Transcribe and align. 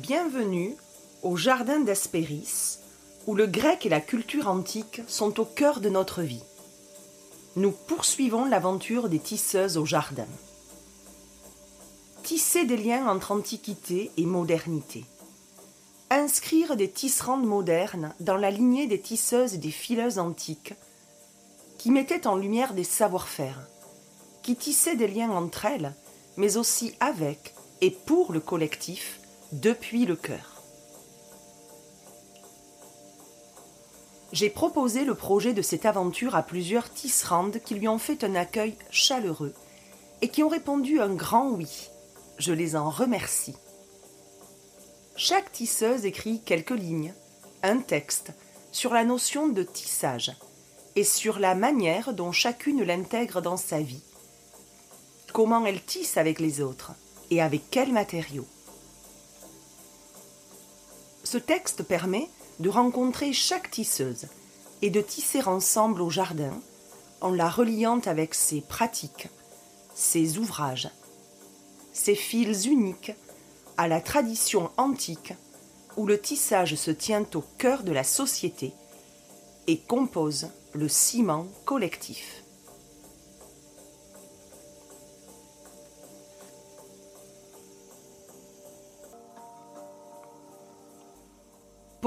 Bienvenue 0.00 0.76
au 1.24 1.36
jardin 1.36 1.80
d'Aspéris, 1.80 2.78
où 3.26 3.34
le 3.34 3.48
grec 3.48 3.84
et 3.84 3.88
la 3.88 4.00
culture 4.00 4.46
antique 4.46 5.02
sont 5.08 5.40
au 5.40 5.44
cœur 5.44 5.80
de 5.80 5.88
notre 5.88 6.22
vie. 6.22 6.44
Nous 7.56 7.72
poursuivons 7.72 8.44
l'aventure 8.44 9.08
des 9.08 9.18
tisseuses 9.18 9.76
au 9.76 9.84
jardin. 9.84 10.28
Tisser 12.22 12.64
des 12.64 12.76
liens 12.76 13.08
entre 13.08 13.32
antiquité 13.32 14.12
et 14.16 14.24
modernité. 14.24 15.04
Inscrire 16.10 16.76
des 16.76 16.88
tisserandes 16.88 17.46
modernes 17.46 18.14
dans 18.20 18.36
la 18.36 18.52
lignée 18.52 18.86
des 18.86 19.00
tisseuses 19.00 19.54
et 19.54 19.58
des 19.58 19.72
fileuses 19.72 20.20
antiques, 20.20 20.74
qui 21.76 21.90
mettaient 21.90 22.28
en 22.28 22.36
lumière 22.36 22.72
des 22.72 22.84
savoir-faire, 22.84 23.66
qui 24.44 24.54
tissaient 24.54 24.96
des 24.96 25.08
liens 25.08 25.30
entre 25.30 25.64
elles, 25.64 25.92
mais 26.36 26.56
aussi 26.56 26.94
avec 27.00 27.52
et 27.80 27.90
pour 27.90 28.32
le 28.32 28.38
collectif, 28.38 29.18
depuis 29.52 30.04
le 30.04 30.16
cœur. 30.16 30.62
J'ai 34.32 34.50
proposé 34.50 35.04
le 35.04 35.14
projet 35.14 35.54
de 35.54 35.62
cette 35.62 35.86
aventure 35.86 36.36
à 36.36 36.42
plusieurs 36.42 36.90
tisserandes 36.90 37.58
qui 37.64 37.74
lui 37.74 37.88
ont 37.88 37.98
fait 37.98 38.24
un 38.24 38.34
accueil 38.34 38.76
chaleureux 38.90 39.54
et 40.20 40.28
qui 40.28 40.42
ont 40.42 40.48
répondu 40.48 41.00
un 41.00 41.14
grand 41.14 41.48
oui. 41.48 41.88
Je 42.36 42.52
les 42.52 42.76
en 42.76 42.90
remercie. 42.90 43.56
Chaque 45.16 45.50
tisseuse 45.50 46.04
écrit 46.04 46.42
quelques 46.42 46.70
lignes, 46.70 47.14
un 47.62 47.78
texte, 47.78 48.32
sur 48.70 48.92
la 48.92 49.04
notion 49.04 49.48
de 49.48 49.62
tissage 49.62 50.36
et 50.94 51.04
sur 51.04 51.38
la 51.38 51.54
manière 51.54 52.12
dont 52.12 52.32
chacune 52.32 52.82
l'intègre 52.82 53.40
dans 53.40 53.56
sa 53.56 53.80
vie. 53.80 54.02
Comment 55.32 55.64
elle 55.64 55.82
tisse 55.82 56.18
avec 56.18 56.38
les 56.38 56.60
autres 56.60 56.92
et 57.30 57.40
avec 57.40 57.70
quels 57.70 57.92
matériaux. 57.92 58.46
Ce 61.30 61.36
texte 61.36 61.82
permet 61.82 62.30
de 62.58 62.70
rencontrer 62.70 63.34
chaque 63.34 63.70
tisseuse 63.70 64.28
et 64.80 64.88
de 64.88 65.02
tisser 65.02 65.42
ensemble 65.42 66.00
au 66.00 66.08
jardin 66.08 66.58
en 67.20 67.32
la 67.32 67.50
reliant 67.50 68.00
avec 68.06 68.34
ses 68.34 68.62
pratiques, 68.62 69.28
ses 69.94 70.38
ouvrages, 70.38 70.88
ses 71.92 72.14
fils 72.14 72.64
uniques 72.64 73.12
à 73.76 73.88
la 73.88 74.00
tradition 74.00 74.70
antique 74.78 75.34
où 75.98 76.06
le 76.06 76.18
tissage 76.18 76.76
se 76.76 76.90
tient 76.90 77.26
au 77.34 77.44
cœur 77.58 77.82
de 77.82 77.92
la 77.92 78.04
société 78.04 78.72
et 79.66 79.80
compose 79.80 80.48
le 80.72 80.88
ciment 80.88 81.46
collectif. 81.66 82.42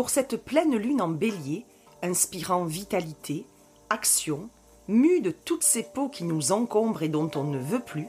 Pour 0.01 0.09
cette 0.09 0.43
pleine 0.43 0.75
lune 0.75 0.99
en 0.99 1.09
bélier, 1.09 1.63
inspirant 2.01 2.65
vitalité, 2.65 3.45
action, 3.91 4.49
mue 4.87 5.21
de 5.21 5.29
toutes 5.29 5.61
ces 5.61 5.83
peaux 5.83 6.09
qui 6.09 6.23
nous 6.23 6.51
encombrent 6.51 7.03
et 7.03 7.07
dont 7.07 7.29
on 7.35 7.43
ne 7.43 7.59
veut 7.59 7.81
plus, 7.81 8.07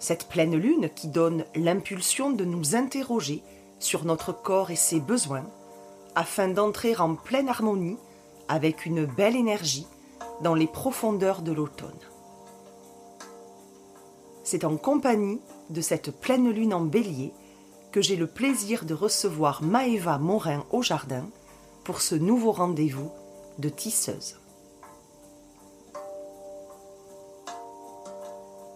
cette 0.00 0.26
pleine 0.26 0.56
lune 0.56 0.90
qui 0.96 1.06
donne 1.06 1.44
l'impulsion 1.54 2.32
de 2.32 2.44
nous 2.44 2.74
interroger 2.74 3.44
sur 3.78 4.04
notre 4.04 4.32
corps 4.32 4.72
et 4.72 4.76
ses 4.76 4.98
besoins, 4.98 5.46
afin 6.16 6.48
d'entrer 6.48 6.96
en 6.96 7.14
pleine 7.14 7.48
harmonie 7.48 7.98
avec 8.48 8.84
une 8.84 9.06
belle 9.06 9.36
énergie 9.36 9.86
dans 10.42 10.56
les 10.56 10.66
profondeurs 10.66 11.42
de 11.42 11.52
l'automne. 11.52 12.00
C'est 14.42 14.64
en 14.64 14.76
compagnie 14.76 15.40
de 15.68 15.82
cette 15.82 16.10
pleine 16.10 16.50
lune 16.50 16.74
en 16.74 16.80
bélier 16.80 17.32
que 17.92 18.00
j'ai 18.00 18.16
le 18.16 18.26
plaisir 18.26 18.84
de 18.84 18.94
recevoir 18.94 19.62
Maëva 19.62 20.18
Morin 20.18 20.64
au 20.70 20.82
jardin 20.82 21.28
pour 21.84 22.00
ce 22.00 22.14
nouveau 22.14 22.52
rendez-vous 22.52 23.10
de 23.58 23.68
tisseuse. 23.68 24.36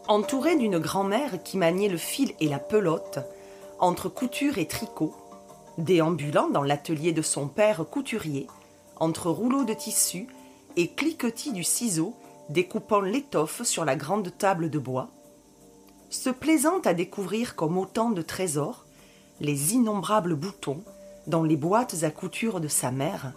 Entourée 0.08 0.56
d'une 0.56 0.78
grand-mère 0.78 1.42
qui 1.42 1.56
maniait 1.56 1.88
le 1.88 1.96
fil 1.96 2.34
et 2.40 2.48
la 2.48 2.58
pelote, 2.58 3.20
entre 3.78 4.08
couture 4.08 4.58
et 4.58 4.66
tricot, 4.66 5.14
déambulant 5.78 6.48
dans 6.48 6.62
l'atelier 6.62 7.12
de 7.12 7.22
son 7.22 7.48
père 7.48 7.84
couturier, 7.88 8.46
entre 8.96 9.30
rouleaux 9.30 9.64
de 9.64 9.74
tissu 9.74 10.28
et 10.76 10.88
cliquetis 10.88 11.52
du 11.52 11.64
ciseau 11.64 12.14
découpant 12.50 13.00
l'étoffe 13.00 13.62
sur 13.62 13.84
la 13.84 13.96
grande 13.96 14.36
table 14.36 14.68
de 14.68 14.78
bois, 14.78 15.08
se 16.10 16.30
plaisant 16.30 16.80
à 16.84 16.94
découvrir 16.94 17.56
comme 17.56 17.78
autant 17.78 18.10
de 18.10 18.22
trésors 18.22 18.83
les 19.40 19.74
innombrables 19.74 20.36
boutons 20.36 20.82
dans 21.26 21.42
les 21.42 21.56
boîtes 21.56 22.02
à 22.02 22.10
couture 22.10 22.60
de 22.60 22.68
sa 22.68 22.90
mère, 22.90 23.32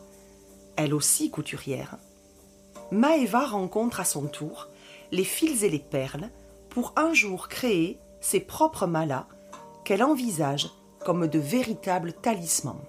elle 0.75 0.93
aussi 0.93 1.31
couturière, 1.31 1.97
Maëva 2.91 3.45
rencontre 3.45 3.99
à 3.99 4.05
son 4.05 4.27
tour 4.27 4.69
les 5.11 5.23
fils 5.23 5.63
et 5.63 5.69
les 5.69 5.79
perles 5.79 6.29
pour 6.69 6.93
un 6.95 7.13
jour 7.13 7.47
créer 7.47 7.99
ses 8.21 8.39
propres 8.39 8.87
malas 8.87 9.27
qu'elle 9.83 10.03
envisage 10.03 10.69
comme 11.03 11.27
de 11.27 11.39
véritables 11.39 12.13
talismans. 12.13 12.81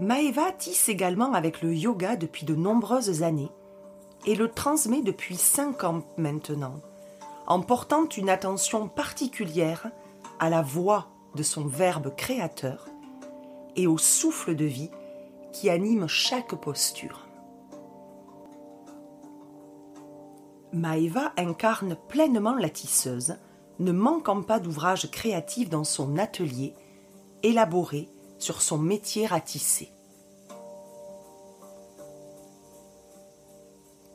Maëva 0.00 0.50
tisse 0.52 0.88
également 0.88 1.34
avec 1.34 1.62
le 1.62 1.74
yoga 1.74 2.16
depuis 2.16 2.44
de 2.44 2.54
nombreuses 2.54 3.22
années 3.22 3.52
et 4.26 4.34
le 4.34 4.50
transmet 4.50 5.02
depuis 5.02 5.36
cinq 5.36 5.84
ans 5.84 6.02
maintenant 6.16 6.80
en 7.46 7.60
portant 7.60 8.08
une 8.08 8.30
attention 8.30 8.88
particulière 8.88 9.90
à 10.38 10.50
la 10.50 10.62
voix 10.62 11.08
de 11.34 11.42
son 11.42 11.66
Verbe 11.66 12.14
créateur 12.16 12.86
et 13.76 13.86
au 13.86 13.98
souffle 13.98 14.54
de 14.54 14.64
vie 14.64 14.90
qui 15.52 15.68
anime 15.70 16.06
chaque 16.08 16.54
posture. 16.54 17.26
Maëva 20.72 21.32
incarne 21.36 21.96
pleinement 22.08 22.56
la 22.56 22.68
tisseuse, 22.68 23.36
ne 23.78 23.92
manquant 23.92 24.42
pas 24.42 24.58
d'ouvrages 24.58 25.10
créatifs 25.10 25.68
dans 25.68 25.84
son 25.84 26.18
atelier, 26.18 26.74
élaboré 27.42 28.08
sur 28.38 28.60
son 28.60 28.78
métier 28.78 29.28
à 29.30 29.40
tisser. 29.40 29.90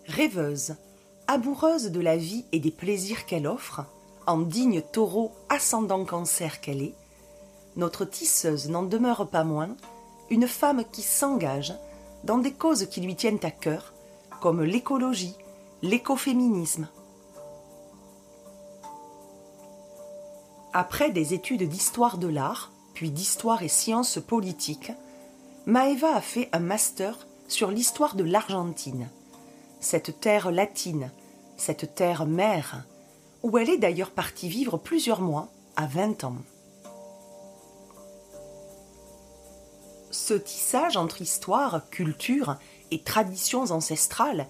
Rêveuse, 0.06 0.76
amoureuse 1.30 1.92
de 1.92 2.00
la 2.00 2.18
vie 2.18 2.44
et 2.52 2.60
des 2.60 2.72
plaisirs 2.72 3.28
qu'elle 3.28 3.46
offre, 3.46 3.82
en 4.26 4.40
digne 4.40 4.82
taureau 4.82 5.32
ascendant 5.48 6.04
cancer 6.04 6.60
qu'elle 6.60 6.82
est, 6.82 6.96
notre 7.76 8.04
tisseuse 8.04 8.68
n'en 8.68 8.82
demeure 8.82 9.28
pas 9.28 9.44
moins 9.44 9.70
une 10.32 10.48
femme 10.48 10.84
qui 10.92 11.04
s'engage 11.04 11.76
dans 12.24 12.40
des 12.40 12.52
causes 12.52 12.88
qui 12.88 13.02
lui 13.02 13.16
tiennent 13.16 13.40
à 13.44 13.52
cœur, 13.52 13.94
comme 14.42 14.64
l'écologie, 14.64 15.36
l'écoféminisme. 15.84 16.88
Après 20.74 21.12
des 21.12 21.36
études 21.36 21.70
d'histoire 21.70 22.18
de 22.18 22.28
l'art, 22.28 22.72
puis 22.96 23.12
d'histoire 23.12 23.62
et 23.62 23.68
sciences 23.68 24.18
politiques, 24.18 24.94
Maeva 25.68 26.16
a 26.16 26.22
fait 26.22 26.50
un 26.54 26.60
master 26.60 27.28
sur 27.48 27.70
l'histoire 27.70 28.16
de 28.16 28.24
l'Argentine, 28.24 29.10
cette 29.80 30.20
terre 30.20 30.50
latine 30.50 31.12
cette 31.60 31.96
terre 31.96 32.26
mère, 32.26 32.86
où 33.44 33.58
elle 33.58 33.70
est 33.70 33.78
d'ailleurs 33.78 34.12
partie 34.12 34.50
vivre 34.50 34.78
plusieurs 34.78 35.22
mois 35.22 35.50
à 35.76 35.86
20 35.88 36.24
ans. 36.24 36.38
Ce 40.12 40.34
tissage 40.34 40.98
entre 40.98 41.22
histoire, 41.22 41.90
culture 41.90 42.58
et 42.92 43.02
traditions 43.02 43.72
ancestrales 43.72 44.48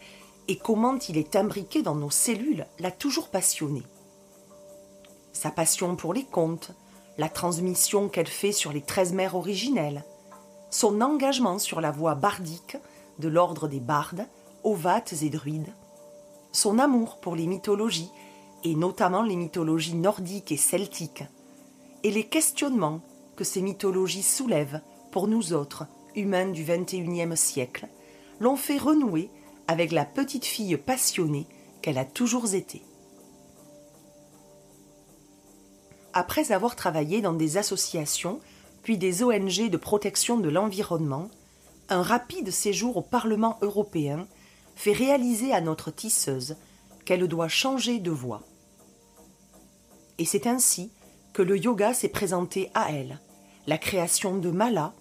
et 0.47 0.57
comment 0.57 0.97
il 0.97 1.17
est 1.17 1.35
imbriqué 1.35 1.81
dans 1.81 1.95
nos 1.95 2.09
cellules 2.09 2.65
l'a 2.79 2.91
toujours 2.91 3.29
passionné. 3.29 3.83
Sa 5.33 5.51
passion 5.51 5.95
pour 5.95 6.13
les 6.13 6.25
contes, 6.25 6.71
la 7.17 7.29
transmission 7.29 8.09
qu'elle 8.09 8.27
fait 8.27 8.51
sur 8.51 8.71
les 8.71 8.81
treize 8.81 9.13
mères 9.13 9.35
originelles, 9.35 10.03
son 10.69 11.01
engagement 11.01 11.59
sur 11.59 11.81
la 11.81 11.91
voie 11.91 12.15
bardique 12.15 12.77
de 13.19 13.27
l'ordre 13.27 13.67
des 13.67 13.79
bardes, 13.79 14.25
ovates 14.63 15.13
et 15.21 15.29
druides, 15.29 15.73
son 16.51 16.79
amour 16.79 17.19
pour 17.19 17.35
les 17.35 17.47
mythologies, 17.47 18.11
et 18.63 18.75
notamment 18.75 19.23
les 19.23 19.35
mythologies 19.35 19.95
nordiques 19.95 20.51
et 20.51 20.57
celtiques, 20.57 21.23
et 22.03 22.11
les 22.11 22.25
questionnements 22.25 23.01
que 23.35 23.43
ces 23.43 23.61
mythologies 23.61 24.23
soulèvent 24.23 24.81
pour 25.11 25.27
nous 25.27 25.53
autres, 25.53 25.85
humains 26.15 26.49
du 26.49 26.63
XXIe 26.63 27.37
siècle, 27.37 27.87
l'ont 28.39 28.55
fait 28.55 28.77
renouer 28.77 29.29
avec 29.67 29.91
la 29.91 30.05
petite 30.05 30.45
fille 30.45 30.77
passionnée 30.77 31.47
qu'elle 31.81 31.97
a 31.97 32.05
toujours 32.05 32.53
été. 32.53 32.81
Après 36.13 36.51
avoir 36.51 36.75
travaillé 36.75 37.21
dans 37.21 37.33
des 37.33 37.57
associations, 37.57 38.39
puis 38.81 38.97
des 38.97 39.23
ONG 39.23 39.69
de 39.69 39.77
protection 39.77 40.37
de 40.37 40.49
l'environnement, 40.49 41.29
un 41.89 42.01
rapide 42.01 42.51
séjour 42.51 42.97
au 42.97 43.01
Parlement 43.01 43.57
européen 43.61 44.27
fait 44.79 44.93
réaliser 44.93 45.51
à 45.51 45.59
notre 45.59 45.91
tisseuse 45.91 46.55
qu'elle 47.03 47.27
doit 47.27 47.49
changer 47.49 47.99
de 47.99 48.11
voie. 48.11 48.43
Et 50.19 50.23
c'est 50.23 50.47
ainsi 50.47 50.93
que 51.33 51.41
le 51.41 51.57
yoga 51.57 51.93
s'est 51.93 52.07
présenté 52.07 52.71
à 52.73 52.93
elle. 52.93 53.19
La 53.67 53.77
création 53.77 54.37
de 54.37 54.49
Mala, 54.49 54.93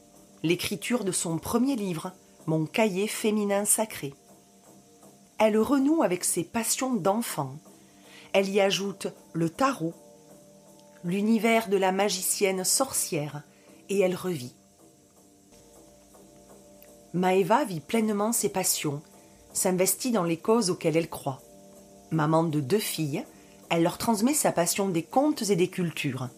l'écriture 0.43 1.05
de 1.05 1.13
son 1.13 1.39
premier 1.39 1.77
livre, 1.77 2.11
Mon 2.47 2.67
cahier 2.67 3.07
féminin 3.07 3.65
sacré. 3.65 4.15
Elle 5.39 5.57
renoue 5.57 6.03
avec 6.03 6.25
ses 6.25 6.43
passions 6.43 6.95
d'enfant. 6.95 7.55
Elle 8.33 8.49
y 8.49 8.61
ajoute 8.61 9.07
le 9.33 9.49
tarot, 9.49 9.95
l'univers 11.05 11.69
de 11.69 11.77
la 11.77 11.93
magicienne 11.93 12.65
sorcière, 12.65 13.45
et 13.89 14.01
elle 14.01 14.17
revit. 14.17 14.57
Maeva 17.13 17.65
vit 17.65 17.81
pleinement 17.81 18.33
ses 18.33 18.49
passions, 18.49 19.03
s'investit 19.59 20.13
dans 20.13 20.25
les 20.25 20.39
causes 20.39 20.71
auxquelles 20.71 20.97
elle 20.97 21.11
croit. 21.11 21.43
Maman 22.11 22.45
de 22.45 22.61
deux 22.61 22.79
filles, 22.79 23.25
elle 23.69 23.83
leur 23.83 23.99
transmet 23.99 24.33
sa 24.33 24.53
passion 24.53 24.89
des 24.89 25.03
contes 25.03 25.43
et 25.51 25.57
des 25.57 25.69
cultures. 25.69 26.29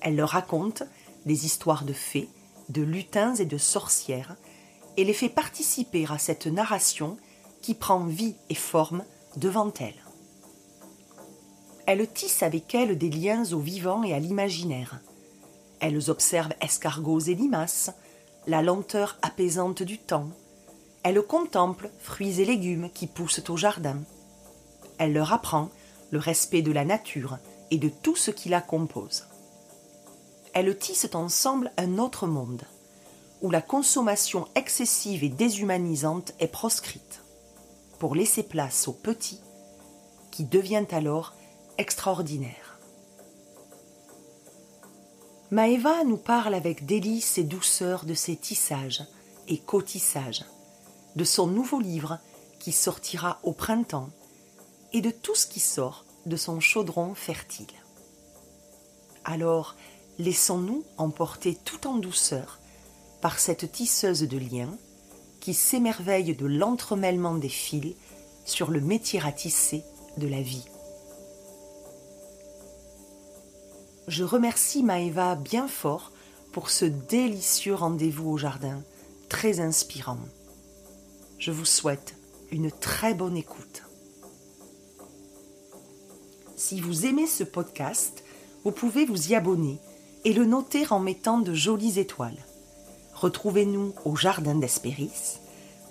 Elle 0.00 0.16
leur 0.16 0.30
raconte 0.30 0.84
des 1.26 1.46
histoires 1.46 1.84
de 1.84 1.92
fées, 1.92 2.28
de 2.68 2.82
lutins 2.82 3.34
et 3.34 3.46
de 3.46 3.58
sorcières, 3.58 4.36
et 4.96 5.04
les 5.04 5.14
fait 5.14 5.28
participer 5.28 6.06
à 6.08 6.18
cette 6.18 6.46
narration 6.46 7.16
qui 7.62 7.74
prend 7.74 8.04
vie 8.04 8.36
et 8.50 8.54
forme 8.54 9.04
devant 9.36 9.72
elle. 9.80 10.04
Elle 11.86 12.06
tisse 12.06 12.42
avec 12.42 12.74
elles 12.74 12.98
des 12.98 13.10
liens 13.10 13.50
au 13.52 13.58
vivant 13.58 14.02
et 14.02 14.12
à 14.12 14.18
l'imaginaire. 14.18 15.00
Elles 15.80 16.10
observent 16.10 16.54
escargots 16.60 17.20
et 17.20 17.34
limaces, 17.34 17.90
la 18.46 18.62
lenteur 18.62 19.18
apaisante 19.22 19.82
du 19.82 19.98
temps. 19.98 20.30
Elles 21.02 21.22
contemplent 21.22 21.90
fruits 21.98 22.40
et 22.40 22.44
légumes 22.44 22.90
qui 22.92 23.06
poussent 23.06 23.42
au 23.48 23.56
jardin. 23.56 23.98
Elle 24.98 25.12
leur 25.12 25.32
apprend 25.32 25.70
le 26.10 26.18
respect 26.18 26.62
de 26.62 26.72
la 26.72 26.84
nature 26.84 27.38
et 27.70 27.78
de 27.78 27.88
tout 27.88 28.16
ce 28.16 28.30
qui 28.30 28.48
la 28.48 28.60
compose. 28.60 29.24
Elles 30.54 30.76
tissent 30.78 31.14
ensemble 31.14 31.72
un 31.78 31.98
autre 31.98 32.26
monde, 32.26 32.62
où 33.40 33.50
la 33.50 33.62
consommation 33.62 34.46
excessive 34.54 35.24
et 35.24 35.28
déshumanisante 35.28 36.34
est 36.38 36.48
proscrite, 36.48 37.22
pour 37.98 38.14
laisser 38.14 38.42
place 38.42 38.86
au 38.86 38.92
petit, 38.92 39.40
qui 40.30 40.44
devient 40.44 40.86
alors 40.92 41.34
extraordinaire. 41.78 42.78
Maëva 45.50 46.04
nous 46.04 46.16
parle 46.16 46.54
avec 46.54 46.86
délice 46.86 47.36
et 47.38 47.44
douceur 47.44 48.04
de 48.04 48.14
ses 48.14 48.36
tissages 48.36 49.04
et 49.48 49.58
cotissages, 49.58 50.44
de 51.16 51.24
son 51.24 51.46
nouveau 51.46 51.80
livre 51.80 52.18
qui 52.58 52.72
sortira 52.72 53.40
au 53.42 53.52
printemps 53.52 54.10
et 54.92 55.00
de 55.00 55.10
tout 55.10 55.34
ce 55.34 55.46
qui 55.46 55.60
sort 55.60 56.04
de 56.26 56.36
son 56.36 56.60
chaudron 56.60 57.14
fertile. 57.14 57.66
Alors, 59.24 59.76
laissons-nous 60.18 60.84
emporter 60.96 61.56
tout 61.64 61.86
en 61.86 61.96
douceur 61.96 62.60
par 63.20 63.38
cette 63.38 63.72
tisseuse 63.72 64.22
de 64.22 64.38
liens 64.38 64.76
qui 65.40 65.54
s'émerveille 65.54 66.34
de 66.34 66.46
l'entremêlement 66.46 67.34
des 67.34 67.48
fils 67.48 67.94
sur 68.44 68.70
le 68.70 68.80
métier 68.80 69.20
à 69.24 69.32
tisser 69.32 69.84
de 70.16 70.28
la 70.28 70.42
vie. 70.42 70.64
Je 74.08 74.24
remercie 74.24 74.82
Maëva 74.82 75.36
bien 75.36 75.68
fort 75.68 76.12
pour 76.52 76.70
ce 76.70 76.84
délicieux 76.84 77.74
rendez-vous 77.74 78.30
au 78.30 78.36
jardin, 78.36 78.82
très 79.28 79.60
inspirant. 79.60 80.18
Je 81.42 81.50
vous 81.50 81.64
souhaite 81.64 82.14
une 82.52 82.70
très 82.70 83.14
bonne 83.14 83.36
écoute. 83.36 83.82
Si 86.54 86.80
vous 86.80 87.04
aimez 87.04 87.26
ce 87.26 87.42
podcast, 87.42 88.22
vous 88.62 88.70
pouvez 88.70 89.06
vous 89.06 89.32
y 89.32 89.34
abonner 89.34 89.80
et 90.24 90.34
le 90.34 90.44
noter 90.44 90.86
en 90.92 91.00
mettant 91.00 91.40
de 91.40 91.52
jolies 91.52 91.98
étoiles. 91.98 92.38
Retrouvez-nous 93.14 93.92
au 94.04 94.14
Jardin 94.14 94.54
d'Espéris 94.54 95.40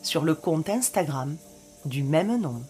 sur 0.03 0.23
le 0.23 0.35
compte 0.35 0.69
Instagram 0.69 1.35
du 1.83 2.03
même 2.03 2.39
nom. 2.39 2.63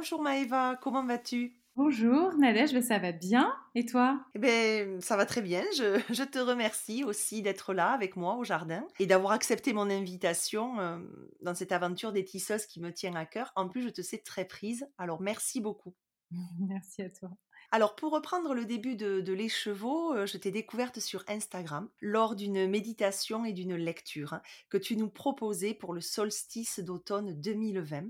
Bonjour 0.00 0.22
Maëva, 0.22 0.78
comment 0.80 1.04
vas-tu? 1.04 1.60
Bonjour 1.76 2.32
Nadège, 2.38 2.80
ça 2.80 2.98
va 2.98 3.12
bien 3.12 3.54
et 3.74 3.84
toi? 3.84 4.24
Eh 4.34 4.38
ben, 4.38 4.98
ça 5.02 5.14
va 5.14 5.26
très 5.26 5.42
bien. 5.42 5.62
Je, 5.76 6.24
te 6.24 6.38
remercie 6.38 7.04
aussi 7.04 7.42
d'être 7.42 7.74
là 7.74 7.90
avec 7.90 8.16
moi 8.16 8.36
au 8.36 8.42
jardin 8.42 8.82
et 8.98 9.04
d'avoir 9.04 9.32
accepté 9.32 9.74
mon 9.74 9.90
invitation 9.90 10.80
euh, 10.80 10.96
dans 11.42 11.54
cette 11.54 11.70
aventure 11.70 12.12
des 12.12 12.24
tisseuses 12.24 12.64
qui 12.64 12.80
me 12.80 12.94
tient 12.94 13.14
à 13.14 13.26
cœur. 13.26 13.52
En 13.56 13.68
plus, 13.68 13.82
je 13.82 13.90
te 13.90 14.00
sais 14.00 14.16
très 14.16 14.46
prise, 14.46 14.88
alors 14.96 15.20
merci 15.20 15.60
beaucoup. 15.60 15.94
merci 16.58 17.02
à 17.02 17.10
toi. 17.10 17.28
Alors, 17.70 17.94
pour 17.94 18.12
reprendre 18.12 18.54
le 18.54 18.64
début 18.64 18.96
de, 18.96 19.20
de 19.20 19.32
Les 19.34 19.50
Chevaux, 19.50 20.14
euh, 20.14 20.24
je 20.24 20.38
t'ai 20.38 20.50
découverte 20.50 20.98
sur 20.98 21.24
Instagram 21.28 21.90
lors 22.00 22.36
d'une 22.36 22.66
méditation 22.66 23.44
et 23.44 23.52
d'une 23.52 23.76
lecture 23.76 24.32
hein, 24.32 24.40
que 24.70 24.78
tu 24.78 24.96
nous 24.96 25.10
proposais 25.10 25.74
pour 25.74 25.92
le 25.92 26.00
solstice 26.00 26.80
d'automne 26.80 27.38
2020. 27.38 28.06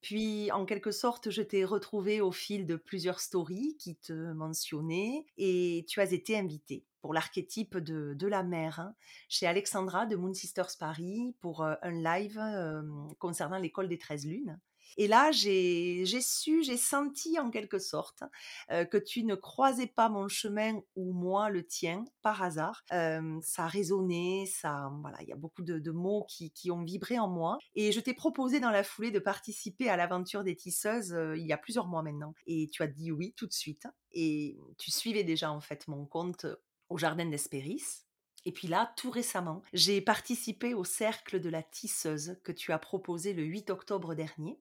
Puis, 0.00 0.50
en 0.52 0.64
quelque 0.64 0.92
sorte, 0.92 1.30
je 1.30 1.42
t'ai 1.42 1.64
retrouvé 1.64 2.20
au 2.20 2.32
fil 2.32 2.66
de 2.66 2.76
plusieurs 2.76 3.20
stories 3.20 3.76
qui 3.78 3.96
te 3.96 4.32
mentionnaient 4.32 5.26
et 5.36 5.84
tu 5.88 6.00
as 6.00 6.12
été 6.12 6.38
invité 6.38 6.84
pour 7.00 7.14
l'archétype 7.14 7.78
de, 7.78 8.26
la 8.26 8.42
mère 8.42 8.80
hein, 8.80 8.94
chez 9.28 9.46
Alexandra 9.46 10.06
de 10.06 10.16
Moon 10.16 10.34
Sisters 10.34 10.76
Paris 10.78 11.34
pour 11.40 11.62
euh, 11.62 11.74
un 11.82 11.90
live 11.92 12.38
euh, 12.38 12.82
concernant 13.18 13.58
l'école 13.58 13.88
des 13.88 13.98
13 13.98 14.26
lunes. 14.26 14.60
Et 14.96 15.06
là, 15.06 15.30
j'ai 15.32 16.04
su, 16.20 16.62
j'ai 16.62 16.76
senti 16.76 17.38
en 17.38 17.50
quelque 17.50 17.78
sorte 17.78 18.22
euh, 18.70 18.84
que 18.84 18.96
tu 18.96 19.24
ne 19.24 19.34
croisais 19.34 19.86
pas 19.86 20.08
mon 20.08 20.28
chemin 20.28 20.80
ou 20.96 21.12
moi 21.12 21.50
le 21.50 21.66
tien 21.66 22.04
par 22.22 22.42
hasard. 22.42 22.84
Ça 22.90 23.64
a 23.64 23.68
résonné, 23.68 24.46
ça, 24.46 24.90
voilà, 25.00 25.18
il 25.22 25.28
y 25.28 25.32
a 25.32 25.36
beaucoup 25.36 25.62
de, 25.62 25.90
mots 25.90 26.26
qui, 26.28 26.70
ont 26.70 26.82
vibré 26.82 27.18
en 27.18 27.28
moi. 27.28 27.58
Et 27.74 27.92
je 27.92 28.00
t'ai 28.00 28.14
proposé 28.14 28.60
dans 28.60 28.70
la 28.70 28.82
foulée 28.82 29.10
de 29.10 29.18
participer 29.18 29.88
à 29.88 29.96
l'aventure 29.96 30.44
des 30.44 30.56
tisseuses 30.56 31.16
il 31.36 31.46
y 31.46 31.52
a 31.52 31.58
plusieurs 31.58 31.86
mois 31.86 32.02
maintenant. 32.02 32.34
Et 32.46 32.68
tu 32.72 32.82
as 32.82 32.86
dit 32.86 33.12
oui 33.12 33.34
tout 33.36 33.46
de 33.46 33.52
suite. 33.52 33.86
Et 34.12 34.58
tu 34.78 34.90
suivais 34.90 35.24
déjà 35.24 35.50
en 35.50 35.60
fait 35.60 35.86
mon 35.88 36.06
compte 36.06 36.46
au 36.88 36.98
Jardin 36.98 37.26
d'Espéris. 37.26 38.04
Et 38.44 38.52
puis 38.52 38.68
là, 38.68 38.92
tout 38.96 39.10
récemment, 39.10 39.62
j'ai 39.72 40.00
participé 40.00 40.74
au 40.74 40.84
cercle 40.84 41.40
de 41.40 41.50
la 41.50 41.62
tisseuse 41.62 42.38
que 42.44 42.52
tu 42.52 42.72
as 42.72 42.78
proposé 42.78 43.32
le 43.32 43.42
8 43.42 43.70
octobre 43.70 44.14
dernier 44.14 44.58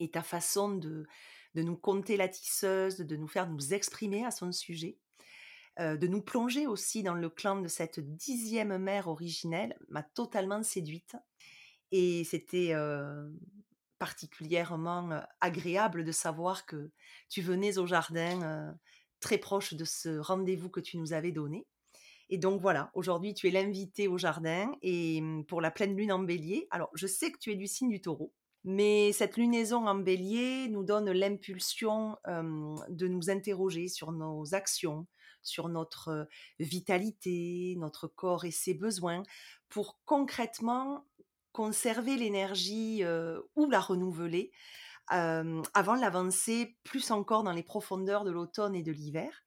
et 0.00 0.10
ta 0.10 0.22
façon 0.22 0.70
de, 0.70 1.06
de 1.54 1.62
nous 1.62 1.76
conter 1.76 2.16
la 2.16 2.28
tisseuse, 2.28 2.98
de 2.98 3.16
nous 3.16 3.28
faire 3.28 3.48
nous 3.48 3.74
exprimer 3.74 4.24
à 4.24 4.30
son 4.30 4.52
sujet, 4.52 4.98
euh, 5.80 5.96
de 5.96 6.06
nous 6.06 6.22
plonger 6.22 6.66
aussi 6.66 7.02
dans 7.02 7.14
le 7.14 7.28
clan 7.28 7.60
de 7.60 7.68
cette 7.68 7.98
dixième 7.98 8.78
mère 8.78 9.08
originelle 9.08 9.76
m'a 9.88 10.04
totalement 10.04 10.62
séduite. 10.62 11.16
Et 11.90 12.22
c'était 12.24 12.72
euh, 12.74 13.28
particulièrement 13.98 15.10
euh, 15.10 15.20
agréable 15.40 16.04
de 16.04 16.12
savoir 16.12 16.66
que 16.66 16.90
tu 17.28 17.42
venais 17.42 17.78
au 17.78 17.86
jardin 17.86 18.76
très 19.20 19.38
proche 19.38 19.74
de 19.74 19.84
ce 19.84 20.18
rendez-vous 20.18 20.70
que 20.70 20.80
tu 20.80 20.96
nous 20.96 21.12
avais 21.12 21.32
donné. 21.32 21.66
Et 22.30 22.38
donc 22.38 22.60
voilà, 22.60 22.90
aujourd'hui 22.94 23.34
tu 23.34 23.48
es 23.48 23.50
l'invité 23.50 24.06
au 24.06 24.16
jardin 24.16 24.72
et 24.82 25.20
mmh, 25.20 25.44
pour 25.46 25.60
la 25.60 25.70
pleine 25.70 25.96
lune 25.96 26.12
en 26.12 26.20
bélier. 26.20 26.68
Alors 26.70 26.90
je 26.94 27.06
sais 27.06 27.32
que 27.32 27.38
tu 27.38 27.50
es 27.50 27.56
du 27.56 27.66
signe 27.66 27.90
du 27.90 28.00
taureau, 28.00 28.32
mais 28.64 29.12
cette 29.12 29.36
lunaison 29.36 29.86
en 29.86 29.94
bélier 29.94 30.68
nous 30.68 30.84
donne 30.84 31.10
l'impulsion 31.10 32.16
de 32.26 33.08
nous 33.08 33.30
interroger 33.30 33.88
sur 33.88 34.10
nos 34.10 34.54
actions, 34.54 35.06
sur 35.42 35.68
notre 35.68 36.26
vitalité, 36.58 37.76
notre 37.78 38.08
corps 38.08 38.46
et 38.46 38.50
ses 38.50 38.74
besoins, 38.74 39.22
pour 39.68 39.98
concrètement 40.06 41.06
conserver 41.52 42.16
l'énergie 42.16 43.02
ou 43.54 43.68
la 43.68 43.80
renouveler 43.80 44.50
avant 45.08 45.94
l'avancer 45.94 46.76
plus 46.82 47.10
encore 47.10 47.44
dans 47.44 47.52
les 47.52 47.62
profondeurs 47.62 48.24
de 48.24 48.30
l'automne 48.30 48.74
et 48.74 48.82
de 48.82 48.92
l'hiver. 48.92 49.42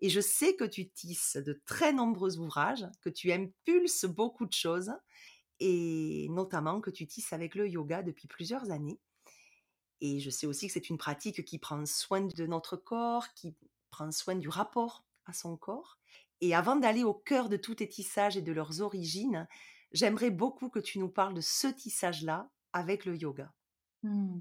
Et 0.00 0.08
je 0.08 0.20
sais 0.20 0.56
que 0.56 0.64
tu 0.64 0.90
tisses 0.90 1.36
de 1.36 1.60
très 1.66 1.92
nombreux 1.92 2.38
ouvrages, 2.38 2.86
que 3.02 3.10
tu 3.10 3.32
impulses 3.32 4.04
beaucoup 4.06 4.46
de 4.46 4.52
choses 4.52 4.92
et 5.60 6.28
notamment 6.30 6.80
que 6.80 6.90
tu 6.90 7.06
tisses 7.06 7.32
avec 7.32 7.54
le 7.54 7.68
yoga 7.68 8.02
depuis 8.02 8.28
plusieurs 8.28 8.70
années. 8.70 9.00
Et 10.00 10.20
je 10.20 10.30
sais 10.30 10.46
aussi 10.46 10.66
que 10.66 10.72
c'est 10.72 10.90
une 10.90 10.98
pratique 10.98 11.44
qui 11.44 11.58
prend 11.58 11.84
soin 11.86 12.22
de 12.22 12.46
notre 12.46 12.76
corps, 12.76 13.32
qui 13.34 13.54
prend 13.90 14.10
soin 14.10 14.34
du 14.34 14.48
rapport 14.48 15.04
à 15.24 15.32
son 15.32 15.56
corps. 15.56 15.98
Et 16.40 16.54
avant 16.54 16.76
d'aller 16.76 17.02
au 17.02 17.14
cœur 17.14 17.48
de 17.48 17.56
tous 17.56 17.76
tes 17.76 17.88
tissages 17.88 18.36
et 18.36 18.42
de 18.42 18.52
leurs 18.52 18.82
origines, 18.82 19.48
j'aimerais 19.92 20.30
beaucoup 20.30 20.68
que 20.68 20.78
tu 20.78 20.98
nous 20.98 21.08
parles 21.08 21.34
de 21.34 21.40
ce 21.40 21.68
tissage-là 21.68 22.50
avec 22.72 23.06
le 23.06 23.16
yoga. 23.16 23.52
Mmh. 24.02 24.40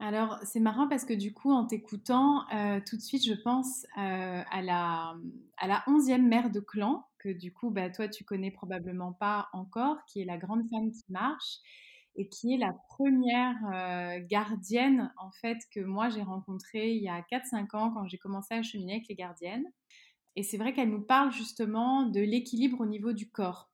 Alors, 0.00 0.38
c'est 0.44 0.60
marrant 0.60 0.88
parce 0.88 1.04
que 1.04 1.14
du 1.14 1.32
coup, 1.32 1.50
en 1.52 1.64
t'écoutant, 1.64 2.46
euh, 2.52 2.80
tout 2.86 2.96
de 2.96 3.00
suite, 3.00 3.24
je 3.24 3.32
pense 3.32 3.86
euh, 3.96 4.42
à 4.50 4.60
la, 4.60 5.16
à 5.56 5.66
la 5.66 5.82
onzième 5.86 6.28
mère 6.28 6.50
de 6.50 6.60
clan, 6.60 7.06
du 7.28 7.52
coup, 7.52 7.70
bah, 7.70 7.90
toi, 7.90 8.08
tu 8.08 8.24
connais 8.24 8.50
probablement 8.50 9.12
pas 9.12 9.48
encore, 9.52 10.04
qui 10.06 10.20
est 10.20 10.24
la 10.24 10.38
grande 10.38 10.68
femme 10.70 10.90
qui 10.92 11.04
marche 11.10 11.58
et 12.16 12.28
qui 12.28 12.54
est 12.54 12.58
la 12.58 12.72
première 12.88 13.56
euh, 13.72 14.20
gardienne, 14.26 15.12
en 15.18 15.30
fait, 15.32 15.58
que 15.72 15.80
moi, 15.80 16.08
j'ai 16.10 16.22
rencontrée 16.22 16.92
il 16.92 17.02
y 17.02 17.08
a 17.08 17.22
4-5 17.22 17.76
ans 17.76 17.90
quand 17.92 18.06
j'ai 18.06 18.18
commencé 18.18 18.54
à 18.54 18.62
cheminer 18.62 18.94
avec 18.94 19.08
les 19.08 19.16
gardiennes. 19.16 19.66
Et 20.36 20.42
c'est 20.42 20.58
vrai 20.58 20.72
qu'elle 20.72 20.90
nous 20.90 21.02
parle 21.02 21.32
justement 21.32 22.06
de 22.06 22.20
l'équilibre 22.20 22.80
au 22.80 22.86
niveau 22.86 23.12
du 23.12 23.30
corps. 23.30 23.73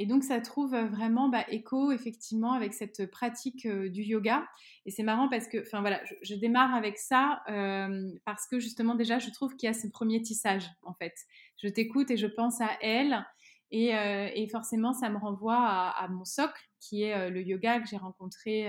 Et 0.00 0.06
donc, 0.06 0.22
ça 0.22 0.40
trouve 0.40 0.76
vraiment 0.76 1.28
bah, 1.28 1.44
écho, 1.48 1.90
effectivement, 1.90 2.52
avec 2.52 2.72
cette 2.72 3.10
pratique 3.10 3.66
euh, 3.66 3.88
du 3.88 4.02
yoga. 4.02 4.48
Et 4.86 4.92
c'est 4.92 5.02
marrant 5.02 5.28
parce 5.28 5.48
que, 5.48 5.58
enfin 5.58 5.80
voilà, 5.80 6.00
je, 6.22 6.36
démarre 6.36 6.72
avec 6.72 6.98
ça 6.98 7.42
euh, 7.50 8.08
parce 8.24 8.46
que 8.46 8.60
justement, 8.60 8.94
déjà, 8.94 9.18
je 9.18 9.30
trouve 9.30 9.56
qu'il 9.56 9.66
y 9.66 9.70
a 9.70 9.74
ce 9.74 9.88
premier 9.88 10.22
tissage, 10.22 10.70
en 10.82 10.94
fait. 10.94 11.14
Je 11.60 11.68
t'écoute 11.68 12.12
et 12.12 12.16
je 12.16 12.28
pense 12.28 12.60
à 12.60 12.70
elle. 12.80 13.26
Et, 13.72 13.96
euh, 13.96 14.46
forcément, 14.52 14.92
ça 14.92 15.10
me 15.10 15.18
renvoie 15.18 15.58
à 15.58 16.06
mon 16.08 16.24
socle, 16.24 16.62
qui 16.78 17.02
est 17.02 17.28
le 17.28 17.42
yoga 17.42 17.80
que 17.80 17.88
j'ai 17.88 17.96
rencontré 17.96 18.68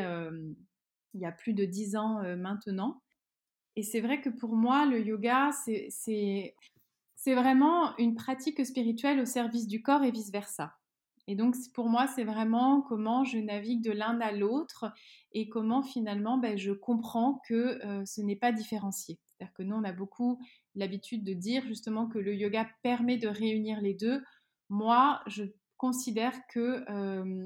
il 1.14 1.22
y 1.22 1.26
a 1.26 1.32
plus 1.32 1.54
de 1.54 1.64
dix 1.64 1.96
ans 1.96 2.22
maintenant. 2.36 3.02
Et 3.76 3.84
c'est 3.84 4.02
vrai 4.02 4.20
que 4.20 4.30
pour 4.30 4.56
moi, 4.56 4.86
le 4.86 5.00
yoga, 5.00 5.52
c'est 5.54 6.56
vraiment 7.28 7.96
une 7.98 8.16
pratique 8.16 8.66
spirituelle 8.66 9.22
au 9.22 9.26
service 9.26 9.68
du 9.68 9.82
corps 9.82 10.04
et 10.04 10.12
vice-versa. 10.12 10.74
Et 11.30 11.36
donc, 11.36 11.56
pour 11.76 11.90
moi, 11.90 12.08
c'est 12.08 12.24
vraiment 12.24 12.82
comment 12.82 13.24
je 13.24 13.38
navigue 13.38 13.84
de 13.84 13.92
l'un 13.92 14.20
à 14.20 14.32
l'autre 14.32 14.92
et 15.32 15.48
comment 15.48 15.84
finalement 15.84 16.40
ben, 16.40 16.58
je 16.58 16.72
comprends 16.72 17.40
que 17.48 17.86
euh, 17.86 18.04
ce 18.04 18.22
n'est 18.22 18.36
pas 18.36 18.52
différencié. 18.52 19.20
C'est-à-dire 19.28 19.54
que 19.54 19.62
nous, 19.62 19.76
on 19.76 19.84
a 19.84 19.92
beaucoup 19.92 20.42
l'habitude 20.74 21.24
de 21.24 21.34
dire 21.34 21.64
justement 21.68 22.08
que 22.08 22.18
le 22.18 22.34
yoga 22.34 22.68
permet 22.82 23.18
de 23.18 23.28
réunir 23.28 23.80
les 23.80 23.94
deux. 23.94 24.24
Moi, 24.70 25.22
je 25.28 25.44
considère 25.78 26.34
que 26.52 26.84
euh, 26.90 27.46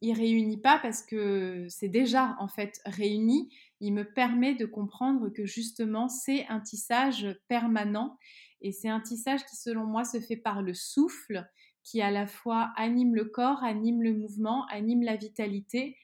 il 0.00 0.12
réunit 0.12 0.60
pas 0.60 0.80
parce 0.80 1.00
que 1.00 1.66
c'est 1.68 1.88
déjà 1.88 2.34
en 2.40 2.48
fait 2.48 2.80
réuni. 2.84 3.48
Il 3.78 3.94
me 3.94 4.12
permet 4.12 4.56
de 4.56 4.66
comprendre 4.66 5.28
que 5.28 5.46
justement 5.46 6.08
c'est 6.08 6.48
un 6.48 6.58
tissage 6.58 7.28
permanent 7.46 8.18
et 8.60 8.72
c'est 8.72 8.88
un 8.88 9.00
tissage 9.00 9.46
qui 9.46 9.54
selon 9.54 9.84
moi 9.84 10.04
se 10.04 10.18
fait 10.18 10.36
par 10.36 10.62
le 10.62 10.74
souffle 10.74 11.46
qui 11.84 12.00
à 12.02 12.10
la 12.10 12.26
fois 12.26 12.72
anime 12.76 13.14
le 13.14 13.26
corps, 13.26 13.62
anime 13.62 14.02
le 14.02 14.14
mouvement, 14.14 14.66
anime 14.66 15.02
la 15.02 15.16
vitalité 15.16 15.96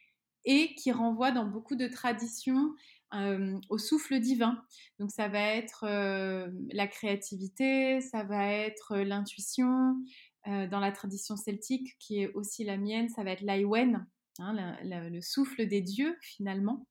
et 0.45 0.75
qui 0.75 0.93
renvoie 0.93 1.33
dans 1.33 1.47
beaucoup 1.47 1.77
de 1.77 1.89
traditions 1.89 2.75
euh, 3.15 3.59
au 3.69 3.79
souffle 3.79 4.21
divin. 4.21 4.63
Donc 5.01 5.11
ça 5.11 5.29
va 5.29 5.41
être 5.41 5.85
euh, 5.85 6.49
la 6.71 6.87
créativité, 6.87 8.01
ça 8.01 8.23
va 8.23 8.53
être 8.53 8.93
euh, 8.93 9.05
l'intuition. 9.05 9.97
dans 10.47 10.81
la 10.81 10.93
tradition 10.93 11.37
celtique, 11.37 11.99
qui 11.99 12.23
est 12.23 12.33
aussi 12.33 12.65
la 12.65 12.79
mienne, 12.79 13.11
ça 13.11 13.23
va 13.25 13.33
être 13.33 13.43
l'Aiwen, 13.43 14.07
hein, 14.39 14.77
le 14.83 15.21
souffle 15.21 15.67
des 15.67 15.83
dieux 15.83 16.17
finalement. 16.23 16.87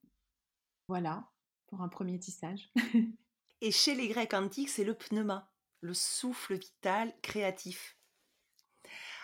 Voilà, 0.88 1.28
pour 1.68 1.82
un 1.82 1.90
premier 1.90 2.20
tissage. 2.20 2.70
et 3.62 3.72
chez 3.72 3.96
les 3.96 4.08
Grecs 4.08 4.36
antiques, 4.36 4.70
c'est 4.70 4.84
le 4.84 4.94
pneuma, 4.94 5.52
le 5.82 5.96
souffle 5.96 6.60
vital 6.60 7.12
créatif. 7.24 7.99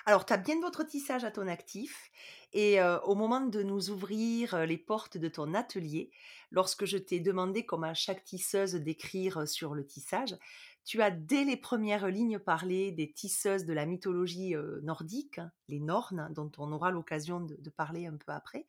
Alors, 0.08 0.26
tu 0.26 0.34
as 0.34 0.38
bien 0.38 0.60
votre 0.62 0.84
tissage 0.84 1.24
à 1.24 1.32
ton 1.32 1.48
actif 1.48 2.12
et 2.54 2.80
au 3.04 3.16
moment 3.16 3.42
de 3.42 3.64
nous 3.64 3.90
ouvrir 3.90 4.66
les 4.66 4.78
portes 4.78 5.18
de 5.18 5.28
ton 5.28 5.54
atelier, 5.56 6.12
lorsque 6.52 6.86
je 6.86 6.98
t'ai 6.98 7.20
demandé, 7.20 7.66
comme 7.66 7.84
à 7.84 7.96
chaque 7.96 8.24
tisseuse, 8.24 8.76
d'écrire 8.76 9.48
sur 9.48 9.74
le 9.74 9.86
tissage, 9.86 10.38
tu 10.86 11.02
as 11.02 11.10
dès 11.10 11.44
les 11.44 11.58
premières 11.58 12.08
lignes 12.08 12.38
parlé 12.38 12.92
des 12.92 13.12
tisseuses 13.12 13.66
de 13.66 13.74
la 13.74 13.88
mythologie 13.88 14.54
nordique, 14.84 15.40
hein, 15.40 15.52
les 15.68 15.80
Nornes, 15.80 16.30
dont 16.36 16.52
on 16.60 16.72
aura 16.72 16.92
l'occasion 16.92 17.40
de, 17.40 17.56
de, 17.56 17.70
parler 17.72 18.06
un 18.06 18.16
peu 18.16 18.32
après. 18.32 18.68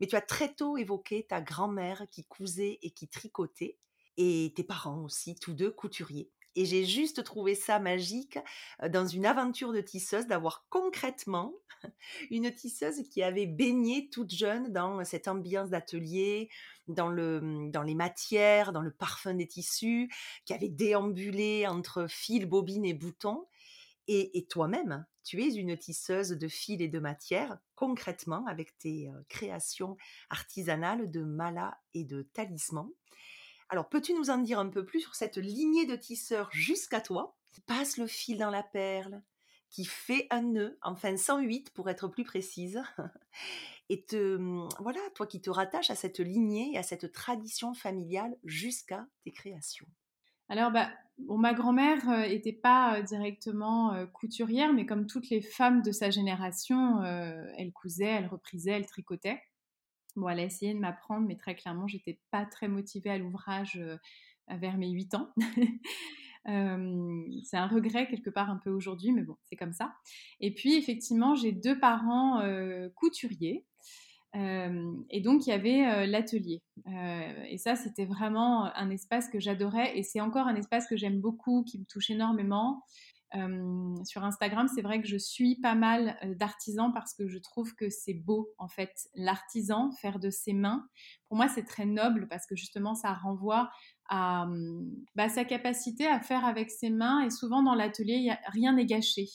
Mais 0.00 0.08
tu 0.08 0.16
as 0.16 0.20
très 0.20 0.52
tôt 0.52 0.76
évoqué 0.76 1.24
ta 1.28 1.40
grand-mère 1.40 2.06
qui 2.10 2.24
cousait 2.24 2.80
et 2.82 2.90
qui 2.90 3.06
tricotait, 3.06 3.78
et 4.16 4.52
tes 4.56 4.64
parents 4.64 5.04
aussi, 5.04 5.36
tous 5.36 5.54
deux 5.54 5.70
couturiers. 5.70 6.28
Et 6.54 6.64
j'ai 6.66 6.84
juste 6.84 7.24
trouvé 7.24 7.54
ça 7.54 7.78
magique 7.78 8.38
dans 8.90 9.06
une 9.06 9.24
aventure 9.24 9.72
de 9.72 9.80
tisseuse 9.80 10.26
d'avoir 10.26 10.66
concrètement 10.68 11.54
une 12.30 12.52
tisseuse 12.54 13.02
qui 13.08 13.22
avait 13.22 13.46
baigné 13.46 14.10
toute 14.10 14.30
jeune 14.30 14.72
dans 14.72 15.04
cette 15.04 15.28
ambiance 15.28 15.70
d'atelier, 15.70 16.50
dans, 16.88 17.08
le, 17.08 17.40
mmh, 17.40 17.70
dans 17.70 17.82
les 17.82 17.94
matières, 17.94 18.72
dans 18.72 18.82
le 18.82 18.92
parfum 18.92 19.34
des 19.34 19.46
tissus, 19.46 20.12
qui 20.44 20.52
avait 20.52 20.68
déambulé 20.68 21.66
entre 21.66 22.06
fils, 22.08 22.46
bobines 22.46 22.84
et 22.84 22.94
boutons. 22.94 23.46
Et, 24.08 24.46
toi-même, 24.50 25.06
tu 25.24 25.42
es 25.42 25.54
une 25.54 25.78
tisseuse 25.78 26.30
de 26.30 26.48
fils 26.48 26.80
et 26.80 26.88
de 26.88 26.98
matières, 26.98 27.56
concrètement, 27.76 28.44
avec 28.46 28.76
tes 28.78 29.08
créations 29.28 29.96
artisanales 30.28 31.10
de 31.10 31.22
malas 31.22 31.78
et 31.94 32.04
de 32.04 32.22
talismans. 32.22 32.90
Alors, 33.72 33.88
peux-tu 33.88 34.12
nous 34.12 34.28
en 34.28 34.36
dire 34.36 34.58
un 34.58 34.68
peu 34.68 34.84
plus 34.84 35.00
sur 35.00 35.14
cette 35.14 35.38
lignée 35.38 35.86
de 35.86 35.96
tisseurs 35.96 36.50
jusqu'à 36.52 37.00
toi, 37.00 37.38
qui 37.52 37.62
passe 37.62 37.96
le 37.96 38.06
fil 38.06 38.36
dans 38.36 38.50
la 38.50 38.62
perle, 38.62 39.22
qui 39.70 39.86
fait 39.86 40.26
un 40.28 40.42
nœud, 40.42 40.78
enfin 40.82 41.16
108 41.16 41.70
pour 41.70 41.88
être 41.88 42.06
plus 42.06 42.24
précise, 42.24 42.82
et 43.88 44.04
te, 44.04 44.36
mmh, 44.36 44.68
voilà, 44.78 45.00
toi 45.14 45.26
qui 45.26 45.40
te 45.40 45.48
rattaches 45.48 45.88
à 45.88 45.94
cette 45.94 46.18
lignée 46.18 46.74
et 46.74 46.76
à 46.76 46.82
cette 46.82 47.12
tradition 47.12 47.72
familiale 47.72 48.36
jusqu'à 48.44 49.06
tes 49.24 49.32
créations. 49.32 49.86
Alors, 50.50 50.70
bah, 50.70 50.90
ma 51.26 51.54
grand-mère 51.54 52.06
n'était 52.28 52.52
pas 52.52 53.00
directement 53.00 54.06
couturière, 54.12 54.74
mais 54.74 54.84
comme 54.84 55.06
toutes 55.06 55.30
les 55.30 55.40
femmes 55.40 55.80
de 55.80 55.92
sa 55.92 56.10
génération, 56.10 57.02
elle 57.02 57.72
cousait, 57.72 58.04
elle 58.04 58.26
reprisait, 58.26 58.72
elle 58.72 58.84
tricotait. 58.84 59.40
Bon, 60.16 60.28
elle 60.28 60.40
a 60.40 60.44
essayé 60.44 60.74
de 60.74 60.78
m'apprendre, 60.78 61.26
mais 61.26 61.36
très 61.36 61.54
clairement, 61.54 61.86
j'étais 61.86 62.18
pas 62.30 62.44
très 62.44 62.68
motivée 62.68 63.10
à 63.10 63.18
l'ouvrage 63.18 63.78
euh, 63.78 63.96
vers 64.48 64.76
mes 64.76 64.90
8 64.90 65.14
ans. 65.14 65.30
c'est 66.44 67.56
un 67.56 67.68
regret 67.68 68.08
quelque 68.08 68.30
part 68.30 68.50
un 68.50 68.58
peu 68.58 68.70
aujourd'hui, 68.70 69.12
mais 69.12 69.22
bon, 69.22 69.36
c'est 69.44 69.56
comme 69.56 69.72
ça. 69.72 69.94
Et 70.40 70.52
puis, 70.52 70.74
effectivement, 70.74 71.34
j'ai 71.34 71.52
deux 71.52 71.78
parents 71.78 72.40
euh, 72.40 72.88
couturiers. 72.94 73.64
et 74.34 75.20
donc, 75.20 75.46
il 75.46 75.50
y 75.50 75.52
avait 75.52 76.06
l'atelier. 76.06 76.62
et 77.48 77.58
ça, 77.58 77.76
c'était 77.76 78.06
vraiment 78.06 78.74
un 78.74 78.90
espace 78.90 79.28
que 79.28 79.38
j'adorais. 79.38 79.96
Et 79.96 80.02
c'est 80.02 80.20
encore 80.20 80.46
un 80.46 80.56
espace 80.56 80.86
que 80.88 80.96
j'aime 80.96 81.20
beaucoup, 81.20 81.64
qui 81.64 81.78
me 81.78 81.84
touche 81.84 82.10
énormément. 82.10 82.82
Euh, 83.34 83.94
sur 84.04 84.24
Instagram, 84.24 84.68
c'est 84.74 84.82
vrai 84.82 85.00
que 85.00 85.08
je 85.08 85.16
suis 85.16 85.56
pas 85.56 85.74
mal 85.74 86.18
euh, 86.22 86.34
d'artisans 86.34 86.92
parce 86.92 87.14
que 87.14 87.26
je 87.28 87.38
trouve 87.38 87.74
que 87.74 87.88
c'est 87.88 88.14
beau, 88.14 88.50
en 88.58 88.68
fait, 88.68 89.08
l'artisan, 89.14 89.90
faire 90.00 90.18
de 90.18 90.28
ses 90.28 90.52
mains. 90.52 90.86
Pour 91.28 91.38
moi, 91.38 91.48
c'est 91.48 91.64
très 91.64 91.86
noble 91.86 92.28
parce 92.28 92.46
que 92.46 92.56
justement, 92.56 92.94
ça 92.94 93.12
renvoie 93.12 93.70
à 94.08 94.42
hum, 94.42 94.86
bah, 95.14 95.28
sa 95.28 95.44
capacité 95.44 96.06
à 96.06 96.20
faire 96.20 96.44
avec 96.44 96.70
ses 96.70 96.90
mains. 96.90 97.22
Et 97.22 97.30
souvent, 97.30 97.62
dans 97.62 97.74
l'atelier, 97.74 98.34
rien 98.46 98.74
n'est 98.74 98.86
gâché. 98.86 99.28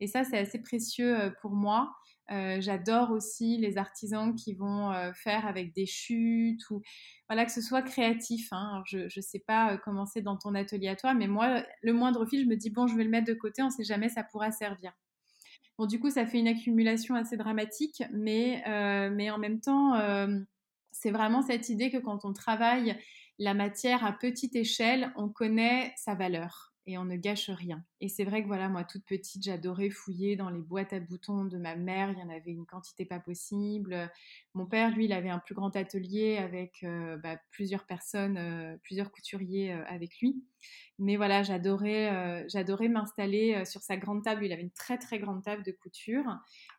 Et 0.00 0.06
ça, 0.06 0.24
c'est 0.24 0.38
assez 0.38 0.60
précieux 0.60 1.18
euh, 1.18 1.30
pour 1.40 1.52
moi. 1.52 1.92
Euh, 2.32 2.60
j'adore 2.60 3.12
aussi 3.12 3.56
les 3.56 3.78
artisans 3.78 4.34
qui 4.34 4.54
vont 4.54 4.90
euh, 4.90 5.12
faire 5.12 5.46
avec 5.46 5.72
des 5.72 5.86
chutes 5.86 6.68
ou 6.70 6.82
voilà 7.28 7.44
que 7.44 7.52
ce 7.52 7.60
soit 7.60 7.82
créatif. 7.82 8.48
Hein. 8.52 8.82
je 8.86 9.04
ne 9.04 9.22
sais 9.22 9.38
pas 9.38 9.72
euh, 9.72 9.76
comment 9.84 10.06
c'est 10.06 10.22
dans 10.22 10.36
ton 10.36 10.54
atelier 10.54 10.88
à 10.88 10.96
toi, 10.96 11.14
mais 11.14 11.28
moi, 11.28 11.62
le 11.82 11.92
moindre 11.92 12.26
fil, 12.26 12.42
je 12.42 12.48
me 12.48 12.56
dis 12.56 12.70
bon, 12.70 12.86
je 12.86 12.96
vais 12.96 13.04
le 13.04 13.10
mettre 13.10 13.28
de 13.28 13.34
côté, 13.34 13.62
on 13.62 13.66
ne 13.66 13.70
sait 13.70 13.84
jamais, 13.84 14.08
ça 14.08 14.24
pourra 14.24 14.50
servir. 14.50 14.92
Bon, 15.78 15.86
du 15.86 16.00
coup, 16.00 16.10
ça 16.10 16.26
fait 16.26 16.38
une 16.38 16.48
accumulation 16.48 17.14
assez 17.14 17.36
dramatique, 17.36 18.02
mais, 18.10 18.62
mais 19.10 19.30
en 19.30 19.36
même 19.36 19.60
temps, 19.60 19.92
c'est 20.90 21.10
vraiment 21.10 21.42
cette 21.42 21.68
idée 21.68 21.90
que 21.90 21.98
quand 21.98 22.24
on 22.24 22.32
travaille 22.32 22.96
la 23.38 23.52
matière 23.52 24.02
à 24.02 24.12
petite 24.12 24.56
échelle, 24.56 25.12
on 25.16 25.28
connaît 25.28 25.92
sa 25.98 26.14
valeur 26.14 26.75
et 26.86 26.98
on 26.98 27.04
ne 27.04 27.16
gâche 27.16 27.50
rien. 27.50 27.84
Et 28.00 28.08
c'est 28.08 28.24
vrai 28.24 28.42
que 28.42 28.46
voilà, 28.46 28.68
moi 28.68 28.84
toute 28.84 29.04
petite, 29.04 29.42
j'adorais 29.42 29.90
fouiller 29.90 30.36
dans 30.36 30.50
les 30.50 30.60
boîtes 30.60 30.92
à 30.92 31.00
boutons 31.00 31.44
de 31.44 31.58
ma 31.58 31.74
mère, 31.74 32.10
il 32.12 32.18
y 32.18 32.22
en 32.22 32.30
avait 32.30 32.52
une 32.52 32.64
quantité 32.64 33.04
pas 33.04 33.18
possible. 33.18 34.10
Mon 34.54 34.66
père, 34.66 34.94
lui, 34.94 35.06
il 35.06 35.12
avait 35.12 35.28
un 35.28 35.40
plus 35.40 35.54
grand 35.54 35.74
atelier 35.74 36.36
avec 36.36 36.84
euh, 36.84 37.16
bah, 37.16 37.38
plusieurs 37.50 37.86
personnes, 37.86 38.38
euh, 38.38 38.76
plusieurs 38.82 39.10
couturiers 39.10 39.72
euh, 39.72 39.84
avec 39.86 40.18
lui. 40.20 40.44
Mais 40.98 41.16
voilà, 41.16 41.42
j'adorais, 41.42 42.48
j'adorais 42.48 42.88
m'installer 42.88 43.64
sur 43.66 43.82
sa 43.82 43.98
grande 43.98 44.24
table. 44.24 44.46
Il 44.46 44.52
avait 44.52 44.62
une 44.62 44.70
très 44.70 44.96
très 44.96 45.18
grande 45.18 45.42
table 45.44 45.62
de 45.62 45.70
couture 45.70 46.24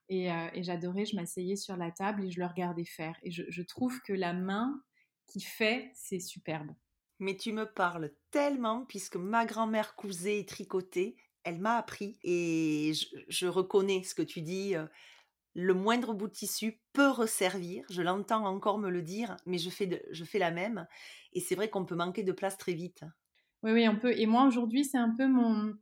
et, 0.09 0.29
j'adorais, 0.55 1.05
je 1.05 1.15
m'asseyais 1.15 1.55
sur 1.55 1.77
la 1.77 1.91
table 1.91 2.25
et 2.25 2.31
je 2.31 2.39
le 2.39 2.47
regardais 2.47 2.83
faire. 2.83 3.15
Et 3.21 3.29
je 3.29 3.61
trouve 3.61 4.01
que 4.01 4.13
la 4.13 4.33
main 4.33 4.81
qui 5.27 5.39
fait, 5.39 5.91
c'est 5.93 6.19
superbe. 6.19 6.71
Mais 7.19 7.36
tu 7.36 7.51
me 7.51 7.65
parles 7.65 8.12
tellement, 8.31 8.86
puisque 8.86 9.15
ma 9.15 9.45
grand-mère 9.45 9.95
cousait 9.95 10.39
et 10.39 10.45
tricotait, 10.45 11.15
elle 11.43 11.59
m'a 11.59 11.77
appris, 11.77 12.19
et 12.24 12.91
je, 13.29 13.47
reconnais 13.47 14.03
ce 14.03 14.13
que 14.13 14.21
tu 14.21 14.41
dis, 14.41 14.75
le 15.55 15.74
moindre 15.74 16.13
bout 16.13 16.27
de 16.27 16.33
tissu 16.33 16.79
peut 16.93 17.09
resservir. 17.09 17.83
Je 17.89 18.01
l'entends 18.01 18.45
encore 18.45 18.77
me 18.77 18.89
le 18.89 19.01
dire, 19.01 19.38
mais 19.45 19.57
je 19.57 19.69
fais, 19.69 20.38
la 20.38 20.51
même. 20.51 20.88
Et 21.33 21.39
c'est 21.39 21.55
vrai 21.55 21.69
qu'on 21.69 21.86
peut 21.86 21.95
manquer 21.95 22.24
de 22.24 22.31
place 22.31 22.57
très 22.57 22.74
vite. 22.74 23.03
Oui, 23.63 23.71
oui, 23.71 23.88
on 23.88 23.97
peut. 23.97 24.13
Et 24.15 24.27
moi, 24.27 24.45
aujourd'hui, 24.45 24.86
c'est 24.86 25.00
un 25.00 25.15
peu 25.17 25.27
mon, 25.27 25.74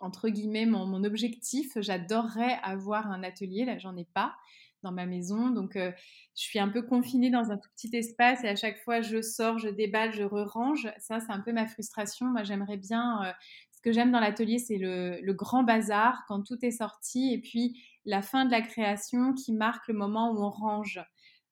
entre 0.00 0.30
guillemets, 0.30 0.64
mon 0.66 1.04
objectif. 1.04 1.72
J'adorerais 1.76 2.58
avoir 2.62 3.08
un 3.08 3.22
atelier. 3.22 3.66
Là, 3.66 3.76
j'en 3.78 3.96
ai 3.96 4.06
pas 4.06 4.34
dans 4.82 4.92
ma 4.92 5.06
maison. 5.06 5.50
Donc, 5.50 5.76
euh, 5.76 5.90
je 6.36 6.42
suis 6.42 6.58
un 6.58 6.68
peu 6.68 6.82
confinée 6.82 7.30
dans 7.30 7.50
un 7.50 7.56
tout 7.56 7.68
petit 7.76 7.94
espace 7.96 8.44
et 8.44 8.48
à 8.48 8.56
chaque 8.56 8.78
fois, 8.82 9.00
je 9.00 9.22
sors, 9.22 9.58
je 9.58 9.68
déballe, 9.68 10.12
je 10.12 10.22
re-range. 10.22 10.92
Ça, 10.98 11.20
c'est 11.20 11.32
un 11.32 11.40
peu 11.40 11.52
ma 11.52 11.66
frustration. 11.66 12.26
Moi, 12.26 12.42
j'aimerais 12.42 12.76
bien. 12.76 13.24
Euh, 13.24 13.32
ce 13.72 13.80
que 13.80 13.92
j'aime 13.92 14.12
dans 14.12 14.20
l'atelier, 14.20 14.58
c'est 14.58 14.78
le, 14.78 15.32
grand 15.32 15.62
bazar 15.62 16.24
quand 16.28 16.42
tout 16.42 16.58
est 16.62 16.70
sorti 16.70 17.32
et 17.32 17.40
puis 17.40 17.82
la 18.04 18.22
fin 18.22 18.44
de 18.44 18.50
la 18.50 18.60
création 18.60 19.32
qui 19.34 19.52
marque 19.52 19.88
le 19.88 19.94
moment 19.94 20.32
où 20.32 20.42
on 20.42 20.50
range. 20.50 21.00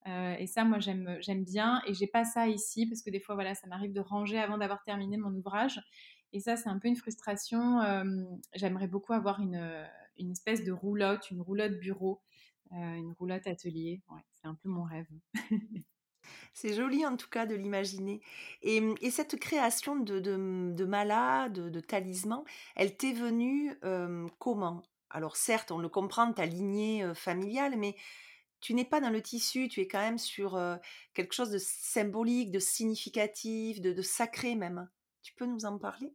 Euh, 0.06 0.34
et 0.38 0.46
ça, 0.46 0.64
moi, 0.64 0.78
j'aime, 0.78 1.44
bien. 1.44 1.82
Et 1.87 1.94
j'ai 1.94 2.06
pas 2.06 2.25
ça 2.25 2.46
ici 2.46 2.87
parce 2.87 3.02
que 3.02 3.10
des 3.10 3.20
fois, 3.20 3.34
voilà, 3.34 3.54
ça 3.54 3.66
m'arrive 3.66 3.92
de 3.92 4.00
ranger 4.00 4.38
avant 4.38 4.58
d'avoir 4.58 4.82
terminé 4.84 5.16
mon 5.16 5.34
ouvrage. 5.34 5.80
Et 6.32 6.40
ça, 6.40 6.56
c'est 6.56 6.68
un 6.68 6.78
peu 6.78 6.88
une 6.88 6.96
frustration. 6.96 7.80
j'aimerais 8.54 8.87
beaucoup 8.87 9.12
avoir 9.12 9.40
une, 9.40 9.60
une 10.20 10.30
espèce 10.30 10.64
de 10.64 10.72
roulotte, 10.72 11.30
une 11.30 11.40
roulotte 11.40 11.78
bureau 11.80 12.20
une 12.70 13.12
roulotte 13.18 13.46
atelier. 13.46 14.00
c'est 14.32 14.46
un 14.46 14.54
peu 14.54 14.68
mon 14.68 14.84
rêve. 14.84 15.08
C'est 16.52 16.74
joli 16.74 17.04
en 17.06 17.16
tout 17.16 17.28
cas 17.28 17.46
de 17.46 17.54
l'imaginer. 17.54 18.20
Et, 18.62 18.80
mmh, 18.80 18.96
cette 19.10 19.38
création 19.38 19.96
de, 19.96 20.20
de, 20.20 20.36
mmh, 20.36 20.76
de 20.76 21.68
de, 21.70 21.80
talisman, 21.80 22.44
elle 22.76 22.96
t'est 22.96 23.12
venue 23.12 23.78
comment? 24.38 24.82
Alors 25.10 25.36
certes, 25.36 25.72
on 25.72 25.78
le 25.78 25.88
comprend, 25.88 26.32
ta 26.32 26.46
lignée 26.46 27.10
familiale, 27.14 27.76
mais 27.76 27.96
tu 28.60 28.74
n'es 28.74 28.84
pas 28.84 29.00
dans 29.00 29.10
le 29.10 29.22
tissu, 29.22 29.68
tu 29.68 29.80
es 29.80 29.88
quand 29.88 29.98
même 30.00 30.18
sur 30.18 30.60
quelque 31.14 31.34
chose 31.34 31.50
de 31.50 31.58
symbolique, 31.58 32.52
de 32.52 32.60
significatif, 32.60 33.80
de 33.80 34.00
sacré 34.02 34.54
même. 34.54 34.88
Tu 35.22 35.34
peux 35.34 35.46
nous 35.46 35.64
en 35.64 35.78
parler? 35.78 36.14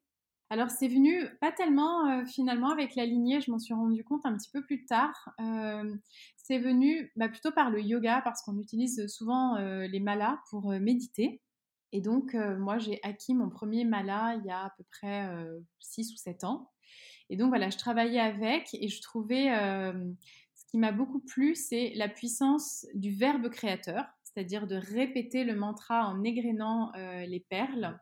Alors 0.52 0.70
c'est 0.70 0.88
venu 0.88 1.26
pas 1.42 1.52
tellement 1.52 2.08
euh, 2.08 2.26
finalement 2.26 2.70
avec 2.70 2.96
la 2.96 3.06
lignée, 3.06 3.42
je 3.42 3.50
m'en 3.50 3.58
suis 3.58 3.74
rendu 3.74 4.04
compte 4.04 4.26
un 4.26 4.38
petit 4.38 4.52
peu 4.52 4.64
plus 4.64 4.86
tard. 4.86 5.30
Euh, 5.40 5.96
c'est 6.38 6.60
venu 6.60 7.12
bah, 7.16 7.30
plutôt 7.30 7.52
par 7.52 7.72
le 7.72 7.82
yoga 7.82 8.22
parce 8.24 8.44
qu'on 8.44 8.60
utilise 8.60 9.08
souvent 9.08 9.56
euh, 9.56 9.88
les 9.88 10.00
malas 10.00 10.40
pour 10.52 10.70
méditer. 10.70 11.42
Et 11.92 12.02
donc 12.02 12.34
moi 12.34 12.78
j'ai 12.78 13.00
acquis 13.04 13.34
mon 13.34 13.50
premier 13.50 13.86
mala 13.86 14.36
il 14.36 14.46
y 14.46 14.52
a 14.52 14.66
à 14.66 14.74
peu 14.78 14.84
près 14.92 15.30
6 15.80 16.14
ou 16.14 16.18
7 16.18 16.44
ans. 16.44 16.70
Et 17.30 17.38
donc 17.38 17.48
voilà, 17.50 17.70
je 17.70 17.78
travaillais 17.78 18.20
avec 18.20 18.74
et 18.74 18.90
je 18.90 19.02
trouvais 19.02 19.46
ce 20.56 20.66
qui 20.70 20.78
m'a 20.78 20.92
beaucoup 20.92 21.22
plu, 21.22 21.56
c'est 21.56 21.94
la 21.96 22.10
puissance 22.10 22.86
du 22.96 23.12
verbe 23.12 23.50
créateur, 23.50 24.04
c'est-à-dire 24.24 24.68
de 24.68 24.76
répéter 24.76 25.46
le 25.46 25.56
mantra 25.56 26.10
en 26.10 26.22
égrénant 26.24 26.92
les 26.96 27.46
perles 27.50 27.98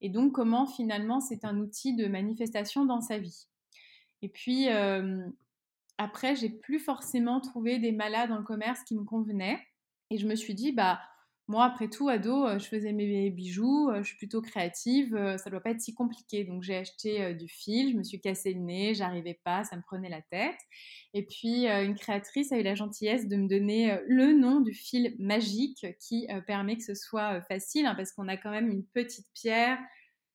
et 0.00 0.08
donc 0.08 0.32
comment 0.32 0.66
finalement 0.66 1.20
c'est 1.20 1.44
un 1.44 1.58
outil 1.58 1.94
de 1.94 2.06
manifestation 2.06 2.84
dans 2.84 3.00
sa 3.00 3.18
vie. 3.18 3.46
Et 4.22 4.28
puis 4.28 4.68
euh, 4.70 5.26
après, 5.98 6.36
j'ai 6.36 6.50
plus 6.50 6.78
forcément 6.78 7.40
trouvé 7.40 7.78
des 7.78 7.92
malades 7.92 8.28
dans 8.28 8.38
le 8.38 8.44
commerce 8.44 8.82
qui 8.84 8.94
me 8.94 9.04
convenaient, 9.04 9.58
et 10.10 10.18
je 10.18 10.26
me 10.26 10.34
suis 10.34 10.54
dit 10.54 10.72
bah 10.72 11.00
moi, 11.48 11.64
après 11.64 11.88
tout, 11.88 12.08
ado, 12.08 12.44
euh, 12.44 12.58
je 12.58 12.66
faisais 12.66 12.92
mes 12.92 13.30
bijoux, 13.30 13.88
euh, 13.90 14.02
je 14.02 14.08
suis 14.08 14.16
plutôt 14.16 14.42
créative, 14.42 15.16
ça 15.38 15.48
doit 15.48 15.60
pas 15.60 15.70
être 15.70 15.80
si 15.80 15.94
compliqué. 15.94 16.44
Donc 16.44 16.62
j'ai 16.62 16.76
acheté 16.76 17.34
du 17.34 17.46
fil, 17.48 17.92
je 17.92 17.96
me 17.96 18.02
suis 18.02 18.20
cassé 18.20 18.52
le 18.52 18.60
nez, 18.60 18.94
j'arrivais 18.94 19.38
pas, 19.44 19.62
ça 19.62 19.76
me 19.76 19.82
prenait 19.82 20.08
la 20.08 20.22
tête. 20.22 20.58
Et 21.14 21.24
puis 21.24 21.66
une 21.66 21.94
créatrice 21.94 22.50
a 22.52 22.58
eu 22.58 22.62
la 22.62 22.74
gentillesse 22.74 23.28
de 23.28 23.36
me 23.36 23.48
donner 23.48 23.96
le 24.06 24.32
nom 24.32 24.60
du 24.60 24.74
fil 24.74 25.14
magique 25.18 25.86
qui 26.00 26.26
permet 26.46 26.76
que 26.76 26.84
ce 26.84 26.94
soit 26.94 27.40
facile, 27.42 27.86
hein, 27.86 27.94
parce 27.94 28.12
qu'on 28.12 28.28
a 28.28 28.36
quand 28.36 28.50
même 28.50 28.68
une 28.68 28.84
petite 28.84 29.26
pierre 29.34 29.78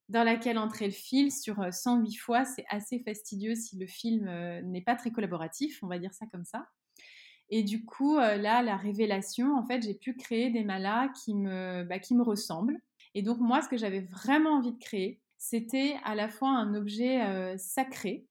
dans 0.09 0.23
laquelle 0.23 0.57
entrer 0.57 0.85
le 0.85 0.91
fil 0.91 1.31
sur 1.31 1.73
108 1.73 2.15
fois. 2.15 2.45
C'est 2.45 2.65
assez 2.69 2.99
fastidieux 2.99 3.55
si 3.55 3.77
le 3.77 3.87
film 3.87 4.25
n'est 4.63 4.81
pas 4.81 4.95
très 4.95 5.11
collaboratif, 5.11 5.79
on 5.83 5.87
va 5.87 5.99
dire 5.99 6.13
ça 6.13 6.25
comme 6.31 6.45
ça. 6.45 6.65
Et 7.53 7.63
du 7.63 7.83
coup, 7.83 8.17
euh, 8.17 8.37
là, 8.37 8.63
la 8.63 8.77
révélation, 8.77 9.57
en 9.57 9.65
fait, 9.65 9.81
j'ai 9.81 9.93
pu 9.93 10.15
créer 10.15 10.49
des 10.49 10.63
malas 10.63 11.09
qui 11.09 11.35
me, 11.35 11.83
bah, 11.83 11.99
qui 11.99 12.15
me 12.15 12.23
ressemblent. 12.23 12.79
Et 13.13 13.21
donc, 13.21 13.39
moi, 13.39 13.61
ce 13.61 13.67
que 13.67 13.77
j'avais 13.77 13.99
vraiment 13.99 14.51
envie 14.51 14.71
de 14.71 14.79
créer, 14.79 15.19
c'était 15.37 15.97
à 16.05 16.15
la 16.15 16.29
fois 16.29 16.49
un 16.49 16.73
objet 16.73 17.21
euh, 17.21 17.57
sacré. 17.57 18.25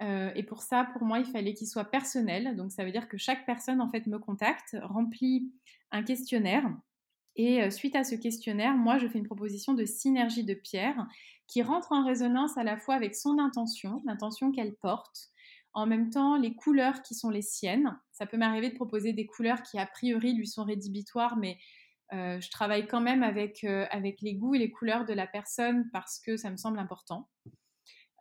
Euh, 0.00 0.32
et 0.34 0.42
pour 0.44 0.62
ça, 0.62 0.88
pour 0.94 1.02
moi, 1.02 1.18
il 1.18 1.26
fallait 1.26 1.52
qu'il 1.52 1.68
soit 1.68 1.84
personnel. 1.84 2.56
Donc, 2.56 2.72
ça 2.72 2.86
veut 2.86 2.90
dire 2.90 3.06
que 3.06 3.18
chaque 3.18 3.44
personne, 3.44 3.82
en 3.82 3.90
fait, 3.90 4.06
me 4.06 4.18
contacte, 4.18 4.78
remplit 4.82 5.52
un 5.90 6.02
questionnaire. 6.02 6.64
Et 7.36 7.70
suite 7.70 7.96
à 7.96 8.04
ce 8.04 8.14
questionnaire, 8.14 8.74
moi, 8.74 8.98
je 8.98 9.08
fais 9.08 9.18
une 9.18 9.26
proposition 9.26 9.72
de 9.72 9.86
synergie 9.86 10.44
de 10.44 10.52
pierre 10.52 11.06
qui 11.46 11.62
rentre 11.62 11.92
en 11.92 12.04
résonance 12.04 12.58
à 12.58 12.64
la 12.64 12.76
fois 12.76 12.94
avec 12.94 13.14
son 13.14 13.38
intention, 13.38 14.02
l'intention 14.04 14.52
qu'elle 14.52 14.74
porte, 14.74 15.30
en 15.74 15.86
même 15.86 16.10
temps 16.10 16.36
les 16.36 16.54
couleurs 16.54 17.02
qui 17.02 17.14
sont 17.14 17.30
les 17.30 17.42
siennes. 17.42 17.98
Ça 18.12 18.26
peut 18.26 18.36
m'arriver 18.36 18.70
de 18.70 18.74
proposer 18.74 19.12
des 19.12 19.26
couleurs 19.26 19.62
qui 19.62 19.78
a 19.78 19.86
priori 19.86 20.34
lui 20.34 20.46
sont 20.46 20.64
rédhibitoires, 20.64 21.36
mais 21.36 21.58
euh, 22.12 22.40
je 22.40 22.50
travaille 22.50 22.86
quand 22.86 23.00
même 23.00 23.22
avec, 23.22 23.64
euh, 23.64 23.86
avec 23.90 24.20
les 24.20 24.34
goûts 24.34 24.54
et 24.54 24.58
les 24.58 24.70
couleurs 24.70 25.06
de 25.06 25.14
la 25.14 25.26
personne 25.26 25.88
parce 25.92 26.18
que 26.18 26.36
ça 26.36 26.50
me 26.50 26.56
semble 26.56 26.78
important. 26.78 27.28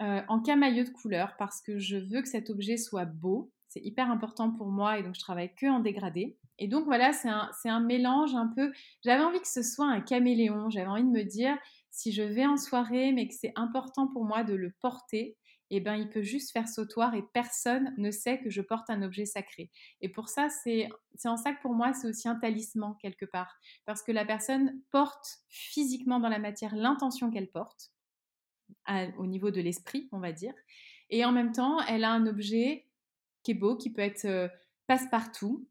Euh, 0.01 0.21
en 0.29 0.39
camailleux 0.39 0.85
de 0.85 0.89
couleurs 0.89 1.35
parce 1.37 1.61
que 1.61 1.77
je 1.77 1.97
veux 1.97 2.21
que 2.21 2.27
cet 2.27 2.49
objet 2.49 2.77
soit 2.77 3.05
beau. 3.05 3.51
C'est 3.67 3.81
hyper 3.81 4.09
important 4.09 4.51
pour 4.51 4.67
moi 4.67 4.97
et 4.97 5.03
donc 5.03 5.15
je 5.15 5.19
travaille 5.19 5.53
que 5.55 5.67
en 5.67 5.79
dégradé. 5.79 6.37
Et 6.57 6.67
donc 6.67 6.85
voilà, 6.85 7.13
c'est 7.13 7.29
un, 7.29 7.51
un, 7.65 7.79
mélange 7.79 8.35
un 8.35 8.47
peu. 8.47 8.71
J'avais 9.03 9.23
envie 9.23 9.39
que 9.39 9.47
ce 9.47 9.63
soit 9.63 9.87
un 9.87 10.01
caméléon. 10.01 10.69
J'avais 10.69 10.87
envie 10.87 11.03
de 11.03 11.09
me 11.09 11.23
dire, 11.23 11.57
si 11.89 12.11
je 12.11 12.23
vais 12.23 12.45
en 12.45 12.57
soirée, 12.57 13.11
mais 13.11 13.27
que 13.27 13.33
c'est 13.33 13.53
important 13.55 14.07
pour 14.07 14.25
moi 14.25 14.43
de 14.43 14.53
le 14.53 14.71
porter, 14.81 15.37
eh 15.73 15.79
ben, 15.79 15.95
il 15.95 16.09
peut 16.09 16.21
juste 16.21 16.51
faire 16.51 16.67
sautoir 16.67 17.15
et 17.15 17.23
personne 17.33 17.93
ne 17.97 18.11
sait 18.11 18.39
que 18.39 18.49
je 18.49 18.61
porte 18.61 18.89
un 18.89 19.01
objet 19.01 19.25
sacré. 19.25 19.71
Et 20.01 20.09
pour 20.09 20.27
ça, 20.27 20.49
c'est 20.49 20.89
en 21.25 21.37
ça 21.37 21.53
que 21.53 21.61
pour 21.61 21.73
moi, 21.73 21.93
c'est 21.93 22.07
aussi 22.07 22.27
un 22.27 22.35
talisman 22.35 22.95
quelque 23.01 23.25
part. 23.25 23.55
Parce 23.85 24.03
que 24.03 24.11
la 24.11 24.25
personne 24.25 24.81
porte 24.91 25.39
physiquement 25.47 26.19
dans 26.19 26.29
la 26.29 26.39
matière 26.39 26.75
l'intention 26.75 27.31
qu'elle 27.31 27.49
porte, 27.49 27.91
au 29.17 29.25
niveau 29.25 29.49
de 29.49 29.61
l'esprit, 29.61 30.09
on 30.11 30.19
va 30.19 30.33
dire. 30.33 30.53
Et 31.09 31.23
en 31.23 31.31
même 31.31 31.53
temps, 31.53 31.79
elle 31.87 32.03
a 32.03 32.11
un 32.11 32.27
objet 32.27 32.87
qui 33.43 33.51
est 33.51 33.55
beau, 33.55 33.77
qui 33.77 33.91
peut 33.91 34.01
être 34.01 34.25
euh, 34.25 34.47
passe-partout, 34.87 35.67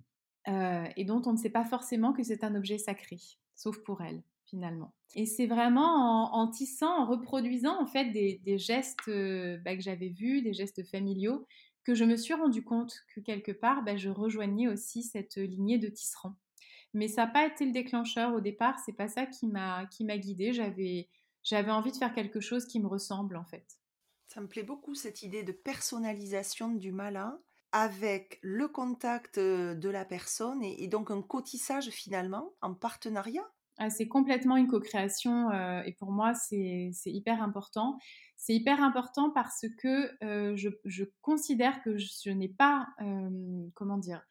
euh, 0.48 0.86
et 0.96 1.04
dont 1.04 1.22
on 1.26 1.32
ne 1.32 1.38
sait 1.38 1.50
pas 1.50 1.64
forcément 1.64 2.12
que 2.12 2.22
c'est 2.22 2.42
un 2.44 2.54
objet 2.54 2.78
sacré, 2.78 3.18
sauf 3.54 3.78
pour 3.84 4.00
elle 4.02 4.22
Et 5.16 5.26
c'est 5.26 5.46
vraiment 5.46 6.34
en, 6.34 6.48
tissant, 6.48 7.02
en 7.02 7.06
reproduisant 7.06 7.80
en 7.80 7.86
fait 7.86 8.06
des, 8.10 8.58
gestes 8.58 9.08
euh, 9.08 9.58
bah, 9.58 9.74
que 9.74 9.82
j'avais 9.82 10.08
vus, 10.08 10.42
des 10.42 10.52
gestes 10.52 10.84
familiaux, 10.88 11.46
que 11.84 11.94
je 11.94 12.04
me 12.04 12.16
suis 12.16 12.34
rendu 12.34 12.62
compte 12.62 12.94
que 13.14 13.20
quelque 13.20 13.52
part, 13.52 13.82
bah, 13.82 13.96
je 13.96 14.08
rejoignais 14.08 14.68
aussi 14.68 15.02
cette 15.02 15.36
lignée 15.36 15.78
de 15.78 15.88
tisserands. 15.88 16.36
Mais 16.94 17.08
ça 17.08 17.26
n'a 17.26 17.32
pas 17.32 17.46
été 17.46 17.64
le 17.64 17.72
déclencheur 17.72 18.34
au 18.34 18.40
départ, 18.40 18.78
c'est 18.84 18.92
pas 18.92 19.08
ça 19.08 19.26
qui 19.26 19.46
m'a 19.46 19.86
qui 19.86 20.04
m'a 20.04 20.18
guidée. 20.18 20.52
J'avais 20.52 21.08
j'avais 21.42 21.70
envie 21.70 21.92
de 21.92 21.96
faire 21.96 22.12
quelque 22.12 22.40
chose 22.40 22.66
qui 22.66 22.80
me 22.80 22.88
ressemble 22.88 23.36
en 23.36 23.44
fait. 23.44 23.78
Ça 24.28 24.40
me 24.40 24.48
plaît 24.48 24.62
beaucoup 24.62 24.94
cette 24.94 25.22
idée 25.22 25.42
de 25.42 25.52
personnalisation 25.52 26.68
du 26.68 26.92
malin 26.92 27.38
avec 27.72 28.38
le 28.42 28.66
contact 28.68 29.38
euh, 29.38 29.74
de 29.74 29.88
la 29.88 30.04
personne 30.04 30.62
et, 30.64 30.82
et 30.82 30.88
donc 30.88 31.10
un 31.10 31.22
cotissage 31.22 31.90
finalement 31.90 32.52
en 32.60 32.74
partenariat 32.74 33.48
c'est 33.88 34.08
complètement 34.08 34.56
une 34.56 34.68
co-création 34.68 35.50
euh, 35.50 35.82
et 35.84 35.92
pour 35.92 36.12
moi, 36.12 36.34
c'est 36.34 36.92
hyper 37.06 37.42
important. 37.42 37.98
C'est 38.36 38.54
hyper 38.54 38.82
important 38.82 39.30
parce 39.30 39.64
que 39.78 40.10
euh, 40.24 40.54
je, 40.56 41.04
considère 41.22 41.82
que 41.82 41.96
je, 41.96 42.30
n'ai 42.30 42.48
pas, 42.48 42.88
euh, 43.00 43.66
comment 43.74 43.98
dire, 43.98 44.22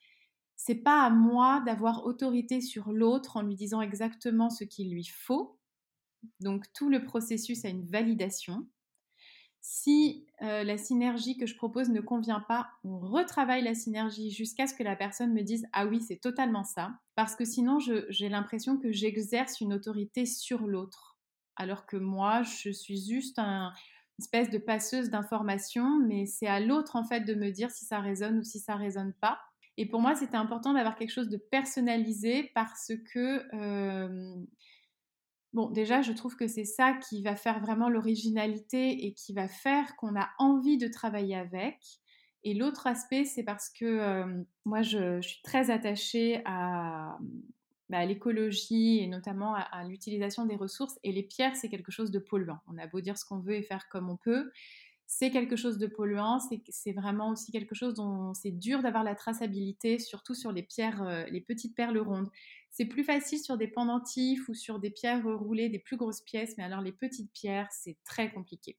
c'est 0.56 0.76
pas 0.76 1.04
à 1.04 1.10
moi 1.10 1.64
d'avoir 1.66 2.06
autorité 2.06 2.62
sur 2.62 2.92
l'autre 2.92 3.38
en 3.38 3.42
lui 3.42 3.56
disant 3.56 3.82
exactement 3.82 4.50
ce 4.50 4.64
qu'il 4.64 4.92
lui 4.92 5.06
faut. 5.06 5.58
Donc 6.42 6.66
tout 6.74 6.90
le 6.90 7.04
processus 7.04 7.66
a 7.66 7.70
une 7.70 7.86
validation. 7.86 8.68
Si 9.62 10.26
euh, 10.42 10.64
la 10.64 10.78
synergie 10.78 11.38
que 11.38 11.46
je 11.46 11.56
propose 11.56 11.90
ne 11.90 12.02
convient 12.02 12.40
pas, 12.40 12.70
on 12.84 12.98
retravaille 12.98 13.64
la 13.64 13.76
synergie 13.76 14.32
jusqu'à 14.32 14.68
ce 14.68 14.74
que 14.74 14.84
la 14.84 14.96
personne 14.96 15.34
me 15.34 15.42
dise 15.42 15.68
Ah 15.74 15.86
oui, 15.86 16.02
c'est 16.02 16.20
totalement 16.20 16.64
ça. 16.64 16.92
Parce 17.16 17.36
que 17.36 17.46
sinon, 17.46 17.78
j'ai 17.80 18.30
l'impression 18.30 18.78
que 18.78 18.92
j'exerce 18.92 19.60
une 19.60 19.74
autorité 19.74 20.26
sur 20.26 20.66
l'autre. 20.66 21.18
Alors 21.58 21.86
que 21.86 21.98
moi, 21.98 22.42
je 22.44 22.70
suis 22.70 23.06
juste 23.06 23.38
un, 23.38 23.74
une 24.20 24.24
espèce 24.24 24.50
de 24.50 24.58
passeuse 24.58 25.10
d'informations, 25.10 26.00
mais 26.00 26.26
c'est 26.26 26.48
à 26.48 26.60
l'autre 26.60 26.96
en 26.96 27.04
fait 27.04 27.22
de 27.22 27.34
me 27.34 27.52
dire 27.52 27.72
si 27.72 27.86
ça 27.86 28.00
résonne 28.00 28.40
ou 28.40 28.44
si 28.44 28.60
ça 28.60 28.76
résonne 28.76 29.14
pas. 29.14 29.40
Et 29.78 29.86
pour 29.86 30.02
moi, 30.02 30.14
c'était 30.14 30.36
important 30.36 30.74
d'avoir 30.74 30.98
quelque 30.98 31.12
chose 31.14 31.30
de 31.30 31.38
personnalisé 31.38 32.52
parce 32.54 32.92
que 33.14 33.46
euh, 33.56 34.36
Bon, 35.54 35.70
déjà, 35.70 36.02
je 36.02 36.12
trouve 36.12 36.36
que 36.36 36.48
c'est 36.48 36.66
ça 36.66 36.94
qui 36.94 37.24
va 37.24 37.36
faire 37.36 37.60
vraiment 37.60 37.90
l'originalité 37.90 39.06
et 39.06 39.14
qui 39.14 39.34
va 39.34 39.48
faire 39.48 39.96
qu'on 39.96 40.16
a 40.16 40.30
envie 40.38 40.78
de 40.78 40.88
travailler 40.88 41.36
avec. 41.36 41.78
Et 42.44 42.54
l'autre 42.54 42.88
aspect, 42.88 43.26
c'est 43.26 43.44
parce 43.44 43.70
que 43.70 44.26
moi, 44.66 44.82
je, 44.82 45.20
suis 45.22 45.42
très 45.42 45.72
attachée 45.72 46.42
à, 46.46 47.18
bah, 47.90 48.06
l'écologie 48.06 49.00
et 49.00 49.08
notamment 49.08 49.56
à 49.56 49.84
l'utilisation 49.86 50.46
des 50.46 50.56
ressources. 50.56 51.00
Et 51.04 51.12
les 51.12 51.24
pierres, 51.24 51.56
c'est 51.56 51.70
quelque 51.70 51.92
chose 51.92 52.12
de 52.12 52.20
polluant. 52.20 52.60
On 52.68 52.78
a 52.78 52.86
beau 52.86 53.02
dire 53.02 53.18
ce 53.18 53.26
qu'on 53.26 53.40
veut 53.40 53.56
et 53.56 53.64
faire 53.64 53.90
comme 53.90 54.10
on 54.10 54.18
peut 54.18 54.52
c'est 55.12 55.32
quelque 55.32 55.56
chose 55.56 55.80
de 55.80 55.88
polluant, 55.88 56.40
c'est 56.70 56.92
vraiment 56.92 57.32
aussi 57.32 57.52
quelque 57.52 57.74
chose 57.74 57.96
dont 57.96 58.36
c'est 58.36 58.52
dur 58.52 58.84
d'avoir 58.84 59.04
la 59.04 59.16
traçabilité, 59.16 59.98
surtout 59.98 60.36
sur 60.36 60.52
les 60.52 60.62
pierres, 60.62 61.02
euh, 61.02 61.24
les 61.32 61.42
petites 61.42 61.76
perles 61.76 61.98
rondes. 61.98 62.30
C'est 62.72 62.86
plus 62.86 63.04
facile 63.04 63.40
sur 63.40 63.58
des 63.58 63.68
pendentifs 63.68 64.48
ou 64.48 64.54
sur 64.54 64.80
des 64.80 64.92
pierres 64.92 65.24
roulées, 65.24 65.70
des 65.70 65.80
plus 65.80 65.98
grosses 65.98 66.22
pièces, 66.22 66.56
mais 66.58 66.64
alors 66.64 66.82
les 66.82 66.92
petites 66.92 67.32
pierres, 67.34 67.68
c'est 67.72 67.98
très 68.06 68.32
compliqué. 68.32 68.78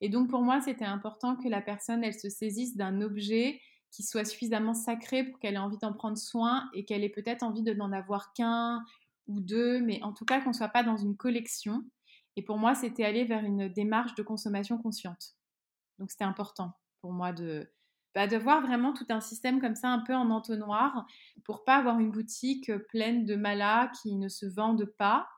Et 0.00 0.08
donc 0.08 0.28
pour 0.28 0.42
moi, 0.42 0.60
c'était 0.60 0.84
important 0.84 1.36
que 1.36 1.48
la 1.48 1.62
personne, 1.62 2.04
elle 2.04 2.18
se 2.18 2.28
saisisse 2.28 2.76
d'un 2.76 3.00
objet 3.00 3.60
qui 3.90 4.02
soit 4.02 4.24
suffisamment 4.24 4.74
sacré 4.74 5.24
pour 5.24 5.38
qu'elle 5.38 5.54
ait 5.54 5.58
envie 5.58 5.78
d'en 5.78 5.92
prendre 5.92 6.16
soin 6.16 6.68
et 6.72 6.84
qu'elle 6.84 7.04
ait 7.04 7.10
peut-être 7.10 7.42
envie 7.42 7.62
de 7.62 7.74
n'en 7.74 7.92
avoir 7.92 8.32
qu'un 8.32 8.82
ou 9.28 9.40
deux, 9.40 9.80
mais 9.80 10.02
en 10.02 10.12
tout 10.12 10.24
cas 10.24 10.40
qu'on 10.40 10.50
ne 10.50 10.54
soit 10.54 10.68
pas 10.68 10.82
dans 10.82 10.96
une 10.96 11.16
collection. 11.16 11.84
Et 12.36 12.42
pour 12.42 12.56
moi, 12.56 12.74
c'était 12.74 13.04
aller 13.04 13.24
vers 13.24 13.44
une 13.44 13.68
démarche 13.68 14.14
de 14.14 14.22
consommation 14.22 14.78
consciente. 14.78 15.36
Donc 15.98 16.10
c'était 16.10 16.24
important 16.24 16.72
pour 17.02 17.12
moi 17.12 17.32
de, 17.32 17.70
bah, 18.14 18.26
de 18.26 18.36
voir 18.36 18.62
vraiment 18.62 18.92
tout 18.92 19.06
un 19.10 19.20
système 19.20 19.60
comme 19.60 19.74
ça, 19.74 19.88
un 19.88 20.00
peu 20.00 20.14
en 20.14 20.30
entonnoir, 20.30 21.06
pour 21.44 21.64
pas 21.64 21.76
avoir 21.76 21.98
une 21.98 22.10
boutique 22.10 22.70
pleine 22.88 23.24
de 23.24 23.36
malas 23.36 23.90
qui 24.02 24.14
ne 24.16 24.28
se 24.28 24.46
vendent 24.46 24.92
pas 24.98 25.28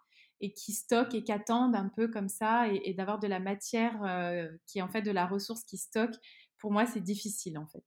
et 0.41 0.53
qui 0.53 0.73
stockent 0.73 1.15
et 1.15 1.23
qui 1.25 1.33
attendent 1.33 1.77
un 1.77 1.89
peu 1.89 2.09
comme 2.09 2.29
ça, 2.29 2.69
et, 2.69 2.93
d'avoir 2.95 3.19
de 3.19 3.27
la 3.27 3.41
matière 3.41 4.03
euh, 4.05 4.49
qui 4.67 4.79
est 4.79 4.83
en 4.83 4.89
fait 4.89 5.03
de 5.03 5.11
la 5.11 5.27
ressource 5.27 5.65
qui 5.65 5.79
stocke. 5.79 6.15
Pour 6.59 6.73
moi, 6.73 6.87
c'est 6.87 7.01
difficile 7.01 7.59
en 7.59 7.67
fait. 7.67 7.85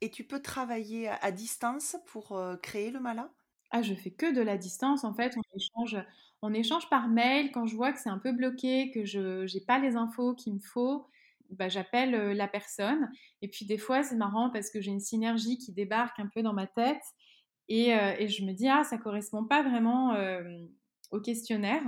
Et 0.00 0.10
tu 0.10 0.24
peux 0.24 0.40
travailler 0.40 1.08
à 1.08 1.32
distance 1.32 1.96
pour 2.06 2.32
euh, 2.32 2.56
créer 2.56 2.90
le 2.90 3.00
mala? 3.00 3.32
Ah, 3.70 3.82
je 3.82 3.94
fais 3.94 4.12
que 4.12 4.32
de 4.32 4.40
la 4.42 4.58
distance 4.58 5.04
en 5.04 5.14
fait. 5.14 5.34
On 5.36 5.56
échange, 5.56 6.04
on 6.42 6.52
échange 6.52 6.88
par 6.88 7.08
mail 7.08 7.50
quand 7.50 7.66
je 7.66 7.74
vois 7.74 7.92
que 7.92 7.98
c'est 7.98 8.10
un 8.10 8.18
peu 8.18 8.32
bloqué, 8.32 8.90
que 8.92 9.04
je 9.04 9.52
n'ai 9.52 9.64
pas 9.64 9.78
les 9.78 9.96
infos 9.96 10.34
qu'il 10.34 10.54
me 10.54 10.60
faut. 10.60 11.06
Bah, 11.50 11.68
j'appelle 11.68 12.32
la 12.32 12.48
personne. 12.48 13.10
Et 13.42 13.48
puis 13.48 13.66
des 13.66 13.78
fois, 13.78 14.02
c'est 14.02 14.16
marrant 14.16 14.50
parce 14.50 14.70
que 14.70 14.80
j'ai 14.80 14.90
une 14.90 15.00
synergie 15.00 15.58
qui 15.58 15.72
débarque 15.72 16.18
un 16.18 16.28
peu 16.32 16.42
dans 16.42 16.54
ma 16.54 16.66
tête. 16.66 17.02
Et, 17.68 17.90
et 17.90 18.28
je 18.28 18.44
me 18.44 18.52
dis, 18.52 18.68
ah, 18.68 18.84
ça 18.84 18.96
correspond 18.96 19.44
pas 19.44 19.62
vraiment 19.62 20.14
au 21.10 21.20
questionnaire. 21.20 21.82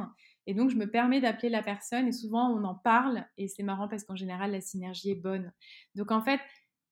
Et 0.46 0.54
donc, 0.54 0.70
je 0.70 0.76
me 0.76 0.90
permets 0.90 1.20
d'appeler 1.20 1.50
la 1.50 1.62
personne 1.62 2.08
et 2.08 2.12
souvent, 2.12 2.50
on 2.50 2.64
en 2.64 2.74
parle. 2.74 3.24
Et 3.36 3.48
c'est 3.48 3.62
marrant 3.62 3.86
parce 3.88 4.04
qu'en 4.04 4.16
général, 4.16 4.52
la 4.52 4.60
synergie 4.60 5.10
est 5.10 5.20
bonne. 5.20 5.52
Donc, 5.94 6.10
en 6.10 6.22
fait, 6.22 6.40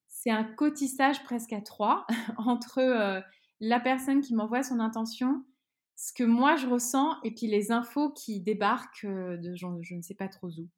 c'est 0.08 0.30
un 0.30 0.44
cotissage 0.44 1.22
presque 1.24 1.52
à 1.52 1.60
trois 1.60 2.06
entre 2.36 3.22
la 3.60 3.80
personne 3.80 4.20
qui 4.20 4.34
m'envoie 4.34 4.62
son 4.62 4.80
intention, 4.80 5.44
ce 5.94 6.12
que 6.12 6.24
moi 6.24 6.56
je 6.56 6.66
ressens 6.66 7.16
et 7.22 7.32
puis 7.32 7.46
les 7.46 7.72
infos 7.72 8.12
qui 8.12 8.40
débarquent 8.40 9.06
de 9.06 9.54
je 9.54 9.94
ne 9.94 10.02
sais 10.02 10.14
pas 10.14 10.28
trop 10.28 10.48
où. 10.48 10.68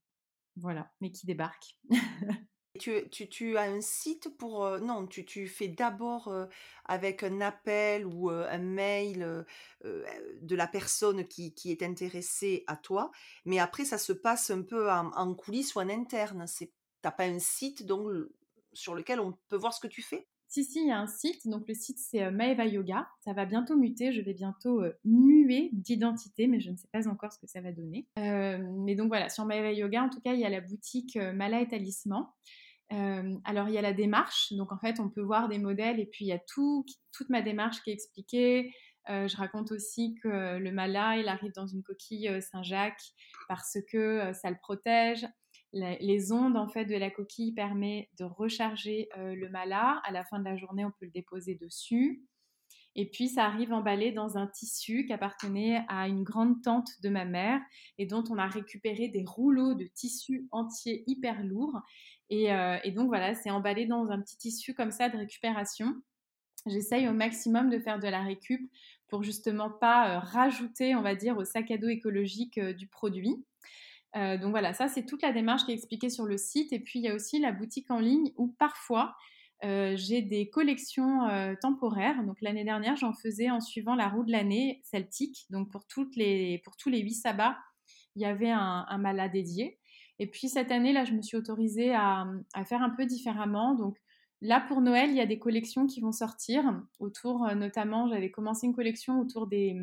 Voilà, 0.60 0.90
mais 1.00 1.10
qui 1.10 1.26
débarque. 1.26 1.78
tu, 2.80 3.08
tu, 3.10 3.56
as 3.56 3.62
un 3.62 3.80
site 3.80 4.36
pour... 4.36 4.78
Non, 4.80 5.06
tu, 5.06 5.48
fais 5.48 5.68
d'abord 5.68 6.32
avec 6.84 7.22
un 7.22 7.40
appel 7.40 8.06
ou 8.06 8.30
un 8.30 8.58
mail 8.58 9.44
de 9.84 10.56
la 10.56 10.66
personne 10.66 11.26
qui, 11.26 11.54
qui, 11.54 11.70
est 11.70 11.82
intéressée 11.82 12.64
à 12.66 12.76
toi, 12.76 13.10
mais 13.44 13.58
après 13.58 13.84
ça 13.84 13.98
se 13.98 14.12
passe 14.12 14.50
un 14.50 14.62
peu 14.62 14.90
en, 14.90 15.12
en 15.12 15.34
coulisses 15.34 15.74
ou 15.74 15.80
en 15.80 15.88
interne. 15.88 16.44
Tu 16.46 16.68
n'as 17.04 17.12
pas 17.12 17.24
un 17.24 17.38
site 17.38 17.86
donc, 17.86 18.08
sur 18.72 18.94
lequel 18.94 19.20
on 19.20 19.38
peut 19.48 19.56
voir 19.56 19.72
ce 19.72 19.80
que 19.80 19.86
tu 19.86 20.02
fais? 20.02 20.28
Si, 20.48 20.64
si, 20.64 20.80
il 20.80 20.88
y 20.88 20.90
a 20.90 20.98
un 20.98 21.06
site. 21.06 21.46
Donc, 21.46 21.68
le 21.68 21.74
site, 21.74 21.98
c'est 21.98 22.24
euh, 22.24 22.30
Maeva 22.30 22.64
Yoga. 22.64 23.06
Ça 23.22 23.34
va 23.34 23.44
bientôt 23.44 23.76
muter. 23.76 24.12
Je 24.12 24.22
vais 24.22 24.32
bientôt 24.32 24.80
euh, 24.80 24.98
muer 25.04 25.68
d'identité, 25.72 26.46
mais 26.46 26.58
je 26.58 26.70
ne 26.70 26.76
sais 26.76 26.88
pas 26.90 27.06
encore 27.06 27.32
ce 27.32 27.38
que 27.38 27.46
ça 27.46 27.60
va 27.60 27.70
donner. 27.70 28.08
Euh, 28.18 28.58
mais 28.78 28.94
donc, 28.94 29.08
voilà, 29.08 29.28
sur 29.28 29.44
Maeva 29.44 29.72
Yoga, 29.72 30.04
en 30.04 30.08
tout 30.08 30.20
cas, 30.20 30.32
il 30.32 30.40
y 30.40 30.46
a 30.46 30.48
la 30.48 30.62
boutique 30.62 31.16
Mala 31.16 31.60
et 31.60 31.68
Talisman. 31.68 32.24
alors, 32.90 33.68
il 33.68 33.74
y 33.74 33.78
a 33.78 33.82
la 33.82 33.92
démarche. 33.92 34.54
Donc, 34.54 34.72
en 34.72 34.78
fait, 34.78 35.00
on 35.00 35.10
peut 35.10 35.20
voir 35.20 35.48
des 35.48 35.58
modèles 35.58 36.00
et 36.00 36.06
puis 36.06 36.24
il 36.24 36.28
y 36.28 36.32
a 36.32 36.38
tout, 36.38 36.86
toute 37.12 37.28
ma 37.28 37.42
démarche 37.42 37.82
qui 37.82 37.90
est 37.90 37.92
expliquée. 37.92 38.72
je 39.06 39.36
raconte 39.36 39.70
aussi 39.70 40.14
que 40.22 40.56
le 40.56 40.72
mala, 40.72 41.18
il 41.18 41.28
arrive 41.28 41.52
dans 41.54 41.66
une 41.66 41.82
coquille 41.82 42.30
Saint-Jacques 42.40 43.12
parce 43.48 43.76
que 43.92 44.32
ça 44.32 44.50
le 44.50 44.56
protège 44.62 45.26
les 45.72 46.32
ondes 46.32 46.56
en 46.56 46.68
fait 46.68 46.84
de 46.84 46.96
la 46.96 47.10
coquille 47.10 47.52
permettent 47.52 48.08
de 48.18 48.24
recharger 48.24 49.08
euh, 49.16 49.34
le 49.34 49.48
mala. 49.48 50.00
À 50.04 50.12
la 50.12 50.24
fin 50.24 50.38
de 50.38 50.44
la 50.44 50.56
journée, 50.56 50.84
on 50.84 50.90
peut 50.90 51.06
le 51.06 51.10
déposer 51.10 51.54
dessus. 51.54 52.24
Et 52.94 53.08
puis 53.08 53.28
ça 53.28 53.44
arrive 53.44 53.72
emballé 53.72 54.10
dans 54.10 54.38
un 54.38 54.46
tissu 54.46 55.06
qui 55.06 55.12
appartenait 55.12 55.84
à 55.88 56.08
une 56.08 56.24
grande 56.24 56.62
tante 56.62 56.90
de 57.02 57.08
ma 57.08 57.24
mère 57.24 57.60
et 57.98 58.06
dont 58.06 58.24
on 58.30 58.38
a 58.38 58.48
récupéré 58.48 59.08
des 59.08 59.24
rouleaux 59.24 59.74
de 59.74 59.84
tissu 59.84 60.48
entiers 60.50 61.04
hyper 61.06 61.44
lourds. 61.44 61.80
Et, 62.30 62.52
euh, 62.52 62.78
donc 62.94 63.08
voilà, 63.08 63.34
c'est 63.34 63.50
emballé 63.50 63.86
dans 63.86 64.08
un 64.10 64.20
petit 64.20 64.36
tissu 64.36 64.74
comme 64.74 64.90
ça 64.90 65.08
de 65.10 65.16
récupération. 65.16 65.94
J'essaye 66.66 67.08
au 67.08 67.12
maximum 67.12 67.70
de 67.70 67.78
faire 67.78 68.00
de 68.00 68.08
la 68.08 68.22
récup 68.22 68.68
pour 69.06 69.22
justement 69.22 69.70
pas 69.70 70.16
euh, 70.16 70.18
rajouter, 70.18 70.96
on 70.96 71.02
va 71.02 71.14
dire, 71.14 71.36
au 71.38 71.44
sac 71.44 71.70
à 71.70 71.78
dos 71.78 71.88
écologique 71.88 72.58
du 72.58 72.88
produit. 72.88 73.44
Euh, 74.16 74.38
donc 74.38 74.50
voilà, 74.50 74.72
ça 74.72 74.88
c'est 74.88 75.04
toute 75.04 75.22
la 75.22 75.32
démarche 75.32 75.64
qui 75.64 75.72
est 75.72 75.74
expliquée 75.74 76.10
sur 76.10 76.24
le 76.24 76.36
site. 76.36 76.72
Et 76.72 76.80
puis 76.80 76.98
il 76.98 77.02
y 77.02 77.08
a 77.08 77.14
aussi 77.14 77.38
la 77.38 77.52
boutique 77.52 77.90
en 77.90 78.00
ligne 78.00 78.32
où 78.36 78.48
parfois 78.58 79.14
euh, 79.64 79.96
j'ai 79.96 80.22
des 80.22 80.48
collections 80.48 81.26
euh, 81.28 81.54
temporaires. 81.60 82.24
Donc 82.24 82.40
l'année 82.40 82.64
dernière, 82.64 82.96
j'en 82.96 83.12
faisais 83.12 83.50
en 83.50 83.60
suivant 83.60 83.94
la 83.94 84.08
roue 84.08 84.24
de 84.24 84.32
l'année 84.32 84.80
celtique. 84.84 85.46
Donc 85.50 85.70
pour, 85.70 85.86
toutes 85.86 86.16
les, 86.16 86.58
pour 86.64 86.76
tous 86.76 86.88
les 86.88 87.00
huit 87.00 87.14
sabbats, 87.14 87.58
il 88.16 88.22
y 88.22 88.24
avait 88.24 88.50
un, 88.50 88.86
un 88.88 88.98
mala 88.98 89.28
dédié. 89.28 89.78
Et 90.18 90.26
puis 90.26 90.48
cette 90.48 90.72
année, 90.72 90.92
là, 90.92 91.04
je 91.04 91.12
me 91.12 91.22
suis 91.22 91.36
autorisée 91.36 91.94
à, 91.94 92.26
à, 92.54 92.64
faire 92.64 92.82
un 92.82 92.90
peu 92.90 93.06
différemment. 93.06 93.74
Donc 93.74 93.96
là, 94.40 94.60
pour 94.60 94.80
Noël, 94.80 95.10
il 95.10 95.16
y 95.16 95.20
a 95.20 95.26
des 95.26 95.38
collections 95.38 95.86
qui 95.86 96.00
vont 96.00 96.10
sortir 96.10 96.64
autour, 96.98 97.46
notamment, 97.54 98.08
j'avais 98.08 98.30
commencé 98.30 98.66
une 98.66 98.74
collection 98.74 99.20
autour 99.20 99.46
des 99.46 99.76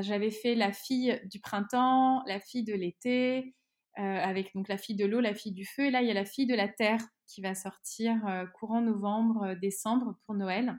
j'avais 0.00 0.30
fait 0.30 0.54
la 0.54 0.72
fille 0.72 1.20
du 1.24 1.40
printemps, 1.40 2.22
la 2.26 2.40
fille 2.40 2.64
de 2.64 2.74
l'été, 2.74 3.54
euh, 3.98 4.02
avec 4.02 4.54
donc 4.54 4.68
la 4.68 4.78
fille 4.78 4.96
de 4.96 5.04
l'eau, 5.04 5.20
la 5.20 5.34
fille 5.34 5.52
du 5.52 5.66
feu. 5.66 5.86
Et 5.86 5.90
là, 5.90 6.00
il 6.00 6.08
y 6.08 6.10
a 6.10 6.14
la 6.14 6.24
fille 6.24 6.46
de 6.46 6.54
la 6.54 6.68
terre 6.68 7.00
qui 7.26 7.42
va 7.42 7.54
sortir 7.54 8.16
euh, 8.26 8.46
courant 8.46 8.80
novembre, 8.80 9.42
euh, 9.42 9.54
décembre 9.54 10.16
pour 10.24 10.34
Noël. 10.34 10.78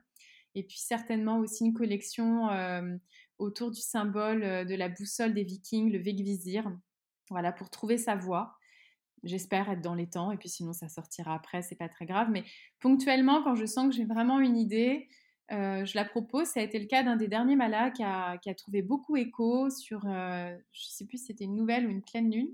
Et 0.55 0.63
puis 0.63 0.79
certainement 0.79 1.37
aussi 1.39 1.65
une 1.65 1.73
collection 1.73 2.47
autour 3.39 3.71
du 3.71 3.81
symbole 3.81 4.67
de 4.67 4.75
la 4.75 4.87
boussole 4.87 5.33
des 5.33 5.43
Vikings, 5.43 5.91
le 5.91 5.97
Vegvisir. 5.97 6.71
Voilà, 7.31 7.51
pour 7.51 7.71
trouver 7.71 7.97
sa 7.97 8.15
voie. 8.15 8.53
J'espère 9.23 9.71
être 9.71 9.81
dans 9.81 9.95
les 9.95 10.07
temps. 10.07 10.31
Et 10.31 10.37
puis 10.37 10.49
sinon, 10.49 10.71
ça 10.71 10.89
sortira 10.89 11.33
après, 11.33 11.63
c'est 11.63 11.75
pas 11.75 11.89
très 11.89 12.05
grave. 12.05 12.27
Mais 12.29 12.43
ponctuellement, 12.79 13.41
quand 13.43 13.55
je 13.55 13.65
sens 13.65 13.87
que 13.89 13.95
j'ai 13.95 14.05
vraiment 14.05 14.39
une 14.39 14.55
idée, 14.55 15.09
euh, 15.51 15.83
je 15.85 15.95
la 15.95 16.05
propose. 16.05 16.47
Ça 16.47 16.61
a 16.61 16.63
été 16.63 16.79
le 16.79 16.85
cas 16.85 17.03
d'un 17.03 17.15
des 17.15 17.27
derniers 17.27 17.55
malas 17.55 17.91
qui 17.91 18.03
a, 18.03 18.37
trouvé 18.57 18.81
beaucoup 18.81 19.15
écho 19.17 19.69
sur, 19.69 20.05
euh, 20.05 20.55
je 20.71 20.81
ne 20.87 20.91
sais 20.91 21.05
plus 21.05 21.17
si 21.17 21.25
c'était 21.25 21.43
une 21.43 21.55
nouvelle 21.55 21.85
ou 21.85 21.89
une 21.89 22.01
pleine 22.01 22.31
lune, 22.31 22.49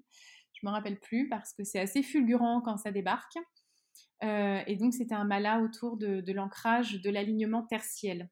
je 0.54 0.66
ne 0.66 0.70
me 0.70 0.76
rappelle 0.76 1.00
plus 1.00 1.30
parce 1.30 1.54
que 1.54 1.64
c'est 1.64 1.80
assez 1.80 2.04
fulgurant 2.04 2.62
quand 2.62 2.78
ça 2.78 2.92
débarque. 2.92 3.38
Euh, 4.24 4.60
et 4.68 4.76
donc 4.76 4.94
c'était 4.94 5.16
un 5.16 5.24
mala 5.24 5.62
autour 5.62 5.96
de, 5.98 6.32
l'ancrage 6.34 7.02
de 7.02 7.10
l'alignement 7.10 7.64
tertiel. 7.64 8.30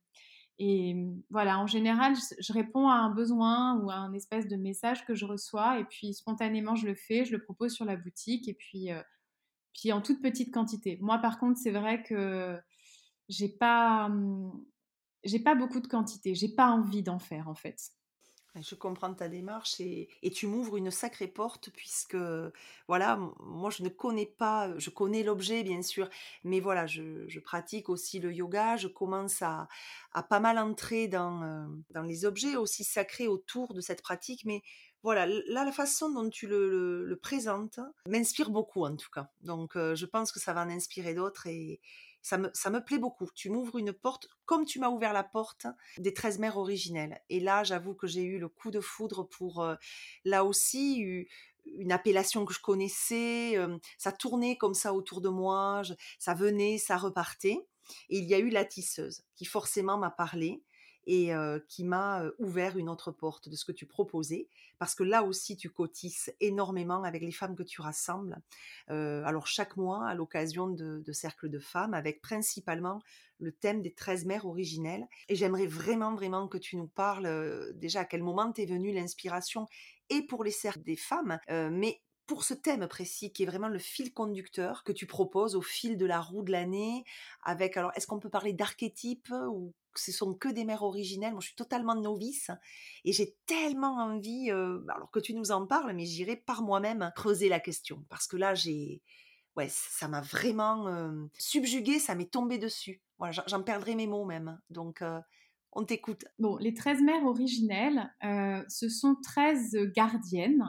Et 0.60 0.96
voilà, 1.30 1.60
en 1.60 1.67
général, 1.67 2.15
je, 2.15 2.52
réponds 2.52 2.89
à 2.89 2.96
un 2.96 3.12
besoin 3.12 3.80
ou 3.80 3.91
à 3.91 3.96
un 3.96 4.12
espèce 4.13 4.48
de 4.48 4.56
message 4.56 5.06
que 5.06 5.13
je 5.13 5.26
reçois 5.26 5.80
et 5.80 5.84
puis 5.86 6.15
spontanément 6.15 6.76
je 6.76 6.88
le 6.88 6.96
fais, 6.96 7.26
je 7.26 7.32
le 7.32 7.43
propose 7.43 7.74
sur 7.74 7.86
la 7.86 7.96
boutique 7.96 8.50
et 8.50 8.56
puis, 8.56 8.89
puis 9.76 9.93
en 9.93 10.02
toute 10.02 10.20
petite 10.20 10.52
quantité. 10.52 10.98
Moi 11.00 11.20
par 11.20 11.38
contre, 11.39 11.60
c'est 11.60 11.72
vrai 11.72 12.02
que 12.02 12.60
j'ai 13.30 13.50
pas, 13.50 14.12
j'ai 15.24 15.40
pas 15.40 15.56
beaucoup 15.56 15.80
de 15.80 15.88
quantité, 15.88 16.36
j'ai 16.36 16.50
pas 16.50 16.68
envie 16.68 17.04
d'en 17.04 17.20
faire 17.20 17.48
en 17.48 17.56
fait. 17.56 17.92
Je 18.62 18.76
comprends 18.76 19.13
ta 19.13 19.30
démarche 19.30 19.80
et, 19.80 20.10
et 20.24 20.32
tu 20.32 20.48
m'ouvres 20.48 20.78
une 20.78 20.90
sacrée 20.90 21.28
porte 21.28 21.70
puisque, 21.70 22.18
voilà, 22.88 23.20
moi 23.40 23.70
je 23.70 23.84
ne 23.84 23.90
connais 23.90 24.26
pas, 24.26 24.74
je 24.80 24.90
connais 24.90 25.22
l'objet 25.22 25.63
bien 25.63 25.82
sûr, 25.84 26.10
mais 26.44 26.60
voilà, 26.60 26.88
je, 26.88 27.40
pratique 27.40 27.88
aussi 27.88 28.20
le 28.20 28.34
yoga, 28.34 28.76
je 28.76 28.88
commence 28.88 29.44
à, 29.44 29.68
à 30.12 30.24
pas 30.24 30.40
mal 30.40 30.58
entrer 30.58 31.08
dans, 31.08 31.70
dans 31.92 32.02
les 32.02 32.26
objets 32.26 32.56
aussi 32.56 32.84
sacrés 32.84 33.28
autour 33.28 33.76
de 33.76 33.82
cette 33.82 34.02
pratique, 34.02 34.44
mais 34.44 34.63
voilà, 35.04 35.28
là, 35.28 35.63
la 35.63 35.72
façon 35.72 36.12
dont 36.12 36.30
tu 36.30 36.48
le, 36.48 37.18
présentes 37.22 37.80
m'inspire 38.08 38.50
beaucoup 38.50 38.84
en 38.84 38.96
tout 38.96 39.10
cas. 39.13 39.30
Donc, 39.42 39.74
je 39.76 40.06
pense 40.06 40.32
que 40.32 40.40
ça 40.40 40.54
va 40.54 40.63
en 40.63 40.70
inspirer 40.70 41.13
d'autres 41.13 41.48
et, 41.48 41.80
ça 42.28 42.70
me, 42.70 42.84
plaît 42.84 42.98
beaucoup. 42.98 43.28
Tu 43.34 43.50
m'ouvres 43.50 43.78
une 43.78 43.94
porte 43.94 44.28
comme 44.46 44.66
tu 44.66 44.80
m'as 44.80 44.90
ouvert 44.90 45.13
la 45.13 45.24
porte 45.24 45.68
des 45.98 46.13
13 46.13 46.40
mères 46.40 46.58
originelles. 46.58 47.22
Et 47.30 47.40
là, 47.40 47.63
j'avoue 47.63 47.94
que 47.94 48.08
j'ai 48.08 48.24
eu 48.24 48.38
le 48.38 48.50
coup 48.50 48.72
de 48.72 48.82
foudre 48.82 49.24
pour, 49.24 49.63
euh, 49.63 49.76
là 50.26 50.44
aussi, 50.44 51.26
une 51.66 51.92
appellation 51.92 52.46
que 52.46 52.54
je 52.54 52.60
connaissais. 52.60 53.56
ça 53.98 54.12
tournait 54.12 54.58
comme 54.58 54.74
ça 54.74 54.94
autour 54.94 55.22
de 55.22 55.30
moi. 55.30 55.84
ça 56.20 56.34
venait, 56.34 56.78
ça 56.78 56.98
repartait. 56.98 57.66
Et 58.10 58.18
il 58.18 58.26
y 58.26 58.34
a 58.34 58.40
eu 58.40 58.50
la 58.50 58.66
tisseuse 58.66 59.24
qui 59.36 59.46
forcément 59.46 59.98
m'a 59.98 60.12
parlé 60.12 60.62
et 61.08 61.32
qui 61.70 61.86
m'a 61.86 62.24
ouvert 62.38 62.78
une 62.78 62.89
autre 62.89 63.12
porte 63.12 63.50
de 63.50 63.56
ce 63.56 63.65
que 63.65 63.72
tu 63.72 63.86
proposais, 63.86 64.50
parce 64.78 64.93
que 64.93 65.04
là 65.04 65.24
aussi 65.24 65.56
tu 65.56 65.70
cotises 65.70 66.34
énormément 66.41 67.04
avec 67.04 67.22
les 67.22 67.32
femmes 67.32 67.56
que 67.56 67.63
tu 67.63 67.82
rassembles. 67.82 68.38
alors 68.88 69.48
chaque 69.48 69.78
mois, 69.78 70.06
à 70.08 70.13
l'occasion 70.15 70.67
de, 70.67 71.12
cercles 71.13 71.50
de 71.50 71.60
femmes, 71.60 71.93
avec 71.93 72.22
principalement 72.22 73.02
le 73.39 73.52
thème 73.52 73.82
des 73.82 73.93
13 73.93 74.26
mères 74.26 74.46
originelles. 74.46 75.08
Et 75.30 75.36
j'aimerais 75.36 75.67
vraiment, 75.67 76.13
vraiment 76.13 76.48
que 76.48 76.58
tu 76.58 76.76
nous 76.76 76.88
parles 76.88 77.74
déjà 77.76 78.02
à 78.02 78.06
quel 78.06 78.24
moment 78.24 78.52
t'est 78.52 78.65
venue 78.65 78.91
l'inspiration 78.91 79.65
et 80.10 80.22
pour 80.22 80.43
les 80.43 80.52
cercles 80.52 80.84
des 80.84 80.96
femmes, 80.96 81.39
mais 81.50 82.02
pour 82.28 82.44
ce 82.44 82.54
thème 82.54 82.88
précis 82.88 83.32
qui 83.32 83.44
est 83.44 83.46
vraiment 83.46 83.70
le 83.70 83.80
fil 83.80 84.13
conducteur 84.13 84.84
que 84.84 84.92
tu 84.92 85.08
proposes 85.08 85.56
au 85.56 85.62
fil 85.62 85.98
de 85.98 86.06
la 86.06 86.20
roue 86.22 86.44
de 86.44 86.52
l'année 86.52 87.06
avec 87.42 87.78
alors 87.78 87.92
est-ce 87.96 88.06
qu'on 88.06 88.20
peut 88.20 88.30
parler 88.30 88.54
d'archétypes 88.54 89.34
ou 89.50 89.74
ce 89.96 90.12
sont 90.12 90.34
que 90.34 90.50
des 90.50 90.66
mères 90.66 90.84
originelles? 90.84 91.32
Moi, 91.32 91.42
je 91.42 91.48
suis 91.48 91.56
totalement 91.56 91.96
novice 91.96 92.52
et 93.04 93.12
j'ai 93.12 93.36
tellement 93.46 93.98
envie, 93.98 94.52
euh, 94.52 94.80
alors 94.90 95.12
que 95.12 95.20
tu 95.20 95.34
nous 95.34 95.52
en 95.52 95.66
parles, 95.66 95.94
mais 95.94 96.06
j'irai 96.06 96.36
par 96.36 96.62
moi-même 96.62 97.12
creuser 97.16 97.50
la 97.50 97.60
question 97.60 98.06
parce 98.10 98.28
que 98.28 98.38
là, 98.38 98.54
j'ai, 98.54 99.02
ouais, 99.56 99.68
ça 99.70 100.08
m'a 100.08 100.22
vraiment 100.22 100.88
euh, 100.88 101.26
subjugué, 101.38 102.00
ça 102.00 102.16
m'est 102.16 102.32
tombé 102.32 102.58
dessus. 102.58 103.02
Voilà, 103.18 103.44
j'en 103.48 103.63
perdrai 103.63 103.96
mes 103.96 104.08
mots 104.08 104.26
même. 104.26 104.60
Donc, 104.70 105.02
euh, 105.02 105.20
on 105.72 105.84
t'écoute. 105.84 106.26
Bon, 106.40 106.58
les 106.58 106.74
13 106.74 107.02
mères 107.02 107.26
originelles, 107.26 108.12
ce 108.68 108.90
sont 108.90 109.16
13 109.22 109.76
gardiennes 109.94 110.63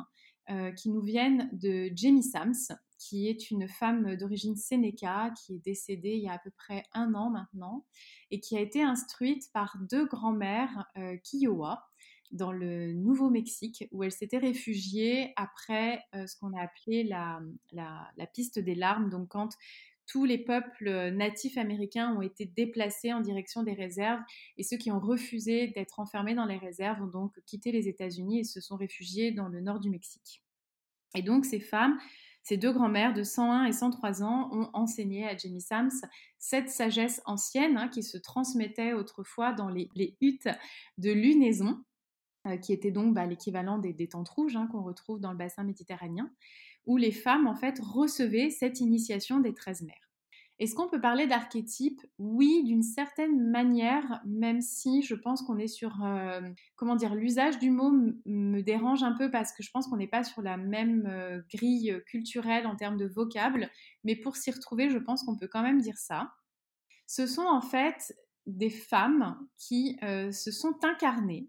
qui 0.77 0.91
nous 0.91 1.03
viennent 1.03 1.49
de 1.53 1.91
Jamie 1.95 2.23
Sams, 2.23 2.55
qui 2.99 3.29
est 3.29 3.51
une 3.51 3.69
femme 3.69 4.17
d'origine 4.17 4.57
sénéca, 4.57 5.33
qui 5.41 5.55
est 5.55 5.65
décédée 5.65 6.15
il 6.17 6.25
y 6.25 6.29
a 6.29 6.33
à 6.33 6.39
peu 6.39 6.51
près 6.51 6.83
un 6.93 7.15
an 7.15 7.31
maintenant, 7.31 7.87
et 8.31 8.41
qui 8.41 8.57
a 8.57 8.61
été 8.61 8.83
instruite 8.83 9.51
par 9.53 9.79
deux 9.89 10.07
grands-mères 10.07 10.87
euh, 10.97 11.17
Kiowa 11.23 11.85
dans 12.33 12.53
le 12.53 12.93
Nouveau-Mexique, 12.93 13.89
où 13.91 14.05
elle 14.05 14.13
s'était 14.13 14.39
réfugiée 14.39 15.33
après 15.37 16.03
euh, 16.15 16.27
ce 16.27 16.37
qu'on 16.37 16.53
a 16.53 16.61
appelé 16.61 17.05
la, 17.05 17.41
la, 17.73 18.27
piste 18.27 18.59
des 18.59 18.75
larmes, 18.75 19.09
donc 19.09 19.29
quand 19.29 19.57
tous 20.09 20.25
les 20.25 20.39
peuples 20.39 21.11
natifs 21.11 21.59
américains 21.59 22.15
ont 22.17 22.23
été 22.23 22.47
déplacés 22.47 23.13
en 23.13 23.21
direction 23.21 23.63
des 23.63 23.75
réserves 23.75 24.21
et 24.57 24.63
ceux 24.63 24.79
qui 24.79 24.91
ont 24.91 25.01
refusé 25.01 25.69
d'être 25.69 26.01
enfermés 26.01 26.35
dans 26.35 26.47
les 26.47 26.57
réserves 26.57 27.03
ont 27.03 27.07
donc 27.07 27.33
quitté 27.47 27.71
les 27.71 27.89
États-Unis 27.89 28.41
et 28.41 28.45
se 28.45 28.61
sont 28.61 28.77
réfugiés 28.77 29.33
dans 29.33 29.49
le 29.49 29.61
nord 29.61 29.81
du 29.81 29.91
Mexique. 29.91 30.43
Et 31.15 31.23
donc 31.23 31.45
ces 31.45 31.61
femmes 31.61 31.99
ces 32.49 32.57
deux 32.57 32.73
grands-mères 32.73 33.13
de 33.13 33.23
101 33.23 33.67
et 33.67 33.73
103 33.73 34.23
ans 34.23 34.49
ont 34.53 34.71
enseigné 34.73 35.29
à 35.29 35.37
Jamie 35.37 35.61
Sams 35.61 35.91
cette 36.39 36.71
sagesse 36.71 37.21
ancienne 37.27 37.77
hein, 37.77 37.89
qui 37.89 38.03
se 38.03 38.17
transmettait 38.17 38.95
autrefois 38.95 39.53
dans 39.53 39.69
les, 39.69 39.91
huttes 40.23 40.49
de 40.97 41.13
lunaison, 41.13 41.85
euh, 42.47 42.57
qui 42.57 42.73
étaient 42.73 42.91
donc 42.91 43.13
bah, 43.13 43.27
l'équivalent 43.27 43.77
des, 43.77 43.93
des, 43.93 44.09
tentes 44.09 44.31
rouges 44.31 44.57
hein, 44.57 44.67
qu'on 44.73 44.83
retrouve 44.83 45.21
dans 45.21 45.31
le 45.31 45.37
bassin 45.37 45.63
méditerranéen, 45.63 46.31
où 46.89 46.97
les 46.97 47.13
femmes 47.13 47.47
en 47.47 47.55
fait 47.55 47.79
recevaient 47.81 48.51
cette 48.51 48.81
initiation 48.81 49.39
des 49.39 49.55
13 49.55 49.83
mères. 49.83 50.09
Est-ce 50.59 50.75
qu'on 50.75 50.89
peut 50.89 51.01
parler 51.01 51.29
d'archétype 51.29 52.01
Oui, 52.19 52.65
d'une 52.65 52.83
certaine 52.83 53.49
manière, 53.49 54.21
même 54.25 54.61
si 54.61 55.03
je 55.03 55.15
pense 55.15 55.43
qu'on 55.43 55.59
est 55.59 55.69
sur, 55.69 56.03
euh, 56.03 56.41
comment 56.75 56.97
dire, 56.97 57.15
l'usage 57.15 57.61
du 57.61 57.71
mot 57.71 57.93
me 58.27 58.61
dérange 58.63 59.05
un 59.05 59.13
peu 59.13 59.31
parce 59.31 59.53
que 59.53 59.63
je 59.63 59.71
pense 59.71 59.87
qu'on 59.87 59.99
n'est 59.99 60.09
pas 60.09 60.25
sur 60.25 60.43
la 60.43 60.57
même 60.57 61.07
euh, 61.07 61.41
grille 61.55 62.03
culturelle 62.07 62.67
en 62.67 62.75
termes 62.75 62.97
de 62.97 63.07
vocable, 63.07 63.71
mais 64.03 64.17
pour 64.17 64.35
s'y 64.35 64.51
retrouver, 64.51 64.91
je 64.91 64.99
pense 64.99 65.23
qu'on 65.23 65.37
peut 65.37 65.47
quand 65.47 65.63
même 65.63 65.81
dire 65.81 65.99
ça. 65.99 66.33
Ce 67.07 67.27
sont 67.27 67.47
en 67.47 67.61
fait 67.61 68.17
des 68.47 68.71
femmes 68.71 69.39
qui 69.59 69.97
euh, 70.03 70.33
se 70.33 70.51
sont 70.51 70.75
incarnées 70.83 71.49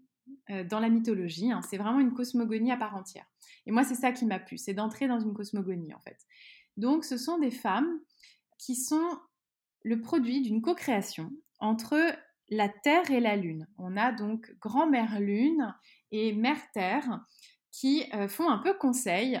dans 0.68 0.78
la 0.78 0.88
mythologie. 0.88 1.50
Hein. 1.50 1.60
C'est 1.68 1.76
vraiment 1.76 1.98
une 1.98 2.12
cosmogonie 2.12 2.70
à 2.70 2.76
part 2.76 2.94
entière. 2.94 3.26
Et 3.66 3.72
moi, 3.72 3.84
c'est 3.84 3.94
ça 3.94 4.12
qui 4.12 4.26
m'a 4.26 4.38
plu, 4.38 4.58
c'est 4.58 4.74
d'entrer 4.74 5.06
dans 5.08 5.20
une 5.20 5.34
cosmogonie 5.34 5.94
en 5.94 6.00
fait. 6.00 6.18
Donc, 6.76 7.04
ce 7.04 7.16
sont 7.16 7.38
des 7.38 7.50
femmes 7.50 8.00
qui 8.58 8.74
sont 8.76 9.18
le 9.82 10.00
produit 10.00 10.42
d'une 10.42 10.62
co-création 10.62 11.30
entre 11.58 11.98
la 12.48 12.68
Terre 12.68 13.10
et 13.10 13.20
la 13.20 13.36
Lune. 13.36 13.66
On 13.78 13.96
a 13.96 14.12
donc 14.12 14.52
grand-mère 14.60 15.20
Lune 15.20 15.74
et 16.10 16.32
mère 16.32 16.60
Terre 16.72 17.24
qui 17.70 18.04
euh, 18.14 18.28
font 18.28 18.50
un 18.50 18.58
peu 18.58 18.74
conseil. 18.74 19.40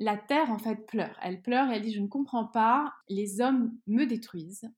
La 0.00 0.16
Terre, 0.16 0.50
en 0.50 0.58
fait, 0.58 0.86
pleure. 0.86 1.16
Elle 1.22 1.40
pleure 1.42 1.70
et 1.70 1.76
elle 1.76 1.82
dit, 1.82 1.92
je 1.92 2.00
ne 2.00 2.08
comprends 2.08 2.46
pas, 2.46 2.92
les 3.08 3.40
hommes 3.40 3.76
me 3.86 4.04
détruisent, 4.04 4.70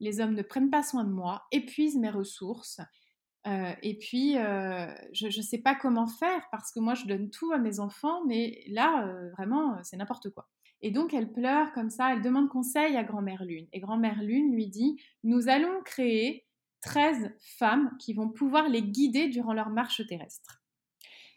les 0.00 0.20
hommes 0.20 0.34
ne 0.34 0.42
prennent 0.42 0.70
pas 0.70 0.82
soin 0.82 1.04
de 1.04 1.10
moi, 1.10 1.46
épuisent 1.52 1.98
mes 1.98 2.10
ressources. 2.10 2.80
Euh, 3.46 3.72
et 3.82 3.96
puis, 3.96 4.36
euh, 4.38 4.86
je 5.12 5.26
ne 5.26 5.42
sais 5.42 5.58
pas 5.58 5.74
comment 5.74 6.06
faire 6.06 6.46
parce 6.50 6.72
que 6.72 6.80
moi, 6.80 6.94
je 6.94 7.06
donne 7.06 7.30
tout 7.30 7.52
à 7.52 7.58
mes 7.58 7.80
enfants, 7.80 8.24
mais 8.26 8.64
là, 8.68 9.12
vraiment, 9.36 9.78
c'est 9.82 9.96
n'importe 9.96 10.30
quoi. 10.30 10.48
Et 10.82 10.90
donc 10.90 11.14
elle 11.14 11.32
pleure 11.32 11.72
comme 11.72 11.90
ça, 11.90 12.12
elle 12.12 12.22
demande 12.22 12.48
conseil 12.48 12.96
à 12.96 13.04
Grand-mère 13.04 13.44
Lune. 13.44 13.66
Et 13.72 13.80
Grand-mère 13.80 14.22
Lune 14.22 14.52
lui 14.52 14.66
dit, 14.66 15.00
nous 15.24 15.48
allons 15.48 15.82
créer 15.84 16.46
13 16.82 17.32
femmes 17.40 17.90
qui 17.98 18.12
vont 18.12 18.28
pouvoir 18.28 18.68
les 18.68 18.82
guider 18.82 19.28
durant 19.28 19.54
leur 19.54 19.70
marche 19.70 20.06
terrestre. 20.06 20.62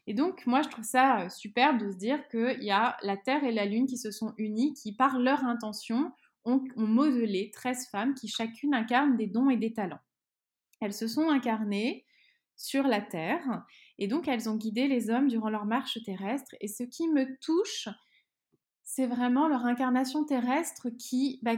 Et 0.07 0.13
donc 0.13 0.45
moi 0.45 0.61
je 0.61 0.69
trouve 0.69 0.83
ça 0.83 1.21
euh, 1.21 1.29
superbe 1.29 1.79
de 1.79 1.91
se 1.91 1.97
dire 1.97 2.27
qu'il 2.29 2.63
y 2.63 2.71
a 2.71 2.97
la 3.03 3.15
Terre 3.15 3.43
et 3.43 3.51
la 3.51 3.65
Lune 3.65 3.85
qui 3.85 3.97
se 3.97 4.11
sont 4.11 4.33
unies, 4.37 4.73
qui 4.73 4.93
par 4.93 5.19
leur 5.19 5.43
intention 5.45 6.11
ont, 6.45 6.63
ont 6.75 6.87
modelé 6.87 7.51
13 7.51 7.87
femmes 7.89 8.15
qui 8.15 8.27
chacune 8.27 8.73
incarnent 8.73 9.17
des 9.17 9.27
dons 9.27 9.49
et 9.49 9.57
des 9.57 9.71
talents. 9.71 10.01
Elles 10.79 10.93
se 10.93 11.07
sont 11.07 11.29
incarnées 11.29 12.05
sur 12.55 12.83
la 12.83 13.01
Terre 13.01 13.65
et 13.97 14.07
donc 14.07 14.27
elles 14.27 14.49
ont 14.49 14.55
guidé 14.55 14.87
les 14.87 15.09
hommes 15.09 15.27
durant 15.27 15.49
leur 15.49 15.65
marche 15.65 16.01
terrestre. 16.03 16.55
Et 16.61 16.67
ce 16.67 16.83
qui 16.83 17.07
me 17.07 17.37
touche, 17.39 17.89
c'est 18.83 19.07
vraiment 19.07 19.47
leur 19.47 19.65
incarnation 19.65 20.25
terrestre 20.25 20.89
qui, 20.89 21.39
bah, 21.41 21.55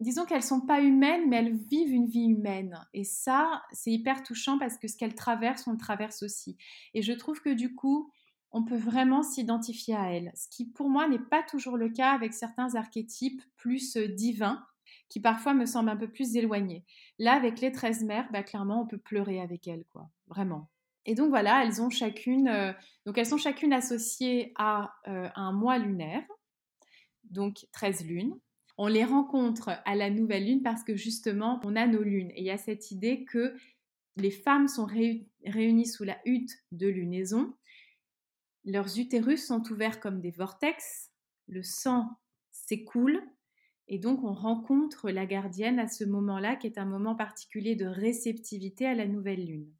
disons 0.00 0.24
qu'elles 0.24 0.42
sont 0.42 0.60
pas 0.60 0.80
humaines, 0.80 1.28
mais 1.28 1.36
elles 1.36 1.56
vivent 1.56 1.92
une 1.92 2.06
vie 2.06 2.26
humaine. 2.26 2.80
Et 2.94 3.04
ça, 3.04 3.62
c'est 3.72 3.92
hyper 3.92 4.22
touchant 4.22 4.58
parce 4.58 4.78
que 4.78 4.88
ce 4.88 4.96
qu'elles 4.96 5.14
traversent, 5.14 5.66
on 5.66 5.72
le 5.72 5.78
traverse 5.78 6.22
aussi. 6.22 6.56
Et 6.94 7.02
je 7.02 7.12
trouve 7.12 7.40
que 7.40 7.50
du 7.50 7.74
coup, 7.74 8.10
on 8.50 8.64
peut 8.64 8.76
vraiment 8.76 9.22
s'identifier 9.22 9.96
à 9.96 10.12
elles. 10.12 10.32
Ce 10.36 10.48
qui, 10.48 10.64
pour 10.64 10.88
moi, 10.88 11.08
n'est 11.08 11.18
pas 11.18 11.42
toujours 11.42 11.76
le 11.76 11.88
cas 11.90 12.12
avec 12.12 12.32
certains 12.32 12.76
archétypes 12.76 13.42
plus 13.56 13.96
euh, 13.96 14.06
divins, 14.06 14.64
qui 15.08 15.20
parfois 15.20 15.54
me 15.54 15.66
semblent 15.66 15.90
un 15.90 15.96
peu 15.96 16.08
plus 16.08 16.36
éloignés. 16.36 16.84
Là, 17.18 17.34
avec 17.34 17.60
les 17.60 17.72
13 17.72 18.04
mères, 18.04 18.28
bah, 18.32 18.42
clairement, 18.42 18.82
on 18.82 18.86
peut 18.86 18.98
pleurer 18.98 19.40
avec 19.40 19.68
elles, 19.68 19.84
quoi. 19.92 20.10
Vraiment. 20.26 20.70
Et 21.06 21.14
donc 21.14 21.28
voilà, 21.28 21.64
elles 21.64 21.82
ont 21.82 21.90
chacune, 21.90 22.48
euh, 22.48 22.72
donc 23.04 23.18
elles 23.18 23.26
sont 23.26 23.36
chacune 23.36 23.74
associées 23.74 24.52
à 24.56 24.94
euh, 25.06 25.28
un 25.34 25.52
mois 25.52 25.78
lunaire 25.78 26.24
donc 27.30 27.66
13 27.72 28.04
lunes. 28.06 28.38
On 28.76 28.86
les 28.86 29.04
rencontre 29.04 29.80
à 29.84 29.94
la 29.94 30.10
nouvelle 30.10 30.46
lune 30.46 30.62
parce 30.62 30.82
que 30.82 30.96
justement, 30.96 31.60
on 31.64 31.76
a 31.76 31.86
nos 31.86 32.02
lunes. 32.02 32.30
Et 32.30 32.40
il 32.40 32.46
y 32.46 32.50
a 32.50 32.58
cette 32.58 32.90
idée 32.90 33.24
que 33.24 33.54
les 34.16 34.30
femmes 34.30 34.68
sont 34.68 34.86
réunies 35.44 35.86
sous 35.86 36.04
la 36.04 36.18
hutte 36.24 36.52
de 36.72 36.88
lunaison. 36.88 37.54
Leurs 38.64 38.98
utérus 38.98 39.46
sont 39.46 39.62
ouverts 39.70 40.00
comme 40.00 40.20
des 40.20 40.30
vortex. 40.30 41.12
Le 41.46 41.62
sang 41.62 42.08
s'écoule. 42.50 43.22
Et 43.88 43.98
donc, 43.98 44.24
on 44.24 44.32
rencontre 44.32 45.10
la 45.10 45.26
gardienne 45.26 45.78
à 45.78 45.88
ce 45.88 46.04
moment-là, 46.04 46.56
qui 46.56 46.66
est 46.66 46.78
un 46.78 46.86
moment 46.86 47.14
particulier 47.14 47.76
de 47.76 47.86
réceptivité 47.86 48.86
à 48.86 48.94
la 48.94 49.06
nouvelle 49.06 49.44
lune. 49.44 49.72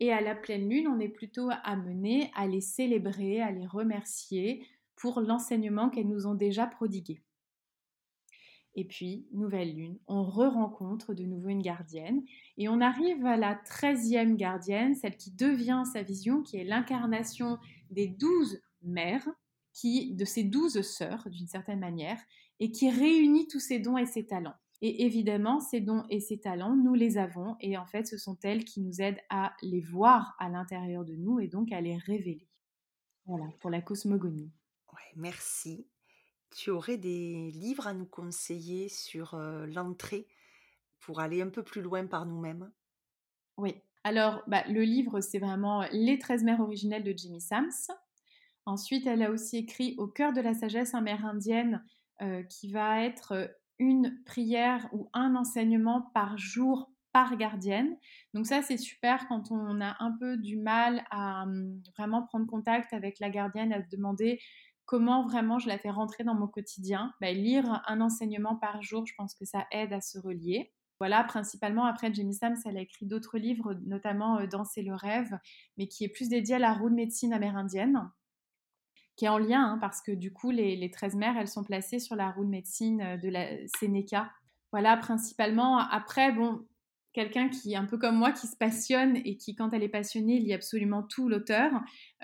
Et 0.00 0.12
à 0.12 0.20
la 0.20 0.34
pleine 0.34 0.68
lune, 0.68 0.88
on 0.88 1.00
est 1.00 1.08
plutôt 1.08 1.50
amené 1.64 2.30
à 2.34 2.46
les 2.46 2.60
célébrer, 2.60 3.40
à 3.40 3.50
les 3.50 3.66
remercier, 3.66 4.66
pour 4.96 5.20
l'enseignement 5.20 5.90
qu'elles 5.90 6.08
nous 6.08 6.26
ont 6.26 6.34
déjà 6.34 6.66
prodigué. 6.66 7.22
Et 8.74 8.84
puis, 8.84 9.26
nouvelle 9.32 9.74
lune, 9.74 9.98
on 10.06 10.22
re-rencontre 10.22 11.14
de 11.14 11.24
nouveau 11.24 11.48
une 11.48 11.62
gardienne 11.62 12.22
et 12.58 12.68
on 12.68 12.80
arrive 12.80 13.26
à 13.26 13.36
la 13.36 13.56
treizième 13.56 14.36
gardienne, 14.36 14.94
celle 14.94 15.16
qui 15.16 15.32
devient 15.32 15.82
sa 15.92 16.02
vision, 16.02 16.42
qui 16.42 16.58
est 16.58 16.64
l'incarnation 16.64 17.58
des 17.90 18.06
douze 18.06 18.60
mères, 18.82 19.28
qui, 19.78 20.14
de 20.14 20.24
ces 20.24 20.44
douze 20.44 20.80
sœurs 20.82 21.28
d'une 21.30 21.46
certaine 21.46 21.80
manière, 21.80 22.20
et 22.60 22.70
qui 22.70 22.90
réunit 22.90 23.46
tous 23.46 23.60
ses 23.60 23.78
dons 23.78 23.98
et 23.98 24.06
ses 24.06 24.26
talents. 24.26 24.56
Et 24.80 25.04
évidemment, 25.04 25.60
ces 25.60 25.80
dons 25.80 26.04
et 26.08 26.20
ces 26.20 26.40
talents, 26.40 26.76
nous 26.76 26.94
les 26.94 27.18
avons 27.18 27.56
et 27.60 27.76
en 27.76 27.86
fait, 27.86 28.06
ce 28.06 28.16
sont 28.16 28.38
elles 28.42 28.64
qui 28.64 28.80
nous 28.80 29.00
aident 29.00 29.20
à 29.28 29.54
les 29.62 29.80
voir 29.80 30.36
à 30.38 30.48
l'intérieur 30.48 31.04
de 31.04 31.14
nous 31.14 31.40
et 31.40 31.48
donc 31.48 31.72
à 31.72 31.80
les 31.80 31.96
révéler. 31.96 32.48
Voilà, 33.26 33.46
pour 33.60 33.70
la 33.70 33.82
cosmogonie 33.82 34.52
merci. 35.18 35.86
Tu 36.56 36.70
aurais 36.70 36.96
des 36.96 37.50
livres 37.50 37.86
à 37.86 37.92
nous 37.92 38.06
conseiller 38.06 38.88
sur 38.88 39.36
l'entrée 39.36 40.26
pour 41.00 41.20
aller 41.20 41.42
un 41.42 41.50
peu 41.50 41.62
plus 41.62 41.82
loin 41.82 42.06
par 42.06 42.24
nous-mêmes? 42.24 42.70
Oui. 43.56 43.74
Alors, 44.04 44.42
bah, 44.46 44.64
le 44.68 44.82
livre, 44.82 45.20
c'est 45.20 45.38
vraiment 45.38 45.84
Les 45.92 46.18
13 46.18 46.44
mères 46.44 46.60
originelles 46.60 47.04
de 47.04 47.12
Jimmy 47.14 47.40
Sams. 47.40 47.70
Ensuite, 48.68 49.06
elle 49.06 49.22
a 49.22 49.30
aussi 49.30 49.56
écrit 49.56 49.94
Au 49.96 50.06
cœur 50.06 50.32
de 50.32 50.40
la 50.42 50.52
sagesse 50.52 50.94
amérindienne, 50.94 51.82
qui 52.50 52.70
va 52.70 53.02
être 53.02 53.50
une 53.78 54.22
prière 54.24 54.88
ou 54.92 55.08
un 55.12 55.34
enseignement 55.36 56.10
par 56.14 56.36
jour 56.36 56.90
par 57.12 57.36
gardienne. 57.36 57.96
Donc 58.34 58.46
ça, 58.46 58.62
c'est 58.62 58.76
super 58.76 59.26
quand 59.28 59.50
on 59.50 59.80
a 59.80 59.96
un 60.00 60.12
peu 60.20 60.36
du 60.36 60.56
mal 60.56 61.04
à 61.10 61.44
hum, 61.44 61.80
vraiment 61.96 62.22
prendre 62.22 62.46
contact 62.46 62.92
avec 62.92 63.18
la 63.18 63.30
gardienne, 63.30 63.72
à 63.72 63.82
se 63.82 63.88
demander 63.88 64.38
comment 64.84 65.22
vraiment 65.22 65.58
je 65.58 65.68
la 65.68 65.78
fais 65.78 65.90
rentrer 65.90 66.24
dans 66.24 66.34
mon 66.34 66.48
quotidien. 66.48 67.12
Bah, 67.20 67.32
lire 67.32 67.82
un 67.86 68.00
enseignement 68.00 68.56
par 68.56 68.82
jour, 68.82 69.06
je 69.06 69.14
pense 69.16 69.34
que 69.34 69.44
ça 69.44 69.66
aide 69.70 69.92
à 69.92 70.00
se 70.00 70.18
relier. 70.18 70.72
Voilà, 71.00 71.22
principalement, 71.22 71.84
après, 71.84 72.12
Jamie 72.12 72.34
Sams, 72.34 72.56
elle 72.64 72.76
a 72.76 72.80
écrit 72.80 73.06
d'autres 73.06 73.38
livres, 73.38 73.74
notamment 73.86 74.38
euh, 74.38 74.46
Danser 74.46 74.82
le 74.82 74.94
rêve, 74.94 75.38
mais 75.76 75.86
qui 75.86 76.04
est 76.04 76.08
plus 76.08 76.28
dédié 76.28 76.56
à 76.56 76.58
la 76.58 76.74
roue 76.74 76.90
de 76.90 76.94
médecine 76.94 77.32
amérindienne, 77.32 78.10
qui 79.18 79.24
est 79.24 79.28
en 79.28 79.38
lien, 79.38 79.72
hein, 79.72 79.78
parce 79.80 80.00
que 80.00 80.12
du 80.12 80.32
coup, 80.32 80.52
les, 80.52 80.76
les 80.76 80.90
13 80.92 81.16
mères, 81.16 81.36
elles 81.36 81.48
sont 81.48 81.64
placées 81.64 81.98
sur 81.98 82.14
la 82.14 82.30
roue 82.30 82.44
de 82.44 82.50
médecine 82.50 83.00
euh, 83.02 83.16
de 83.16 83.28
la 83.28 83.48
Sénéca. 83.76 84.30
Voilà, 84.70 84.96
principalement. 84.96 85.78
Après, 85.78 86.30
bon, 86.30 86.64
quelqu'un 87.12 87.48
qui, 87.48 87.74
un 87.74 87.84
peu 87.84 87.98
comme 87.98 88.16
moi, 88.16 88.30
qui 88.30 88.46
se 88.46 88.56
passionne 88.56 89.16
et 89.16 89.36
qui, 89.36 89.56
quand 89.56 89.72
elle 89.72 89.82
est 89.82 89.88
passionnée, 89.88 90.38
lit 90.38 90.54
absolument 90.54 91.02
tout 91.02 91.28
l'auteur. 91.28 91.72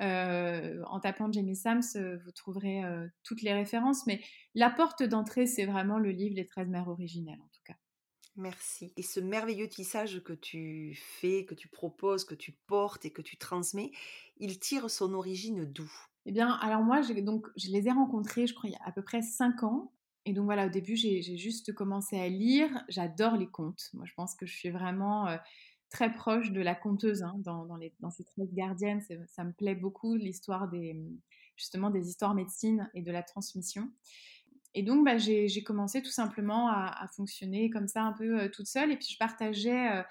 Euh, 0.01 0.83
en 0.87 1.01
tapant 1.01 1.33
Jamie 1.33 1.57
Sams, 1.57 1.83
euh, 1.97 2.17
vous 2.25 2.31
trouverez 2.31 2.83
toutes 3.25 3.43
les 3.43 3.53
références, 3.53 4.07
mais 4.07 4.21
la 4.55 4.71
porte 4.71 5.03
d'entrée, 5.03 5.47
c'est 5.47 5.67
vraiment 5.67 5.99
le 5.99 6.13
livre 6.13 6.37
Les 6.37 6.47
13 6.47 6.69
mères 6.69 6.89
originelles, 6.89 7.41
en 7.43 7.49
tout 7.49 7.63
cas. 7.65 7.75
Merci. 8.37 8.93
Et 8.97 9.03
ce 9.03 9.19
merveilleux 9.19 9.69
tissage 9.69 10.23
que 10.23 10.33
tu 10.33 10.97
fais, 10.97 11.45
que 11.45 11.55
tu 11.55 11.67
proposes, 11.67 12.25
que 12.25 12.37
tu 12.37 12.53
portes 12.53 13.05
et 13.05 13.11
que 13.11 13.23
tu 13.23 13.37
transmets, 13.37 13.91
il 14.37 14.61
tire 14.61 14.91
son 14.91 15.13
origine 15.13 15.65
d'où? 15.65 15.91
Eh 16.27 16.33
bien, 16.33 16.53
alors 16.53 16.83
moi, 16.83 17.01
donc, 17.23 17.47
je 17.57 17.71
les 17.71 17.87
ai 17.87 17.91
rencontrés, 17.91 18.47
je 18.47 18.55
crois, 18.55 18.71
il 18.71 18.73
y 18.73 18.77
a 18.77 18.87
à 18.87 18.93
peu 18.93 19.03
près 19.03 19.23
5 19.23 19.63
ans. 19.63 19.93
Et 20.27 20.33
donc 20.33 20.47
voilà, 20.47 20.67
au 20.67 20.71
début, 20.71 20.97
j'ai 20.97 21.37
juste 21.37 21.75
commencé 21.75 22.19
à 22.19 22.29
lire. 22.29 22.71
J'adore 22.89 23.37
les 23.37 23.47
contes. 23.47 23.91
Moi, 23.93 24.07
je 24.07 24.15
pense 24.15 24.35
que 24.35 24.47
je 24.47 24.55
suis 24.55 24.71
vraiment 24.71 25.29
euh, 25.29 25.37
très 25.91 26.13
proche 26.15 26.51
de 26.51 26.63
la 26.63 26.75
conteuse 26.75 27.23
hein, 27.23 27.35
dans, 27.39 27.67
dans, 27.67 27.77
les, 27.77 27.93
dans, 28.01 28.11
ces 28.11 28.25
13 28.25 28.55
gardiennes. 28.55 29.03
Ça 29.29 29.45
me 29.45 29.53
plaît 29.53 29.75
beaucoup, 29.75 30.15
l'histoire 30.17 30.69
des, 30.69 30.97
justement 31.57 31.91
des 31.91 32.09
histoires 32.09 32.35
médecine 32.35 32.89
et 32.95 33.03
de 33.03 33.13
la 33.13 33.23
transmission. 33.23 33.91
Et 34.73 34.83
donc, 34.83 35.05
bah, 35.05 35.19
j'ai 35.19 35.63
commencé 35.63 36.01
tout 36.01 36.11
simplement 36.11 36.69
à, 36.69 37.07
fonctionner 37.15 37.69
comme 37.69 37.87
ça 37.87 38.03
un 38.03 38.13
peu 38.13 38.41
euh, 38.41 38.49
toute 38.49 38.67
seule. 38.67 38.93
Et 38.93 38.97
puis, 38.97 39.09
je 39.13 39.19
partageais 39.19 39.99
euh, 39.99 40.03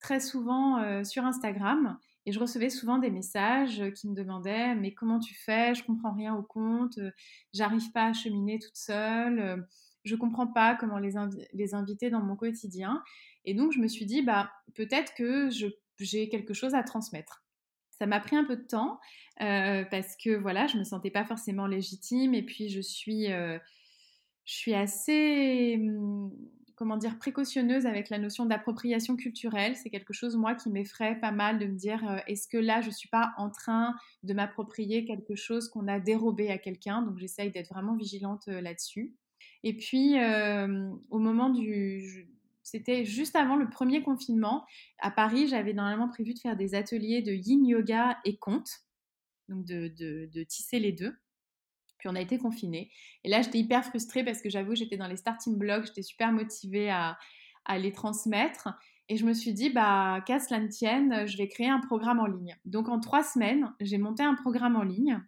très 0.00 0.18
souvent 0.18 1.04
sur 1.04 1.24
Instagram 1.24 1.98
et 2.26 2.32
je 2.32 2.38
recevais 2.38 2.70
souvent 2.70 2.98
des 2.98 3.10
messages 3.10 3.82
qui 3.94 4.08
me 4.08 4.14
demandaient 4.14 4.74
Mais 4.74 4.92
comment 4.92 5.18
tu 5.18 5.34
fais? 5.34 5.74
Je 5.74 5.84
comprends 5.84 6.12
rien 6.12 6.34
au 6.34 6.42
compte, 6.42 6.98
j'arrive 7.52 7.90
pas 7.92 8.06
à 8.06 8.12
cheminer 8.12 8.58
toute 8.58 8.76
seule, 8.76 9.66
je 10.04 10.16
comprends 10.16 10.46
pas 10.46 10.74
comment 10.74 10.98
les, 10.98 11.16
inviter 11.74 12.10
dans 12.10 12.20
mon 12.20 12.36
quotidien. 12.36 13.02
Et 13.44 13.54
donc, 13.54 13.72
je 13.72 13.78
me 13.78 13.88
suis 13.88 14.06
dit 14.06 14.22
bah, 14.22 14.50
Peut-être 14.74 15.14
que 15.14 15.48
j'ai 15.98 16.28
quelque 16.28 16.54
chose 16.54 16.74
à 16.74 16.82
transmettre. 16.82 17.44
Ça 17.90 18.06
m'a 18.06 18.20
pris 18.20 18.36
un 18.36 18.44
peu 18.44 18.56
de 18.56 18.66
temps 18.66 18.98
parce 19.38 20.16
que 20.22 20.36
voilà, 20.36 20.66
je 20.66 20.78
me 20.78 20.84
sentais 20.84 21.10
pas 21.10 21.24
forcément 21.24 21.66
légitime 21.66 22.34
et 22.34 22.42
puis 22.42 22.68
je 22.68 22.80
suis, 22.80 23.26
je 23.28 23.60
suis 24.44 24.74
assez 24.74 25.76
mmh, 25.78 26.30
comment 26.80 26.96
dire, 26.96 27.18
précautionneuse 27.18 27.84
avec 27.84 28.08
la 28.08 28.16
notion 28.16 28.46
d'appropriation 28.46 29.14
culturelle. 29.14 29.76
C'est 29.76 29.90
quelque 29.90 30.14
chose, 30.14 30.34
moi, 30.34 30.54
qui 30.54 30.70
m'effraie 30.70 31.20
pas 31.20 31.30
mal 31.30 31.58
de 31.58 31.66
me 31.66 31.76
dire 31.76 32.08
euh, 32.08 32.16
est-ce 32.26 32.48
que 32.48 32.56
là, 32.56 32.80
je 32.80 32.86
ne 32.86 32.92
suis 32.94 33.10
pas 33.10 33.34
en 33.36 33.50
train 33.50 33.94
de 34.22 34.32
m'approprier 34.32 35.04
quelque 35.04 35.34
chose 35.34 35.68
qu'on 35.68 35.88
a 35.88 36.00
dérobé 36.00 36.48
à 36.48 36.56
quelqu'un? 36.56 37.02
Donc, 37.02 37.18
j'essaye 37.18 37.50
d'être 37.50 37.68
vraiment 37.68 37.96
vigilante 37.96 38.48
euh, 38.48 38.62
là-dessus. 38.62 39.14
Et 39.62 39.76
puis, 39.76 40.18
euh, 40.18 40.90
au 41.10 41.18
moment 41.18 41.50
du. 41.50 42.26
C'était 42.62 43.04
juste 43.04 43.36
avant 43.36 43.56
le 43.56 43.68
premier 43.68 44.02
confinement. 44.02 44.64
À 45.00 45.10
Paris, 45.10 45.48
j'avais 45.48 45.74
normalement 45.74 46.08
prévu 46.08 46.32
de 46.32 46.38
faire 46.38 46.56
des 46.56 46.74
ateliers 46.74 47.20
de 47.20 47.32
yin 47.32 47.66
yoga 47.66 48.16
et 48.24 48.38
conte, 48.38 48.70
donc 49.50 49.66
de 49.66 50.42
tisser 50.44 50.78
les 50.78 50.92
deux. 50.92 51.14
Puis 52.00 52.08
on 52.08 52.16
a 52.16 52.20
été 52.20 52.38
confinés. 52.38 52.90
Et 53.22 53.28
là, 53.28 53.42
j'étais 53.42 53.58
hyper 53.58 53.84
frustrée 53.84 54.24
parce 54.24 54.42
que 54.42 54.50
j'avoue, 54.50 54.74
j'étais 54.74 54.96
dans 54.96 55.06
les 55.06 55.16
starting 55.16 55.56
blocks, 55.56 55.86
j'étais 55.86 56.02
super 56.02 56.32
motivée 56.32 56.90
à, 56.90 57.16
les 57.78 57.92
transmettre. 57.92 58.68
Et 59.08 59.16
je 59.16 59.24
me 59.24 59.32
suis 59.32 59.52
dit, 59.52 59.70
bah, 59.70 60.22
qu'à 60.26 60.40
cela 60.40 60.58
ne 60.58 60.66
tienne, 60.66 61.26
je 61.28 61.36
vais 61.36 61.46
créer 61.46 61.68
un 61.68 61.78
programme 61.78 62.18
en 62.18 62.26
ligne. 62.26 62.56
Donc 62.64 62.88
en 62.88 62.98
trois 62.98 63.22
semaines, 63.22 63.72
j'ai 63.80 63.98
monté 63.98 64.24
un 64.24 64.34
programme 64.34 64.74
en 64.74 64.82
ligne 64.82 65.20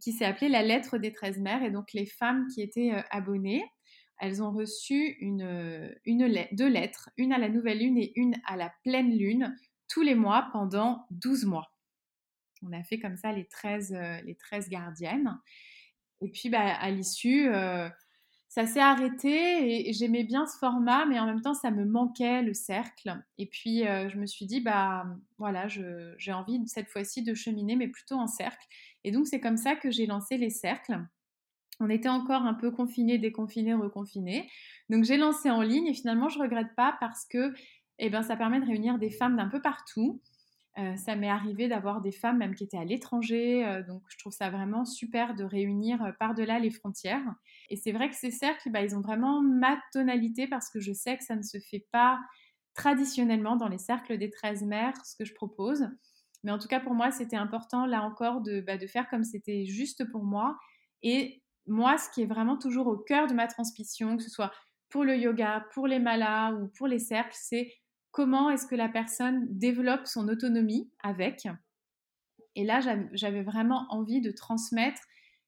qui 0.00 0.12
s'est 0.12 0.24
appelé 0.24 0.48
La 0.48 0.62
lettre 0.62 0.98
des 0.98 1.12
13 1.12 1.38
mères. 1.38 1.62
Et 1.62 1.70
donc 1.70 1.92
les 1.94 2.06
femmes 2.06 2.46
qui 2.48 2.60
étaient 2.60 2.92
euh, 2.92 3.02
abonnées, 3.10 3.64
elles 4.20 4.42
ont 4.42 4.52
reçu 4.52 5.16
une, 5.20 5.94
une, 6.04 6.46
deux 6.52 6.68
lettres, 6.68 7.10
une 7.16 7.32
à 7.32 7.38
la 7.38 7.48
nouvelle 7.48 7.78
lune 7.78 7.98
et 7.98 8.12
une 8.16 8.34
à 8.46 8.56
la 8.56 8.72
pleine 8.82 9.16
lune, 9.16 9.56
tous 9.88 10.02
les 10.02 10.14
mois 10.14 10.48
pendant 10.52 11.06
12 11.10 11.46
mois. 11.46 11.74
On 12.62 12.72
a 12.72 12.82
fait 12.82 12.98
comme 12.98 13.16
ça 13.16 13.32
les 13.32 13.46
13, 13.46 13.94
euh, 13.94 14.20
les 14.22 14.34
13 14.34 14.68
gardiennes. 14.68 15.38
Et 16.20 16.30
puis, 16.30 16.48
bah, 16.48 16.74
à 16.74 16.90
l'issue, 16.90 17.48
euh, 17.48 17.88
ça 18.48 18.66
s'est 18.66 18.80
arrêté 18.80 19.88
et, 19.88 19.92
j'aimais 19.92 20.22
bien 20.24 20.46
ce 20.46 20.56
format, 20.58 21.06
mais 21.06 21.18
en 21.18 21.26
même 21.26 21.40
temps, 21.40 21.54
ça 21.54 21.70
me 21.70 21.84
manquait 21.84 22.42
le 22.42 22.54
cercle. 22.54 23.20
Et 23.36 23.46
puis, 23.46 23.86
euh, 23.86 24.08
je 24.08 24.16
me 24.16 24.26
suis 24.26 24.46
dit, 24.46 24.60
bah 24.60 25.06
voilà, 25.38 25.66
j'ai 25.68 26.32
envie 26.32 26.60
cette 26.66 26.88
fois-ci 26.88 27.22
de 27.22 27.34
cheminer, 27.34 27.76
mais 27.76 27.88
plutôt 27.88 28.14
en 28.14 28.28
cercle. 28.28 28.64
Et 29.02 29.10
donc, 29.10 29.26
c'est 29.26 29.40
comme 29.40 29.56
ça 29.56 29.74
que 29.74 29.90
j'ai 29.90 30.06
lancé 30.06 30.36
les 30.36 30.50
cercles. 30.50 31.00
On 31.80 31.90
était 31.90 32.08
encore 32.08 32.42
un 32.42 32.54
peu 32.54 32.70
confinés, 32.70 33.18
déconfinés, 33.18 33.74
reconfinés. 33.74 34.48
Donc, 34.88 35.04
j'ai 35.04 35.16
lancé 35.16 35.50
en 35.50 35.62
ligne 35.62 35.88
et 35.88 35.94
finalement, 35.94 36.28
je 36.28 36.38
regrette 36.38 36.74
pas 36.76 36.96
parce 37.00 37.26
que 37.26 37.52
eh 37.98 38.10
ben, 38.10 38.22
ça 38.22 38.36
permet 38.36 38.60
de 38.60 38.66
réunir 38.66 38.98
des 38.98 39.10
femmes 39.10 39.36
d'un 39.36 39.48
peu 39.48 39.60
partout. 39.60 40.20
Euh, 40.76 40.96
ça 40.96 41.14
m'est 41.14 41.28
arrivé 41.28 41.68
d'avoir 41.68 42.00
des 42.00 42.10
femmes 42.10 42.38
même 42.38 42.54
qui 42.56 42.64
étaient 42.64 42.76
à 42.78 42.84
l'étranger, 42.84 43.64
euh, 43.64 43.84
donc 43.84 44.02
je 44.08 44.18
trouve 44.18 44.32
ça 44.32 44.50
vraiment 44.50 44.84
super 44.84 45.36
de 45.36 45.44
réunir 45.44 46.02
euh, 46.02 46.10
par-delà 46.18 46.58
les 46.58 46.70
frontières. 46.70 47.24
Et 47.70 47.76
c'est 47.76 47.92
vrai 47.92 48.10
que 48.10 48.16
ces 48.16 48.32
cercles, 48.32 48.70
bah, 48.70 48.82
ils 48.82 48.96
ont 48.96 49.00
vraiment 49.00 49.40
ma 49.40 49.78
tonalité 49.92 50.48
parce 50.48 50.68
que 50.70 50.80
je 50.80 50.92
sais 50.92 51.16
que 51.16 51.22
ça 51.22 51.36
ne 51.36 51.42
se 51.42 51.58
fait 51.58 51.86
pas 51.92 52.18
traditionnellement 52.74 53.54
dans 53.54 53.68
les 53.68 53.78
cercles 53.78 54.18
des 54.18 54.30
13 54.30 54.64
mères, 54.64 54.94
ce 55.06 55.14
que 55.16 55.24
je 55.24 55.32
propose. 55.32 55.88
Mais 56.42 56.50
en 56.50 56.58
tout 56.58 56.66
cas, 56.66 56.80
pour 56.80 56.94
moi, 56.94 57.12
c'était 57.12 57.36
important, 57.36 57.86
là 57.86 58.02
encore, 58.02 58.40
de, 58.40 58.60
bah, 58.60 58.76
de 58.76 58.86
faire 58.88 59.08
comme 59.08 59.22
c'était 59.22 59.66
juste 59.66 60.04
pour 60.10 60.24
moi. 60.24 60.58
Et 61.02 61.40
moi, 61.68 61.98
ce 61.98 62.10
qui 62.10 62.22
est 62.22 62.26
vraiment 62.26 62.58
toujours 62.58 62.88
au 62.88 62.96
cœur 62.96 63.28
de 63.28 63.34
ma 63.34 63.46
transmission, 63.46 64.16
que 64.16 64.24
ce 64.24 64.30
soit 64.30 64.50
pour 64.90 65.04
le 65.04 65.16
yoga, 65.16 65.66
pour 65.72 65.86
les 65.86 66.00
malas 66.00 66.52
ou 66.52 66.68
pour 66.76 66.88
les 66.88 66.98
cercles, 66.98 67.36
c'est 67.38 67.72
comment 68.14 68.48
est-ce 68.48 68.68
que 68.68 68.76
la 68.76 68.88
personne 68.88 69.44
développe 69.50 70.06
son 70.06 70.28
autonomie 70.28 70.88
avec. 71.02 71.48
Et 72.54 72.62
là, 72.62 72.78
j'avais 73.12 73.42
vraiment 73.42 73.86
envie 73.88 74.20
de 74.20 74.30
transmettre 74.30 75.02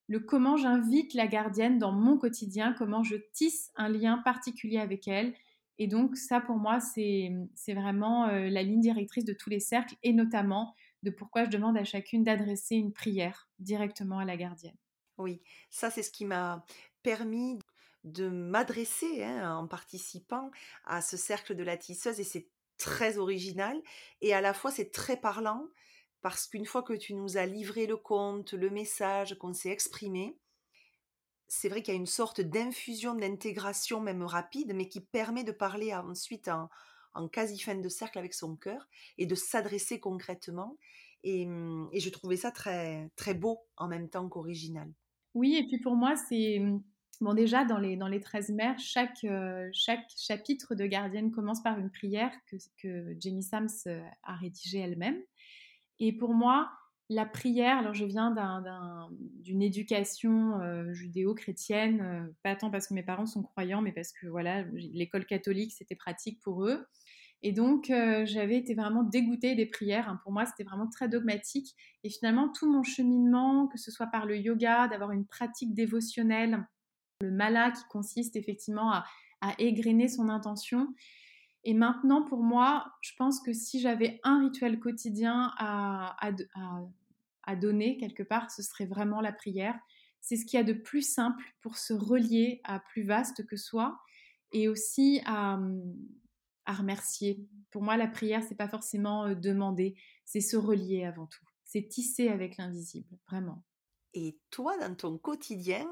le 0.09 0.19
comment 0.19 0.57
j'invite 0.57 1.15
la 1.15 1.29
gardienne 1.29 1.79
dans 1.79 1.93
mon 1.93 2.19
quotidien, 2.19 2.75
comment 2.77 3.05
je 3.05 3.15
tisse 3.33 3.71
un 3.77 3.89
lien 3.89 4.19
particulier 4.19 4.79
avec 4.79 5.07
elle. 5.07 5.33
Et 5.79 5.87
donc 5.87 6.17
ça, 6.17 6.41
pour 6.41 6.57
moi, 6.57 6.81
c'est 6.81 7.31
vraiment 7.69 8.27
euh, 8.27 8.49
la 8.49 8.65
ligne 8.65 8.81
directrice 8.81 9.25
de 9.25 9.33
tous 9.33 9.49
les 9.49 9.61
cercles 9.61 9.95
et 10.03 10.13
notamment 10.13 10.75
de 11.05 11.11
pourquoi 11.11 11.45
je 11.45 11.51
demande 11.51 11.77
à 11.77 11.85
chacune 11.85 12.25
d'adresser 12.25 12.75
une 12.75 12.93
prière 12.93 13.49
directement 13.61 14.19
à 14.19 14.25
la 14.25 14.37
gardienne. 14.37 14.77
Oui, 15.19 15.41
ça 15.71 15.91
c'est 15.91 16.03
ce 16.03 16.11
qui 16.11 16.25
m'a 16.25 16.65
permis 17.05 17.61
de 18.03 18.29
m'adresser 18.29 19.23
hein, 19.23 19.57
en 19.57 19.69
participant 19.69 20.51
à 20.85 21.01
ce 21.01 21.17
cercle 21.17 21.55
de 21.55 21.63
la 21.63 21.77
tisseuse 21.77 22.19
et 22.19 22.25
c'est 22.25 22.49
très 22.79 23.19
original 23.19 23.81
et 24.21 24.35
à 24.35 24.41
la 24.41 24.55
fois 24.55 24.71
c'est 24.71 24.91
très 24.91 25.17
parlant 25.17 25.67
parce 26.23 26.49
qu'une 26.49 26.67
fois 26.67 26.83
que 26.83 26.93
tu 26.93 27.15
nous 27.15 27.37
as 27.37 27.47
livré 27.47 27.87
le 27.87 27.97
conte, 27.97 28.53
le 28.53 28.69
message, 28.69 29.39
qu'on 29.39 29.53
s'est 29.53 29.71
exprimé, 29.71 30.37
c'est 31.49 31.69
vrai 31.69 31.83
qu'il 31.83 31.95
y 31.95 31.97
a 31.97 32.01
une 32.01 32.07
sorte 32.07 32.41
d'infusion, 32.41 33.15
d'intégration 33.15 34.01
même 34.01 34.25
rapide, 34.25 34.73
mais 34.75 34.89
qui 34.89 35.01
permet 35.01 35.45
de 35.45 35.53
parler 35.53 35.95
ensuite 35.95 36.49
en, 36.49 36.69
quasi 37.29 37.59
fin 37.59 37.77
de 37.77 37.89
cercle 37.89 38.19
avec 38.19 38.35
son 38.35 38.57
cœur 38.57 38.89
et 39.19 39.27
de 39.27 39.35
s'adresser 39.35 40.01
concrètement. 40.01 40.77
Et, 41.23 41.49
et, 41.93 42.01
je 42.01 42.11
trouvais 42.11 42.37
ça 42.37 42.51
très, 42.51 43.09
très 43.17 43.35
beau 43.35 43.61
en 43.77 43.89
même 43.89 44.09
temps 44.09 44.29
qu'original. 44.29 44.93
Oui, 45.35 45.57
et 45.57 45.67
puis 45.67 45.79
pour 45.79 45.97
moi, 45.97 46.15
c'est 46.17 46.59
mmh, 46.59 46.83
Bon, 47.23 47.33
déjà, 47.33 47.65
dans 47.65 47.79
les, 47.79 47.97
dans 47.97 48.09
les 48.09 48.21
13 48.21 48.51
mères, 48.51 48.79
chaque, 48.79 49.25
euh, 49.25 49.71
chaque 49.73 50.07
chapitre 50.19 50.75
de 50.75 50.85
Gardienne 50.85 51.31
commence 51.31 51.63
par 51.63 51.79
une 51.79 51.91
prière 51.91 52.31
que, 52.51 52.57
que 52.83 53.17
Jenny 53.19 53.43
Sams 53.43 53.69
euh, 53.87 54.03
a 54.23 54.35
rédigée 54.37 54.81
elle-même. 54.81 55.17
Et 55.99 56.13
pour 56.13 56.35
moi, 56.35 56.71
la 57.09 57.25
prière, 57.25 57.79
alors 57.79 57.95
je 57.95 58.05
viens 58.05 58.35
d'une 59.41 59.63
éducation 59.63 60.61
euh, 60.61 60.93
judéo-chrétienne, 60.93 62.35
pas 62.43 62.55
tant 62.55 62.71
parce 62.71 62.89
que 62.89 62.95
mes 62.95 63.03
parents 63.03 63.27
sont 63.27 63.43
croyants, 63.43 63.81
mais 63.81 63.93
parce 63.93 64.13
que 64.13 64.27
voilà, 64.27 64.65
l'école 64.73 65.25
catholique, 65.25 65.73
c'était 65.73 65.95
pratique 65.95 66.41
pour 66.43 66.67
eux. 66.67 66.87
Et 67.43 67.53
donc, 67.53 67.87
j'avais 68.25 68.57
été 68.57 68.75
vraiment 68.75 69.05
dégoûtée 69.05 69.55
des 69.55 69.67
prières. 69.67 70.09
Hein. 70.09 70.21
Pour 70.25 70.33
moi, 70.33 70.47
c'était 70.47 70.65
vraiment 70.65 70.89
très 70.89 71.09
dogmatique. 71.09 71.77
Et 72.03 72.11
finalement, 72.11 72.51
tout 72.51 72.71
mon 72.71 72.83
cheminement, 72.83 73.69
que 73.69 73.79
ce 73.79 73.91
soit 73.91 74.09
par 74.09 74.27
le 74.27 74.37
yoga, 74.37 74.89
d'avoir 74.89 75.13
une 75.13 75.27
pratique 75.27 75.75
dévotionnelle, 75.75 76.67
le 77.21 77.31
mala 77.31 77.71
qui 77.71 77.85
consiste 77.89 78.37
effectivement 78.37 78.93
à, 78.93 79.05
à 79.41 79.55
égrener 79.59 80.09
son 80.09 80.29
intention. 80.29 80.95
Et 81.65 81.75
maintenant, 81.75 82.23
pour 82.23 82.43
moi, 82.43 82.93
je 83.01 83.13
pense 83.19 83.41
que 83.41 83.53
si 83.53 83.81
j'avais 83.81 84.21
un 84.23 84.41
rituel 84.41 84.79
quotidien 84.79 85.53
à, 85.59 86.17
à, 87.43 87.57
donner 87.57 87.97
quelque 87.97 88.23
part, 88.23 88.51
ce 88.51 88.63
serait 88.63 88.87
vraiment 88.87 89.21
la 89.21 89.33
prière. 89.33 89.79
C'est 90.21 90.37
ce 90.37 90.45
qu'il 90.45 90.59
y 90.59 90.61
a 90.61 90.65
de 90.65 90.73
plus 90.73 91.03
simple 91.03 91.45
pour 91.61 91.77
se 91.77 91.93
relier 91.93 92.61
à 92.65 92.81
plus 92.81 93.03
vaste 93.03 93.47
que 93.47 93.57
soi 93.57 93.99
et 94.53 94.69
aussi 94.69 95.21
à, 95.27 95.59
remercier. 96.69 97.47
Pour 97.71 97.83
moi, 97.83 97.97
la 97.97 98.09
prière, 98.09 98.43
c'est 98.43 98.57
pas 98.57 98.69
forcément 98.69 99.27
euh, 99.27 99.35
demander, 99.35 99.95
c'est 100.25 100.41
se 100.41 100.57
relier 100.57 101.05
avant 101.05 101.27
tout. 101.27 101.45
C'est 101.65 101.89
tisser 101.89 102.29
avec 102.29 102.57
l'invisible, 102.57 103.19
vraiment. 103.29 103.65
Et 104.15 104.39
toi, 104.51 104.77
dans 104.79 104.95
ton 104.95 105.19
quotidien, 105.19 105.87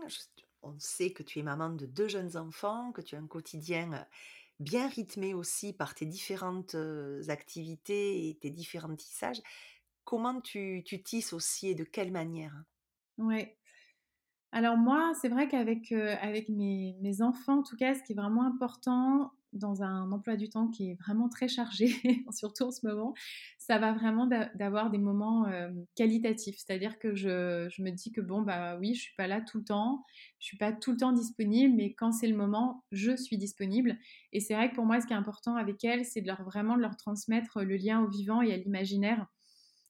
on 0.64 0.78
sait 0.78 1.12
que 1.12 1.22
tu 1.22 1.38
es 1.38 1.42
maman 1.42 1.70
de 1.70 1.86
deux 1.86 2.08
jeunes 2.08 2.36
enfants, 2.36 2.92
que 2.92 3.00
tu 3.00 3.14
as 3.14 3.18
un 3.18 3.26
quotidien 3.26 4.06
bien 4.60 4.88
rythmé 4.88 5.34
aussi 5.34 5.72
par 5.72 5.94
tes 5.94 6.06
différentes 6.06 6.76
activités 7.28 8.28
et 8.28 8.36
tes 8.36 8.50
différents 8.50 8.94
tissages. 8.94 9.42
Comment 10.04 10.40
tu, 10.40 10.82
tu 10.84 11.02
tisses 11.02 11.32
aussi 11.32 11.68
et 11.68 11.74
de 11.74 11.84
quelle 11.84 12.12
manière? 12.12 12.54
Oui. 13.18 13.46
Alors 14.52 14.76
moi, 14.76 15.12
c'est 15.20 15.28
vrai 15.28 15.48
qu'avec 15.48 15.90
avec 15.90 16.48
mes, 16.48 16.96
mes, 17.00 17.22
enfants, 17.22 17.58
en 17.58 17.62
tout 17.62 17.76
cas, 17.76 17.94
ce 17.94 18.02
qui 18.04 18.12
est 18.12 18.16
vraiment 18.16 18.44
important, 18.44 19.32
dans 19.54 19.82
un 19.82 20.10
emploi 20.12 20.36
du 20.36 20.48
temps 20.48 20.68
qui 20.68 20.90
est 20.90 20.94
vraiment 21.00 21.28
très 21.28 21.48
chargé, 21.48 21.94
surtout 22.30 22.64
en 22.64 22.70
ce 22.70 22.86
moment, 22.86 23.14
ça 23.58 23.78
va 23.78 23.92
vraiment 23.92 24.26
d'avoir 24.54 24.90
des 24.90 24.98
moments 24.98 25.46
euh, 25.46 25.70
qualitatifs. 25.94 26.56
C'est-à-dire 26.58 26.98
que 26.98 27.14
je, 27.14 27.82
me 27.82 27.90
dis 27.90 28.12
que 28.12 28.20
bon, 28.20 28.42
bah 28.42 28.76
oui, 28.78 28.94
je 28.94 29.02
suis 29.02 29.14
pas 29.16 29.26
là 29.26 29.40
tout 29.40 29.58
le 29.58 29.64
temps, 29.64 30.04
je 30.38 30.46
suis 30.46 30.58
pas 30.58 30.72
tout 30.72 30.92
le 30.92 30.96
temps 30.98 31.12
disponible, 31.12 31.74
mais 31.74 31.94
quand 31.94 32.12
c'est 32.12 32.28
le 32.28 32.36
moment, 32.36 32.84
je 32.92 33.16
suis 33.16 33.38
disponible. 33.38 33.96
Et 34.32 34.40
c'est 34.40 34.54
vrai 34.54 34.70
que 34.70 34.74
pour 34.74 34.84
moi, 34.84 35.00
ce 35.00 35.06
qui 35.06 35.12
est 35.12 35.16
important 35.16 35.56
avec 35.56 35.84
elles, 35.84 36.04
c'est 36.04 36.20
de 36.20 36.26
leur 36.26 36.42
vraiment 36.44 36.76
de 36.76 36.82
leur 36.82 36.96
transmettre 36.96 37.62
le 37.62 37.76
lien 37.76 38.00
au 38.02 38.08
vivant 38.08 38.42
et 38.42 38.52
à 38.52 38.56
l'imaginaire. 38.56 39.26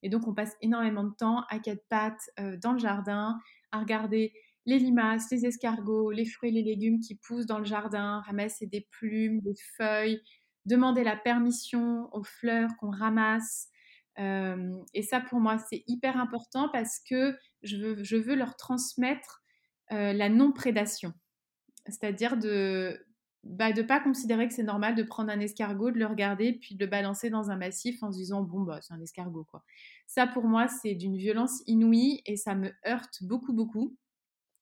Et 0.02 0.10
donc, 0.10 0.28
on 0.28 0.34
passe 0.34 0.54
énormément 0.60 1.04
de 1.04 1.14
temps 1.14 1.44
à 1.48 1.58
quatre 1.58 1.82
pattes 1.88 2.30
euh, 2.38 2.58
dans 2.58 2.72
le 2.72 2.78
jardin, 2.78 3.40
à 3.72 3.80
regarder 3.80 4.34
les 4.66 4.78
limaces, 4.78 5.30
les 5.30 5.46
escargots, 5.46 6.10
les 6.10 6.24
fruits 6.24 6.50
et 6.50 6.52
les 6.52 6.62
légumes 6.62 7.00
qui 7.00 7.16
poussent 7.16 7.46
dans 7.46 7.58
le 7.58 7.64
jardin, 7.64 8.20
ramasser 8.20 8.66
des 8.66 8.86
plumes, 8.90 9.40
des 9.40 9.54
feuilles, 9.76 10.20
demander 10.66 11.04
la 11.04 11.16
permission 11.16 12.08
aux 12.12 12.24
fleurs 12.24 12.70
qu'on 12.78 12.90
ramasse. 12.90 13.68
Euh, 14.18 14.72
et 14.94 15.02
ça, 15.02 15.20
pour 15.20 15.40
moi, 15.40 15.58
c'est 15.58 15.84
hyper 15.86 16.16
important 16.16 16.68
parce 16.72 17.00
que 17.00 17.36
je 17.62 18.16
veux, 18.16 18.34
leur 18.34 18.56
transmettre 18.56 19.42
euh, 19.92 20.12
la 20.12 20.28
non-prédation. 20.28 21.12
C'est-à-dire 21.86 22.38
de 22.38 22.98
ne 23.44 23.56
bah, 23.56 23.72
de 23.72 23.82
pas 23.82 24.00
considérer 24.00 24.48
que 24.48 24.54
c'est 24.54 24.62
normal 24.62 24.94
de 24.94 25.02
prendre 25.02 25.30
un 25.30 25.40
escargot, 25.40 25.90
de 25.90 25.98
le 25.98 26.06
regarder, 26.06 26.54
puis 26.54 26.74
de 26.76 26.84
le 26.84 26.90
balancer 26.90 27.28
dans 27.28 27.50
un 27.50 27.56
massif 27.56 28.02
en 28.02 28.10
se 28.10 28.16
disant, 28.16 28.42
bon, 28.42 28.62
bah, 28.62 28.78
c'est 28.80 28.94
un 28.94 29.00
escargot, 29.00 29.44
quoi. 29.44 29.62
Ça, 30.06 30.26
pour 30.26 30.44
moi, 30.44 30.68
c'est 30.68 30.94
d'une 30.94 31.16
violence 31.16 31.62
inouïe 31.66 32.22
et 32.24 32.36
ça 32.36 32.54
me 32.54 32.70
heurte 32.86 33.22
beaucoup, 33.22 33.52
beaucoup. 33.52 33.96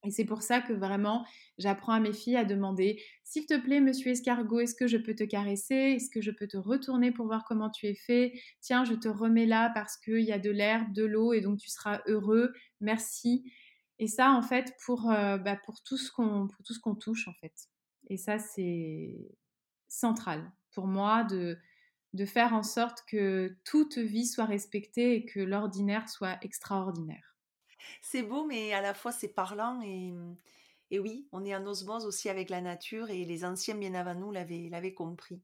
Et 0.05 0.11
c'est 0.11 0.25
pour 0.25 0.43
ça 0.43 0.61
que 0.61 0.73
vraiment, 0.73 1.25
j'apprends 1.59 1.93
à 1.93 2.01
mes 2.01 2.13
filles 2.13 2.37
à 2.37 2.45
demander, 2.45 3.01
s'il 3.23 3.47
te 3.47 3.57
plaît, 3.57 3.81
monsieur 3.81 4.11
escargot, 4.11 4.59
est-ce 4.61 4.75
que 4.75 4.89
je 4.89 4.97
peux 4.97 5.15
te 5.15 5.23
caresser? 5.23 5.75
Est-ce 5.75 6.11
que 6.11 6.21
je 6.21 6.33
peux 6.33 6.49
te 6.49 6.57
retourner 6.57 7.13
pour 7.13 7.27
voir 7.27 7.45
comment 7.45 7.71
tu 7.71 7.87
es 7.87 7.95
fait? 7.95 8.33
Tiens, 8.61 8.85
je 8.85 8.95
te 8.95 9.09
remets 9.09 9.47
là 9.47 9.71
parce 9.75 9.97
qu'il 9.97 10.21
y 10.23 10.33
a 10.33 10.41
de 10.41 10.51
l'herbe, 10.51 10.93
de 10.93 11.05
l'eau, 11.05 11.33
et 11.33 11.41
donc 11.41 11.59
tu 11.61 11.71
seras 11.71 12.03
heureux. 12.09 12.53
Merci. 12.81 13.45
Et 14.01 14.09
ça, 14.09 14.33
en 14.33 14.43
fait, 14.43 14.75
pour, 14.85 15.09
euh, 15.11 15.39
bah, 15.39 15.57
pour 15.65 15.83
tout 15.85 15.97
ce 15.97 16.11
qu'on 16.11 16.95
touche, 16.97 17.29
en 17.29 17.35
fait. 17.35 17.55
Et 18.09 18.17
ça, 18.17 18.39
c'est 18.39 19.37
central 19.89 20.51
pour 20.73 20.87
moi 20.89 21.23
de 21.25 21.57
faire 22.27 22.55
en 22.55 22.63
sorte 22.63 23.05
que 23.07 23.57
toute 23.65 23.99
vie 23.99 24.27
soit 24.27 24.47
respectée 24.47 25.15
et 25.17 25.25
que 25.27 25.41
l'ordinaire 25.41 26.09
soit 26.09 26.39
extraordinaire. 26.43 27.32
C'est 28.01 28.22
beau, 28.22 28.45
mais 28.45 28.72
à 28.72 28.80
la 28.80 28.95
fois 28.95 29.12
c'est 29.12 29.28
parlant 29.28 29.80
et, 29.83 30.12
et 30.93 30.99
oui, 30.99 31.26
on 31.33 31.43
est 31.45 31.57
en 31.57 31.66
osmose 31.66 32.05
aussi 32.05 32.28
avec 32.28 32.51
la 32.51 32.61
nature 32.61 33.09
et 33.09 33.24
les 33.24 33.47
anciens 33.47 33.74
bien 33.74 33.95
avant 33.95 34.14
nous 34.14 34.30
l'avaient, 34.30 34.95
compris. 34.95 35.41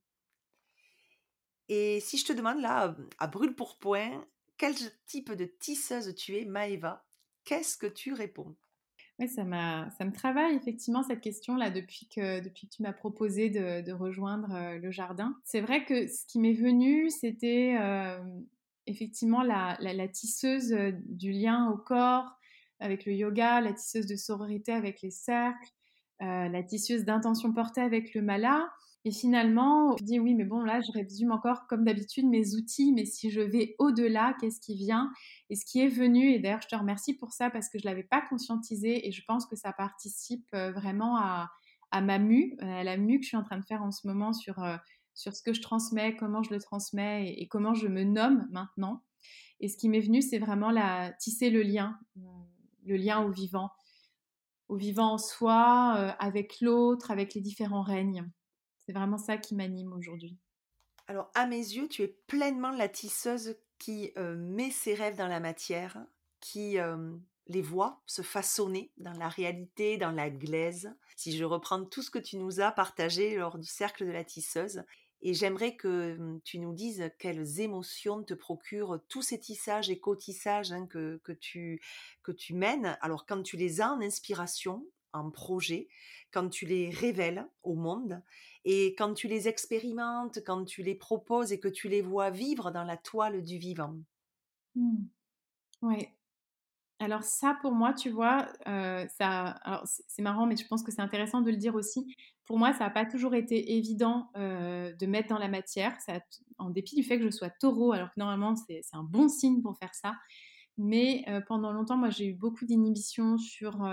Et 1.70 2.00
si 2.00 2.18
je 2.18 2.26
te 2.26 2.34
demande 2.34 2.60
là, 2.60 2.94
à 3.18 3.26
brûle 3.26 3.54
pour 3.54 3.78
point, 3.78 4.26
quel 4.58 4.74
type 5.06 5.32
de 5.32 5.46
tisseuse 5.46 6.14
tu 6.14 6.36
es, 6.36 6.44
Maëva? 6.44 7.02
Qu'est-ce 7.44 7.78
que 7.78 7.86
tu 7.86 8.12
réponds? 8.12 8.56
Oui, 9.18 9.26
ça, 9.26 9.42
ça 9.96 10.04
me 10.04 10.12
travaille 10.12 10.54
effectivement 10.54 11.02
cette 11.02 11.22
question-là 11.22 11.70
depuis 11.70 12.08
que, 12.08 12.40
depuis 12.40 12.68
tu 12.68 12.82
m'as 12.82 12.92
proposé 12.92 13.48
de, 13.48 13.92
rejoindre 13.92 14.76
le 14.76 14.90
jardin. 14.90 15.34
C'est 15.44 15.62
vrai 15.62 15.86
que 15.86 16.06
ce 16.08 16.26
qui 16.26 16.38
m'est 16.38 16.52
venu, 16.52 17.08
c'était 17.08 17.74
effectivement 18.88 19.42
la, 19.42 20.08
tisseuse 20.08 20.72
euh, 20.72 20.92
du 21.06 21.32
lien 21.32 21.70
au 21.70 21.76
corps, 21.76 22.38
avec 22.80 23.04
le 23.06 23.12
yoga, 23.12 23.60
la 23.60 23.72
tisseuse 23.72 24.06
de 24.06 24.16
sororité 24.16 24.72
avec 24.72 25.02
les 25.02 25.10
cercles, 25.10 25.72
euh, 26.22 26.48
la 26.48 26.62
tisseuse 26.62 27.04
d'intention 27.04 27.52
portée 27.52 27.80
avec 27.80 28.14
le 28.14 28.22
mala. 28.22 28.70
Et 29.04 29.12
finalement, 29.12 29.96
je 29.96 30.04
dis 30.04 30.18
oui, 30.18 30.34
mais 30.34 30.44
bon, 30.44 30.60
là, 30.60 30.80
je 30.80 30.92
résume 30.92 31.30
encore 31.30 31.66
comme 31.68 31.84
d'habitude 31.84 32.26
mes 32.26 32.54
outils, 32.54 32.92
mais 32.92 33.04
si 33.04 33.30
je 33.30 33.40
vais 33.40 33.74
au-delà, 33.78 34.34
qu'est-ce 34.40 34.60
qui 34.60 34.74
vient 34.74 35.10
Et 35.50 35.54
ce 35.54 35.64
qui 35.64 35.80
est 35.80 35.88
venu, 35.88 36.32
et 36.32 36.40
d'ailleurs, 36.40 36.62
je 36.62 36.68
te 36.68 36.76
remercie 36.76 37.16
pour 37.16 37.32
ça 37.32 37.50
parce 37.50 37.68
que 37.68 37.78
je 37.78 37.86
ne 37.86 37.90
l'avais 37.90 38.02
pas 38.02 38.20
conscientisé 38.20 39.06
et 39.06 39.12
je 39.12 39.22
pense 39.26 39.46
que 39.46 39.56
ça 39.56 39.72
participe 39.72 40.46
euh, 40.54 40.72
vraiment 40.72 41.16
à, 41.16 41.48
ma 42.02 42.18
mue, 42.18 42.56
à 42.60 42.84
la 42.84 42.96
mue 42.96 43.18
que 43.18 43.22
je 43.24 43.28
suis 43.28 43.36
en 43.36 43.44
train 43.44 43.58
de 43.58 43.64
faire 43.64 43.82
en 43.82 43.92
ce 43.92 44.06
moment 44.06 44.32
sur, 44.32 44.62
sur 45.18 45.34
ce 45.34 45.42
que 45.42 45.52
je 45.52 45.60
transmets, 45.60 46.16
comment 46.16 46.42
je 46.42 46.54
le 46.54 46.60
transmets 46.60 47.34
et, 47.36 47.48
comment 47.48 47.74
je 47.74 47.88
me 47.88 48.04
nomme 48.04 48.46
maintenant. 48.50 49.02
Et 49.60 49.68
ce 49.68 49.76
qui 49.76 49.88
m'est 49.88 50.00
venu, 50.00 50.22
c'est 50.22 50.38
vraiment 50.38 50.70
la, 50.70 51.12
tisser 51.18 51.50
le 51.50 51.62
lien 51.62 51.98
le 52.88 52.96
lien 52.96 53.22
au 53.22 53.30
vivant, 53.30 53.70
au 54.68 54.76
vivant 54.76 55.12
en 55.12 55.18
soi, 55.18 55.94
euh, 55.98 56.12
avec 56.18 56.60
l'autre, 56.60 57.10
avec 57.10 57.34
les 57.34 57.40
différents 57.40 57.82
règnes. 57.82 58.28
C'est 58.86 58.92
vraiment 58.92 59.18
ça 59.18 59.36
qui 59.36 59.54
m'anime 59.54 59.92
aujourd'hui. 59.92 60.36
Alors, 61.06 61.30
à 61.34 61.46
mes 61.46 61.56
yeux, 61.56 61.88
tu 61.88 62.02
es 62.02 62.08
pleinement 62.26 62.70
la 62.70 62.88
tisseuse 62.88 63.56
qui 63.78 64.12
euh, 64.16 64.36
met 64.36 64.70
ses 64.70 64.94
rêves 64.94 65.16
dans 65.16 65.28
la 65.28 65.40
matière, 65.40 66.04
qui 66.40 66.78
euh, 66.78 67.14
les 67.46 67.62
voit 67.62 68.02
se 68.06 68.22
façonner 68.22 68.92
dans 68.96 69.12
la 69.12 69.28
réalité, 69.28 69.96
dans 69.96 70.10
la 70.10 70.30
glaise. 70.30 70.94
Si 71.16 71.36
je 71.36 71.44
reprends 71.44 71.84
tout 71.84 72.02
ce 72.02 72.10
que 72.10 72.18
tu 72.18 72.36
nous 72.36 72.60
as 72.60 72.72
partagé 72.72 73.36
lors 73.36 73.58
du 73.58 73.66
cercle 73.66 74.06
de 74.06 74.10
la 74.10 74.24
tisseuse, 74.24 74.82
et 75.20 75.34
j'aimerais 75.34 75.76
que 75.76 76.16
mmh, 76.16 76.40
tu 76.44 76.58
nous 76.58 76.72
dises 76.72 77.10
quelles 77.18 77.60
émotions 77.60 78.22
te 78.22 78.34
procurent 78.34 79.00
tous 79.08 79.22
ces 79.22 79.38
tissages 79.38 79.90
et 79.90 79.98
cotissages 79.98 80.72
hein, 80.72 80.86
que, 80.86 81.20
que, 81.24 81.32
tu, 81.32 81.80
que 82.22 82.32
tu 82.32 82.54
mènes. 82.54 82.96
Alors 83.00 83.26
quand 83.26 83.42
tu 83.42 83.56
les 83.56 83.80
as 83.80 83.92
en 83.92 84.00
inspiration, 84.00 84.86
en 85.12 85.30
projet, 85.30 85.88
quand 86.30 86.48
tu 86.48 86.66
les 86.66 86.90
révèles 86.90 87.48
au 87.62 87.74
monde 87.74 88.22
et 88.64 88.94
quand 88.96 89.14
tu 89.14 89.28
les 89.28 89.48
expérimentes, 89.48 90.40
quand 90.44 90.64
tu 90.64 90.82
les 90.82 90.94
proposes 90.94 91.52
et 91.52 91.60
que 91.60 91.68
tu 91.68 91.88
les 91.88 92.02
vois 92.02 92.30
vivre 92.30 92.70
dans 92.70 92.84
la 92.84 92.96
toile 92.96 93.42
du 93.42 93.58
vivant. 93.58 93.96
Mmh. 94.74 95.06
Oui, 95.82 96.08
alors 97.00 97.22
ça, 97.22 97.56
pour 97.60 97.72
moi, 97.72 97.92
tu 97.92 98.10
vois, 98.10 98.48
euh, 98.66 99.06
c'est 99.08 100.22
marrant, 100.22 100.46
mais 100.46 100.56
je 100.56 100.66
pense 100.66 100.82
que 100.82 100.90
c'est 100.90 101.00
intéressant 101.00 101.40
de 101.40 101.50
le 101.50 101.56
dire 101.56 101.74
aussi. 101.74 102.14
Pour 102.44 102.58
moi, 102.58 102.72
ça 102.72 102.84
n'a 102.84 102.90
pas 102.90 103.04
toujours 103.06 103.34
été 103.34 103.76
évident 103.76 104.30
euh, 104.36 104.92
de 104.94 105.06
mettre 105.06 105.28
dans 105.28 105.38
la 105.38 105.48
matière, 105.48 105.96
en 106.58 106.70
dépit 106.70 106.96
du 106.96 107.04
fait 107.04 107.18
que 107.18 107.24
je 107.24 107.30
sois 107.30 107.50
taureau, 107.50 107.92
alors 107.92 108.08
que 108.08 108.18
normalement, 108.18 108.56
c'est 108.56 108.82
un 108.92 109.04
bon 109.04 109.28
signe 109.28 109.62
pour 109.62 109.78
faire 109.78 109.94
ça. 109.94 110.16
Mais 110.76 111.24
euh, 111.28 111.40
pendant 111.46 111.72
longtemps, 111.72 111.96
moi, 111.96 112.10
j'ai 112.10 112.26
eu 112.26 112.34
beaucoup 112.34 112.64
d'inhibitions 112.64 113.38
sur 113.38 113.88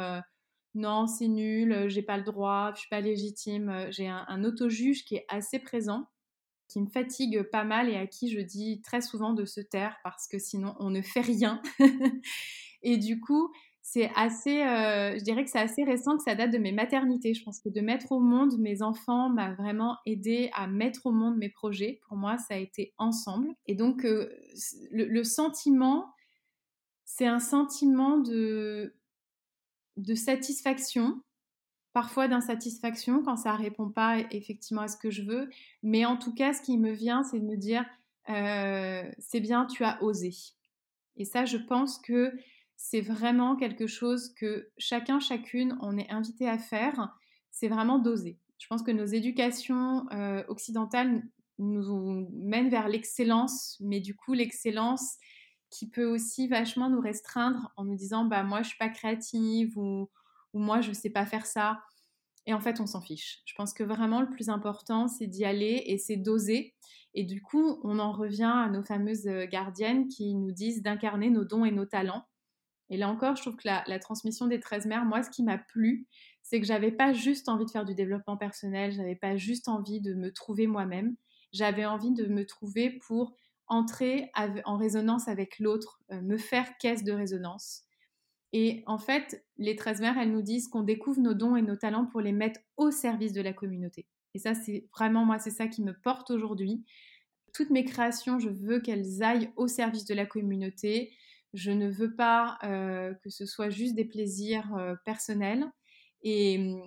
non, 0.73 1.07
c'est 1.07 1.27
nul, 1.29 1.87
j'ai 1.87 2.01
pas 2.01 2.17
le 2.17 2.23
droit, 2.23 2.71
je 2.73 2.79
suis 2.81 2.89
pas 2.89 3.01
légitime. 3.01 3.87
J'ai 3.91 4.07
un, 4.07 4.25
un 4.27 4.43
auto-juge 4.43 5.05
qui 5.05 5.15
est 5.15 5.25
assez 5.29 5.59
présent 5.59 6.05
qui 6.67 6.81
me 6.81 6.87
fatigue 6.87 7.43
pas 7.43 7.63
mal 7.63 7.89
et 7.89 7.95
à 7.95 8.07
qui 8.07 8.31
je 8.31 8.39
dis 8.39 8.81
très 8.81 9.01
souvent 9.01 9.33
de 9.33 9.45
se 9.45 9.61
taire 9.61 9.97
parce 10.03 10.27
que 10.27 10.39
sinon 10.39 10.75
on 10.79 10.89
ne 10.89 11.01
fait 11.01 11.21
rien. 11.21 11.61
Et 12.81 12.97
du 12.97 13.19
coup, 13.19 13.51
c'est 13.81 14.11
assez, 14.15 14.61
euh, 14.61 15.17
je 15.17 15.23
dirais 15.23 15.43
que 15.43 15.49
c'est 15.49 15.59
assez 15.59 15.83
récent 15.83 16.17
que 16.17 16.23
ça 16.23 16.33
date 16.35 16.51
de 16.51 16.57
mes 16.57 16.71
maternités. 16.71 17.33
Je 17.33 17.43
pense 17.43 17.59
que 17.59 17.69
de 17.69 17.81
mettre 17.81 18.11
au 18.11 18.19
monde 18.19 18.57
mes 18.57 18.81
enfants 18.81 19.29
m'a 19.29 19.53
vraiment 19.53 19.97
aidé 20.05 20.49
à 20.53 20.67
mettre 20.67 21.05
au 21.05 21.11
monde 21.11 21.37
mes 21.37 21.49
projets. 21.49 21.99
Pour 22.07 22.17
moi, 22.17 22.37
ça 22.37 22.55
a 22.55 22.57
été 22.57 22.93
ensemble. 22.97 23.49
Et 23.67 23.75
donc, 23.75 24.05
euh, 24.05 24.29
le, 24.91 25.23
sentiment, 25.23 26.13
c'est 27.05 27.27
un 27.27 27.39
sentiment 27.39 28.17
de, 28.17 28.95
de 29.97 30.15
satisfaction 30.15 31.21
parfois 31.95 32.27
d'insatisfaction 32.27 33.23
quand 33.23 33.37
ça 33.37 33.55
répond 33.55 33.89
pas 33.89 34.19
effectivement 34.29 34.81
à 34.81 34.89
ce 34.89 34.97
que 34.97 35.09
je 35.09 35.21
veux. 35.21 35.49
Mais 35.81 36.05
en 36.05 36.17
tout 36.17 36.35
cas, 36.35 36.51
ce 36.53 36.61
qui 36.61 36.77
me 36.77 36.91
vient, 36.91 37.23
c'est 37.23 37.39
de 37.39 37.45
me 37.45 37.55
dire, 37.55 37.85
c'est 38.27 39.39
bien, 39.39 39.65
tu 39.65 39.85
as 39.85 40.03
osé. 40.03 40.33
Et 41.15 41.23
ça, 41.23 41.45
je 41.45 41.55
pense 41.55 41.97
que 41.99 42.33
c'est 42.75 42.99
vraiment 42.99 43.55
quelque 43.55 43.87
chose 43.87 44.33
que 44.35 44.69
chacun, 44.77 45.21
chacune, 45.21 45.77
on 45.81 45.97
est 45.97 46.09
invité 46.11 46.49
à 46.49 46.57
faire. 46.57 47.17
C'est 47.49 47.69
vraiment 47.69 47.97
d'oser. 47.97 48.37
Je 48.57 48.67
pense 48.67 48.83
que 48.83 48.91
nos 48.91 49.05
éducations 49.05 50.05
occidentales 50.49 51.23
nous 51.59 52.27
mènent 52.33 52.67
vers 52.67 52.89
l'excellence, 52.89 53.77
mais 53.79 54.01
du 54.01 54.17
coup, 54.17 54.33
l'excellence 54.33 55.15
qui 55.69 55.89
peut 55.89 56.05
aussi 56.05 56.49
vachement 56.49 56.89
nous 56.89 56.99
restreindre 56.99 57.71
en 57.77 57.85
nous 57.85 57.95
disant 57.95 58.25
bah 58.25 58.43
moi 58.43 58.63
je 58.63 58.69
suis 58.69 58.77
pas 58.77 58.89
créative 58.89 59.77
ou 60.55 60.59
moi 60.59 60.81
je 60.81 60.91
sais 60.91 61.11
pas 61.11 61.27
faire 61.27 61.45
ça 61.45 61.83
et 62.47 62.53
en 62.53 62.59
fait 62.59 62.79
on 62.79 62.87
s'en 62.87 63.01
fiche. 63.01 63.41
Je 63.45 63.53
pense 63.55 63.73
que 63.73 63.83
vraiment 63.83 64.21
le 64.21 64.29
plus 64.29 64.49
important 64.49 65.07
c'est 65.07 65.27
d'y 65.27 65.45
aller 65.45 65.83
et 65.85 65.99
c'est 65.99 66.17
d'oser 66.17 66.73
et 67.13 67.23
du 67.23 67.43
coup 67.43 67.79
on 67.83 67.99
en 67.99 68.11
revient 68.11 68.51
à 68.51 68.69
nos 68.69 68.83
fameuses 68.83 69.27
euh, 69.27 69.45
gardiennes 69.45 70.07
qui 70.07 70.33
nous 70.33 70.51
disent 70.51 70.81
d'incarner 70.81 71.29
nos 71.29 71.45
dons 71.45 71.65
et 71.65 71.71
nos 71.71 71.85
talents. 71.85 72.25
Et 72.89 72.97
là 72.97 73.09
encore 73.09 73.35
je 73.35 73.43
trouve 73.43 73.57
que 73.57 73.67
la, 73.67 73.83
la 73.85 73.99
transmission 73.99 74.47
des 74.47 74.59
13 74.59 74.87
mères, 74.87 75.05
moi 75.05 75.21
ce 75.21 75.29
qui 75.29 75.43
m'a 75.43 75.59
plu 75.59 76.07
c'est 76.41 76.61
que 76.61 76.67
j'avais 76.67 76.91
pas 76.91 77.11
juste 77.11 77.49
envie 77.49 77.65
de 77.65 77.71
faire 77.71 77.85
du 77.85 77.95
développement 77.95 78.37
personnel, 78.37 78.91
j'avais 78.91 79.15
pas 79.15 79.35
juste 79.35 79.67
envie 79.67 79.99
de 79.99 80.13
me 80.13 80.31
trouver 80.31 80.67
moi-même, 80.67 81.15
j'avais 81.51 81.85
envie 81.85 82.11
de 82.11 82.27
me 82.27 82.45
trouver 82.45 82.99
pour 83.07 83.33
entrer 83.67 84.31
en 84.65 84.77
résonance 84.77 85.27
avec 85.27 85.59
l'autre, 85.59 85.99
euh, 86.11 86.21
me 86.21 86.37
faire 86.37 86.77
caisse 86.77 87.03
de 87.03 87.11
résonance. 87.11 87.85
Et 88.57 88.83
en 88.85 88.97
fait, 88.97 89.45
les 89.57 89.75
13 89.75 89.99
mères, 89.99 90.17
elles 90.17 90.31
nous 90.31 90.41
disent 90.41 90.69
qu'on 90.69 90.81
découvre 90.81 91.19
nos 91.19 91.33
dons 91.33 91.57
et 91.57 91.61
nos 91.61 91.75
talents 91.75 92.05
pour 92.05 92.21
les 92.21 92.31
mettre 92.31 92.61
au 92.77 92.89
service 92.89 93.33
de 93.33 93.41
la 93.41 93.51
communauté. 93.51 94.07
Et 94.33 94.39
ça, 94.39 94.55
c'est 94.55 94.87
vraiment 94.95 95.25
moi, 95.25 95.39
c'est 95.39 95.51
ça 95.51 95.67
qui 95.67 95.83
me 95.83 95.91
porte 95.91 96.31
aujourd'hui. 96.31 96.85
Toutes 97.53 97.69
mes 97.69 97.83
créations, 97.83 98.39
je 98.39 98.47
veux 98.47 98.79
qu'elles 98.79 99.21
aillent 99.21 99.51
au 99.57 99.67
service 99.67 100.05
de 100.05 100.13
la 100.13 100.25
communauté. 100.25 101.11
Je 101.53 101.69
ne 101.71 101.89
veux 101.89 102.15
pas 102.15 102.57
euh, 102.63 103.13
que 103.25 103.29
ce 103.29 103.45
soit 103.45 103.69
juste 103.69 103.93
des 103.93 104.05
plaisirs 104.05 104.73
euh, 104.77 104.95
personnels 105.03 105.65
et, 106.23 106.77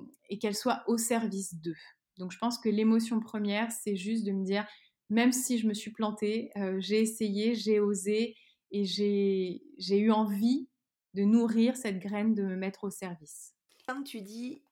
qu'elles 0.41 0.57
soient 0.57 0.85
au 0.87 0.97
service 0.97 1.55
d'eux. 1.55 1.77
Donc 2.17 2.33
je 2.33 2.39
pense 2.39 2.59
que 2.59 2.71
l'émotion 2.71 3.21
première, 3.21 3.71
c'est 3.73 3.97
juste 3.97 4.25
de 4.25 4.33
me 4.33 4.47
dire, 4.47 4.67
même 5.11 5.33
si 5.33 5.59
je 5.59 5.67
me 5.67 5.75
suis 5.75 5.93
plantée, 5.93 6.51
euh, 6.57 6.81
j'ai 6.81 7.03
essayé, 7.03 7.55
j'ai 7.55 7.79
osé 7.79 8.37
et 8.71 8.87
j'ai 8.87 9.99
eu 9.99 10.11
envie 10.11 10.67
de 11.15 11.23
nourrir 11.23 11.77
cette 11.77 11.99
graine, 11.99 12.35
de 12.35 12.43
me 12.43 12.57
mettre 12.57 12.85
au 12.85 12.91
service. 12.91 13.55
Quand 13.87 14.03
tu 14.03 14.21
dis 14.21 14.63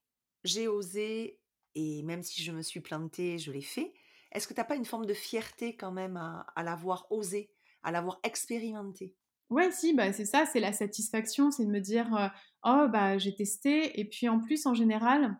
j'ai 0.43 0.67
osé 0.67 1.39
et 1.75 2.03
même 2.03 2.23
si 2.23 2.41
je 2.41 2.51
me 2.51 2.61
suis 2.61 2.79
plantée, 2.79 3.37
je 3.37 3.51
l'ai 3.51 3.61
fait, 3.61 3.93
est-ce 4.31 4.47
que 4.47 4.53
tu 4.53 4.59
n'as 4.59 4.65
pas 4.65 4.75
une 4.75 4.85
forme 4.85 5.05
de 5.05 5.13
fierté 5.13 5.75
quand 5.75 5.91
même 5.91 6.17
à, 6.17 6.63
l'avoir 6.63 7.07
osé, 7.11 7.51
à 7.83 7.91
l'avoir 7.91 8.19
expérimenté? 8.23 9.15
Ouais, 9.49 9.71
si, 9.71 9.93
bah 9.93 10.11
c'est 10.11 10.25
ça, 10.25 10.45
c'est 10.45 10.59
la 10.59 10.73
satisfaction, 10.73 11.51
c'est 11.51 11.65
de 11.65 11.71
me 11.71 11.79
dire 11.79 12.13
euh, 12.15 12.27
oh 12.63 12.87
bah 12.89 13.17
j'ai 13.17 13.33
testé 13.33 13.99
et 13.99 14.05
puis 14.05 14.27
en 14.27 14.39
plus 14.39 14.65
en 14.65 14.73
général, 14.73 15.39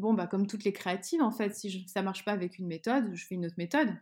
bon, 0.00 0.14
bah, 0.14 0.26
comme 0.26 0.46
toutes 0.46 0.64
les 0.64 0.72
créatives, 0.72 1.22
en 1.22 1.30
fait, 1.30 1.54
si 1.54 1.86
ça 1.86 2.02
marche 2.02 2.24
pas 2.24 2.32
avec 2.32 2.58
une 2.58 2.66
méthode, 2.66 3.14
je 3.14 3.24
fais 3.24 3.36
une 3.36 3.46
autre 3.46 3.54
méthode. 3.58 3.94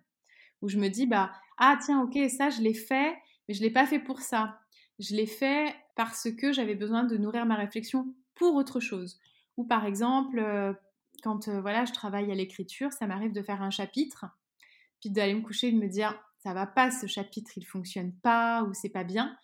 Où 0.62 0.68
je 0.68 0.78
me 0.78 0.88
dis, 0.88 1.06
bah, 1.06 1.32
ah, 1.58 1.78
tiens, 1.84 2.02
ok, 2.02 2.18
ça, 2.30 2.50
je 2.50 2.62
l'ai 2.62 2.74
fait, 2.74 3.16
mais 3.46 3.54
je 3.54 3.60
l'ai 3.60 3.70
pas 3.70 3.86
fait 3.86 3.98
pour 3.98 4.20
ça. 4.20 4.58
Je 4.98 5.14
l'ai 5.14 5.26
fait 5.26 5.74
parce 5.96 6.28
que 6.30 6.52
j'avais 6.52 6.74
besoin 6.74 7.04
de 7.04 7.16
nourrir 7.16 7.46
ma 7.46 7.56
réflexion 7.56 8.14
pour 8.34 8.54
autre 8.54 8.80
chose. 8.80 9.18
Ou 9.56 9.64
par 9.64 9.84
exemple, 9.84 10.38
euh, 10.38 10.72
quand 11.22 11.48
euh, 11.48 11.60
voilà, 11.60 11.84
je 11.84 11.92
travaille 11.92 12.30
à 12.30 12.34
l'écriture, 12.34 12.92
ça 12.92 13.06
m'arrive 13.06 13.32
de 13.32 13.42
faire 13.42 13.62
un 13.62 13.70
chapitre, 13.70 14.26
puis 15.00 15.10
d'aller 15.10 15.34
me 15.34 15.42
coucher 15.42 15.68
et 15.68 15.72
de 15.72 15.78
me 15.78 15.88
dire, 15.88 16.18
ça 16.38 16.54
va 16.54 16.66
pas, 16.66 16.90
ce 16.90 17.06
chapitre, 17.06 17.52
il 17.56 17.64
fonctionne 17.64 18.12
pas, 18.22 18.62
ou 18.64 18.74
c'est 18.74 18.88
pas 18.88 19.04
bien. 19.04 19.36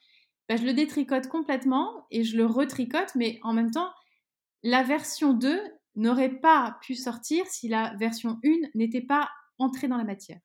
Bah, 0.49 0.57
je 0.57 0.65
le 0.65 0.73
détricote 0.73 1.29
complètement 1.29 2.07
et 2.11 2.23
je 2.23 2.37
le 2.37 2.47
retricote, 2.47 3.15
mais 3.15 3.39
en 3.43 3.53
même 3.53 3.71
temps, 3.71 3.91
la 4.63 4.83
version 4.83 5.33
2, 5.33 5.61
n'aurait 5.97 6.41
pas 6.41 6.79
pu 6.83 6.95
sortir 6.95 7.47
si 7.47 7.69
la 7.69 7.95
version 7.97 8.39
1 8.45 8.71
n'était 8.75 9.01
pas 9.01 9.31
entrée 9.59 9.89
dans 9.89 9.97
la 9.97 10.05
matière. 10.05 10.41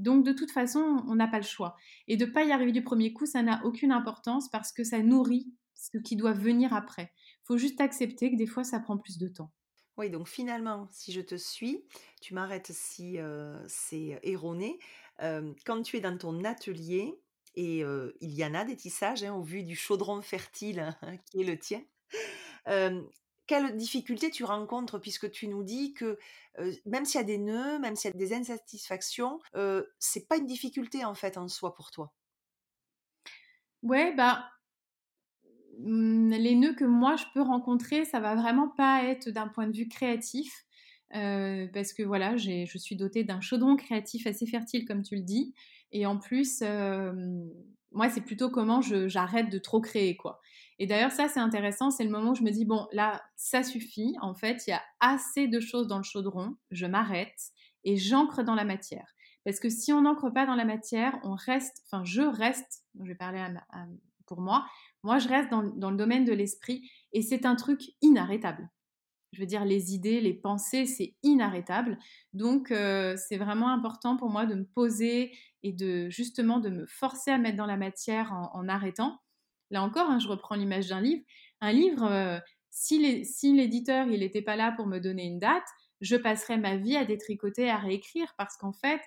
Donc 0.00 0.24
de 0.24 0.32
toute 0.32 0.50
façon, 0.50 1.04
on 1.06 1.14
n'a 1.14 1.28
pas 1.28 1.38
le 1.38 1.44
choix. 1.44 1.76
Et 2.08 2.16
de 2.16 2.24
ne 2.24 2.30
pas 2.30 2.44
y 2.44 2.52
arriver 2.52 2.72
du 2.72 2.82
premier 2.82 3.12
coup, 3.12 3.26
ça 3.26 3.42
n'a 3.42 3.64
aucune 3.64 3.92
importance 3.92 4.50
parce 4.50 4.72
que 4.72 4.82
ça 4.82 4.98
nourrit 5.00 5.52
ce 5.74 5.98
qui 5.98 6.16
doit 6.16 6.32
venir 6.32 6.72
après. 6.72 7.12
Il 7.42 7.46
faut 7.46 7.58
juste 7.58 7.80
accepter 7.80 8.30
que 8.30 8.36
des 8.36 8.46
fois, 8.46 8.64
ça 8.64 8.80
prend 8.80 8.96
plus 8.96 9.18
de 9.18 9.28
temps. 9.28 9.52
Oui, 9.98 10.08
donc 10.08 10.28
finalement, 10.28 10.88
si 10.90 11.12
je 11.12 11.20
te 11.20 11.34
suis, 11.34 11.84
tu 12.22 12.32
m'arrêtes 12.32 12.72
si 12.72 13.18
euh, 13.18 13.62
c'est 13.68 14.18
erroné. 14.22 14.78
Euh, 15.20 15.52
quand 15.66 15.82
tu 15.82 15.98
es 15.98 16.00
dans 16.00 16.16
ton 16.16 16.44
atelier, 16.44 17.20
et 17.56 17.84
euh, 17.84 18.16
il 18.20 18.30
y 18.30 18.44
en 18.44 18.54
a 18.54 18.64
des 18.64 18.76
tissages 18.76 19.24
hein, 19.24 19.34
au 19.34 19.42
vu 19.42 19.64
du 19.64 19.76
chaudron 19.76 20.22
fertile 20.22 20.96
hein, 21.02 21.16
qui 21.30 21.42
est 21.42 21.44
le 21.44 21.58
tien, 21.58 21.82
quelles 23.50 23.76
difficultés 23.76 24.30
tu 24.30 24.44
rencontres 24.44 24.98
puisque 24.98 25.30
tu 25.30 25.48
nous 25.48 25.64
dis 25.64 25.92
que 25.94 26.18
même 26.86 27.04
s'il 27.04 27.20
y 27.20 27.22
a 27.22 27.26
des 27.26 27.38
nœuds, 27.38 27.78
même 27.78 27.96
s'il 27.96 28.10
y 28.10 28.14
a 28.14 28.16
des 28.18 28.32
insatisfactions, 28.32 29.40
c'est 29.98 30.28
pas 30.28 30.36
une 30.36 30.46
difficulté 30.46 31.04
en 31.04 31.14
fait 31.14 31.36
en 31.38 31.48
soi 31.48 31.74
pour 31.74 31.90
toi? 31.90 32.14
Ouais, 33.82 34.14
bah 34.14 34.50
mmh, 35.78 36.30
les 36.30 36.54
nœuds 36.54 36.74
que 36.74 36.84
moi 36.84 37.16
je 37.16 37.24
peux 37.34 37.42
rencontrer, 37.42 38.04
ça 38.04 38.20
va 38.20 38.34
vraiment 38.34 38.68
pas 38.68 39.04
être 39.04 39.30
d'un 39.30 39.48
point 39.48 39.66
de 39.66 39.76
vue 39.76 39.88
créatif. 39.88 40.64
parce 41.12 41.92
que 41.92 42.02
voilà, 42.02 42.36
je 42.36 42.64
suis 42.78 42.96
dotée 42.96 43.24
d'un 43.24 43.40
chaudron 43.40 43.76
créatif 43.76 44.26
assez 44.26 44.46
fertile, 44.46 44.84
comme 44.86 45.02
tu 45.02 45.16
le 45.16 45.22
dis. 45.22 45.54
Et 45.92 46.06
en 46.06 46.18
plus, 46.18 46.62
moi, 47.92 48.08
c'est 48.08 48.20
plutôt 48.20 48.50
comment 48.50 48.80
j'arrête 48.82 49.50
de 49.50 49.58
trop 49.58 49.80
créer, 49.80 50.16
quoi. 50.16 50.40
Et 50.80 50.86
d'ailleurs, 50.86 51.12
ça, 51.12 51.28
c'est 51.28 51.40
intéressant. 51.40 51.90
C'est 51.90 52.04
le 52.04 52.10
moment 52.10 52.30
où 52.30 52.34
je 52.34 52.42
me 52.42 52.50
dis, 52.50 52.64
bon, 52.64 52.88
là, 52.90 53.22
ça 53.36 53.62
suffit. 53.62 54.16
En 54.22 54.34
fait, 54.34 54.66
il 54.66 54.70
y 54.70 54.72
a 54.72 54.82
assez 54.98 55.46
de 55.46 55.60
choses 55.60 55.86
dans 55.86 55.98
le 55.98 56.02
chaudron. 56.02 56.56
Je 56.70 56.86
m'arrête 56.86 57.52
et 57.84 57.98
j'ancre 57.98 58.42
dans 58.42 58.54
la 58.54 58.64
matière. 58.64 59.14
Parce 59.44 59.60
que 59.60 59.68
si 59.68 59.92
on 59.92 60.00
n'ancre 60.00 60.30
pas 60.30 60.46
dans 60.46 60.54
la 60.54 60.64
matière, 60.64 61.18
on 61.22 61.34
reste, 61.34 61.84
enfin, 61.84 62.02
je 62.04 62.22
reste, 62.22 62.82
je 62.98 63.08
vais 63.08 63.14
parler 63.14 63.44
pour 64.24 64.40
moi, 64.40 64.64
moi, 65.02 65.18
je 65.18 65.28
reste 65.28 65.50
dans, 65.50 65.90
le 65.90 65.96
domaine 65.96 66.24
de 66.24 66.32
l'esprit 66.32 66.90
et 67.12 67.20
c'est 67.20 67.44
un 67.44 67.56
truc 67.56 67.82
inarrêtable. 68.00 68.70
Je 69.32 69.40
veux 69.40 69.46
dire, 69.46 69.66
les 69.66 69.94
idées, 69.94 70.20
les 70.22 70.34
pensées, 70.34 70.86
c'est 70.86 71.14
inarrêtable. 71.22 71.98
Donc, 72.32 72.70
euh, 72.70 73.16
c'est 73.16 73.36
vraiment 73.36 73.68
important 73.68 74.16
pour 74.16 74.30
moi 74.30 74.46
de 74.46 74.54
me 74.54 74.64
poser 74.64 75.36
et 75.62 75.72
de 75.72 76.08
justement 76.08 76.58
de 76.58 76.70
me 76.70 76.86
forcer 76.86 77.30
à 77.30 77.38
mettre 77.38 77.58
dans 77.58 77.66
la 77.66 77.76
matière 77.76 78.32
en 78.32 78.66
arrêtant. 78.66 79.20
Là 79.70 79.82
encore, 79.82 80.10
hein, 80.10 80.18
je 80.18 80.28
reprends 80.28 80.54
l'image 80.54 80.88
d'un 80.88 81.00
livre. 81.00 81.22
Un 81.60 81.72
livre, 81.72 82.04
euh, 82.04 82.38
si 82.70 82.98
l'éditeur 83.54 84.06
n'était 84.06 84.42
pas 84.42 84.56
là 84.56 84.72
pour 84.72 84.86
me 84.86 84.98
donner 84.98 85.24
une 85.24 85.38
date, 85.38 85.66
je 86.00 86.16
passerais 86.16 86.58
ma 86.58 86.76
vie 86.76 86.96
à 86.96 87.04
détricoter, 87.04 87.68
à 87.68 87.76
réécrire, 87.76 88.34
parce 88.38 88.56
qu'en 88.56 88.72
fait, 88.72 89.00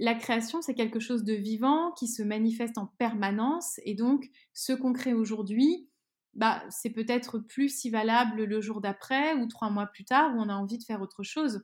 la 0.00 0.14
création, 0.14 0.62
c'est 0.62 0.74
quelque 0.74 1.00
chose 1.00 1.24
de 1.24 1.34
vivant 1.34 1.92
qui 1.92 2.08
se 2.08 2.22
manifeste 2.22 2.78
en 2.78 2.86
permanence, 2.86 3.80
et 3.84 3.94
donc 3.94 4.28
ce 4.52 4.72
qu'on 4.72 4.92
crée 4.92 5.14
aujourd'hui, 5.14 5.88
bah, 6.34 6.62
c'est 6.70 6.90
peut-être 6.90 7.38
plus 7.38 7.68
si 7.68 7.90
valable 7.90 8.44
le 8.44 8.60
jour 8.60 8.80
d'après 8.80 9.34
ou 9.34 9.46
trois 9.46 9.70
mois 9.70 9.86
plus 9.86 10.04
tard 10.04 10.34
où 10.34 10.40
on 10.40 10.48
a 10.48 10.54
envie 10.54 10.78
de 10.78 10.84
faire 10.84 11.02
autre 11.02 11.22
chose. 11.22 11.62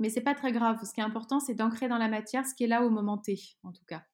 Mais 0.00 0.08
c'est 0.08 0.22
pas 0.22 0.34
très 0.34 0.52
grave. 0.52 0.78
Ce 0.84 0.92
qui 0.92 1.00
est 1.00 1.04
important, 1.04 1.38
c'est 1.40 1.54
d'ancrer 1.54 1.88
dans 1.88 1.98
la 1.98 2.08
matière 2.08 2.46
ce 2.46 2.54
qui 2.54 2.64
est 2.64 2.68
là 2.68 2.84
au 2.84 2.90
moment 2.90 3.18
T, 3.18 3.38
en 3.62 3.72
tout 3.72 3.84
cas. 3.86 4.04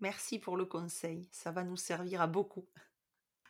Merci 0.00 0.38
pour 0.38 0.56
le 0.56 0.64
conseil, 0.64 1.28
ça 1.32 1.50
va 1.50 1.64
nous 1.64 1.76
servir 1.76 2.20
à 2.20 2.26
beaucoup. 2.26 2.66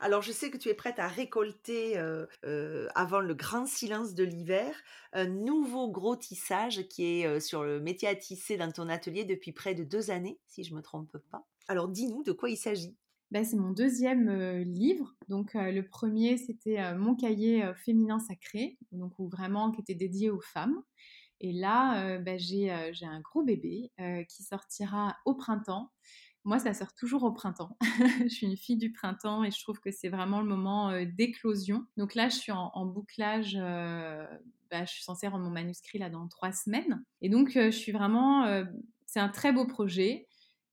Alors 0.00 0.22
je 0.22 0.30
sais 0.30 0.50
que 0.50 0.56
tu 0.56 0.68
es 0.68 0.74
prête 0.74 1.00
à 1.00 1.08
récolter 1.08 1.98
euh, 1.98 2.26
euh, 2.44 2.86
avant 2.94 3.20
le 3.20 3.34
grand 3.34 3.66
silence 3.66 4.14
de 4.14 4.22
l'hiver 4.22 4.74
un 5.12 5.26
nouveau 5.26 5.90
gros 5.90 6.14
tissage 6.14 6.86
qui 6.88 7.04
est 7.04 7.26
euh, 7.26 7.40
sur 7.40 7.64
le 7.64 7.80
métier 7.80 8.06
à 8.06 8.14
tisser 8.14 8.56
dans 8.56 8.70
ton 8.70 8.88
atelier 8.88 9.24
depuis 9.24 9.50
près 9.52 9.74
de 9.74 9.82
deux 9.82 10.10
années, 10.10 10.38
si 10.46 10.62
je 10.62 10.70
ne 10.70 10.76
me 10.76 10.82
trompe 10.82 11.16
pas. 11.30 11.44
Alors 11.66 11.88
dis-nous 11.88 12.22
de 12.22 12.32
quoi 12.32 12.48
il 12.48 12.56
s'agit. 12.56 12.96
Ben, 13.30 13.44
c'est 13.44 13.56
mon 13.56 13.72
deuxième 13.72 14.30
livre. 14.62 15.14
Donc 15.28 15.52
le 15.52 15.82
premier 15.82 16.38
c'était 16.38 16.94
mon 16.94 17.14
cahier 17.14 17.62
féminin 17.84 18.20
sacré, 18.20 18.78
donc 18.92 19.12
vraiment 19.18 19.70
qui 19.70 19.82
était 19.82 19.94
dédié 19.94 20.30
aux 20.30 20.40
femmes. 20.40 20.82
Et 21.40 21.52
là 21.52 22.18
ben, 22.18 22.38
j'ai 22.38 22.70
un 22.70 23.20
gros 23.20 23.42
bébé 23.42 23.90
qui 24.30 24.44
sortira 24.44 25.14
au 25.26 25.34
printemps. 25.34 25.92
Moi, 26.48 26.58
ça 26.58 26.72
sort 26.72 26.94
toujours 26.94 27.24
au 27.24 27.30
printemps. 27.30 27.76
je 28.22 28.28
suis 28.28 28.46
une 28.46 28.56
fille 28.56 28.78
du 28.78 28.90
printemps 28.90 29.44
et 29.44 29.50
je 29.50 29.62
trouve 29.62 29.80
que 29.80 29.90
c'est 29.90 30.08
vraiment 30.08 30.40
le 30.40 30.46
moment 30.46 30.88
euh, 30.88 31.04
d'éclosion. 31.04 31.84
Donc 31.98 32.14
là, 32.14 32.30
je 32.30 32.36
suis 32.36 32.52
en, 32.52 32.86
bouclage. 32.86 33.58
Euh, 33.60 34.26
bah, 34.70 34.86
je 34.86 34.90
suis 34.90 35.02
censée 35.02 35.28
rendre 35.28 35.44
mon 35.44 35.50
manuscrit 35.50 35.98
là 35.98 36.08
dans 36.08 36.26
trois 36.26 36.52
semaines. 36.52 37.04
Et 37.20 37.28
donc, 37.28 37.54
euh, 37.58 37.70
je 37.70 37.76
suis 37.76 37.92
vraiment. 37.92 38.46
c'est 39.04 39.20
un 39.20 39.28
très 39.28 39.52
beau 39.52 39.66
projet. 39.66 40.26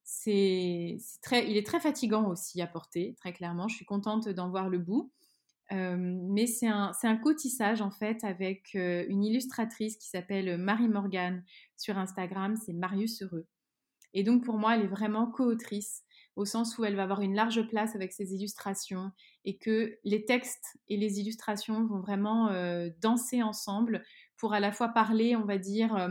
C'est 0.05 0.97
très, 1.21 1.45
il 1.51 1.57
est 1.57 1.65
très 1.65 1.81
fatigant 1.81 2.29
aussi 2.29 2.61
à 2.61 2.67
porter, 2.67 3.13
très 3.17 3.33
clairement. 3.33 3.67
Je 3.67 3.75
suis 3.75 3.85
contente 3.85 4.29
d'en 4.29 4.49
voir 4.49 4.69
le 4.69 4.77
bout. 4.79 5.11
mais 5.71 6.47
c'est 6.47 6.69
un, 6.69 6.93
un 7.03 7.17
co-tissage 7.17 7.81
en 7.81 7.91
fait 7.91 8.23
avec 8.23 8.75
une 8.75 9.25
illustratrice 9.25 9.97
qui 9.97 10.07
s'appelle 10.07 10.57
Marie 10.57 10.87
Morgan 10.87 11.43
sur 11.75 11.97
Instagram, 11.97 12.55
c'est 12.55 12.71
Marius 12.71 13.23
Heureux. 13.23 13.45
Et 14.15 14.23
donc 14.23 14.43
pour 14.43 14.57
moi, 14.57 14.75
elle 14.75 14.81
est 14.81 14.87
vraiment 14.87 15.29
co-autrice 15.29 16.03
au 16.35 16.45
sens 16.45 16.77
où 16.77 16.83
elle 16.83 16.95
va 16.95 17.03
avoir 17.03 17.21
une 17.21 17.35
large 17.35 17.67
place 17.67 17.95
avec 17.95 18.11
ses 18.11 18.33
illustrations 18.33 19.11
et 19.45 19.57
que 19.57 19.97
les 20.03 20.25
textes 20.25 20.79
et 20.87 20.97
les 20.97 21.19
illustrations 21.19 21.85
vont 21.85 22.01
vraiment 22.01 22.49
danser 23.01 23.41
ensemble 23.41 24.03
pour 24.35 24.53
à 24.53 24.59
la 24.59 24.73
fois 24.73 24.89
parler, 24.89 25.35
on 25.37 25.45
va 25.45 25.57
dire, 25.57 26.09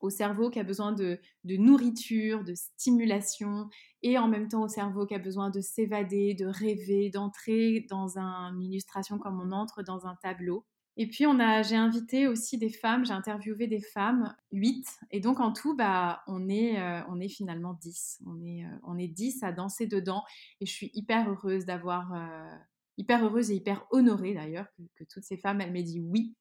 au 0.00 0.10
cerveau 0.10 0.50
qui 0.50 0.58
a 0.58 0.64
besoin 0.64 0.92
de, 0.92 1.18
nourriture, 1.44 2.44
de 2.44 2.54
stimulation, 2.54 3.68
et 4.02 4.18
en 4.18 4.28
même 4.28 4.48
temps 4.48 4.62
au 4.62 4.68
cerveau 4.68 5.06
qui 5.06 5.14
a 5.14 5.18
besoin 5.18 5.50
de 5.50 5.60
s'évader, 5.60 6.34
de 6.34 6.46
rêver, 6.46 7.10
d'entrer 7.10 7.86
dans 7.88 8.18
une 8.18 8.62
illustration 8.62 9.18
comme 9.18 9.40
on 9.40 9.52
entre 9.52 9.82
dans 9.82 10.06
un 10.06 10.16
tableau. 10.16 10.64
Et 10.98 11.06
puis 11.06 11.26
on 11.26 11.38
a, 11.38 11.62
j'ai 11.62 11.76
invité 11.76 12.26
aussi 12.26 12.56
des 12.56 12.70
femmes, 12.70 13.04
j'ai 13.04 13.12
interviewé 13.12 13.66
des 13.66 13.80
femmes, 13.80 14.34
8, 14.52 14.86
et 15.10 15.20
donc 15.20 15.40
en 15.40 15.52
tout, 15.52 15.76
bah, 15.76 16.22
on, 16.26 16.48
est, 16.48 16.80
euh, 16.80 17.02
on 17.08 17.20
est 17.20 17.28
finalement 17.28 17.74
10. 17.74 18.22
On 18.26 18.42
est, 18.42 18.64
euh, 18.64 18.78
on 18.82 18.96
est 18.96 19.08
10 19.08 19.42
à 19.42 19.52
danser 19.52 19.86
dedans, 19.86 20.24
et 20.60 20.66
je 20.66 20.72
suis 20.72 20.90
hyper 20.94 21.28
heureuse 21.30 21.66
d'avoir, 21.66 22.14
euh, 22.14 22.56
hyper 22.96 23.24
heureuse 23.24 23.50
et 23.50 23.56
hyper 23.56 23.86
honorée 23.90 24.32
d'ailleurs 24.32 24.66
que, 24.96 25.04
toutes 25.04 25.24
ces 25.24 25.36
femmes, 25.36 25.60
elles 25.60 25.72
m'aient 25.72 25.82
dit 25.82 26.00
oui, 26.00 26.34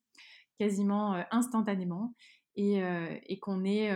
quasiment 0.58 1.22
instantanément 1.32 2.16
et, 2.56 2.80
et 3.26 3.40
qu'on 3.40 3.66
est 3.66 3.92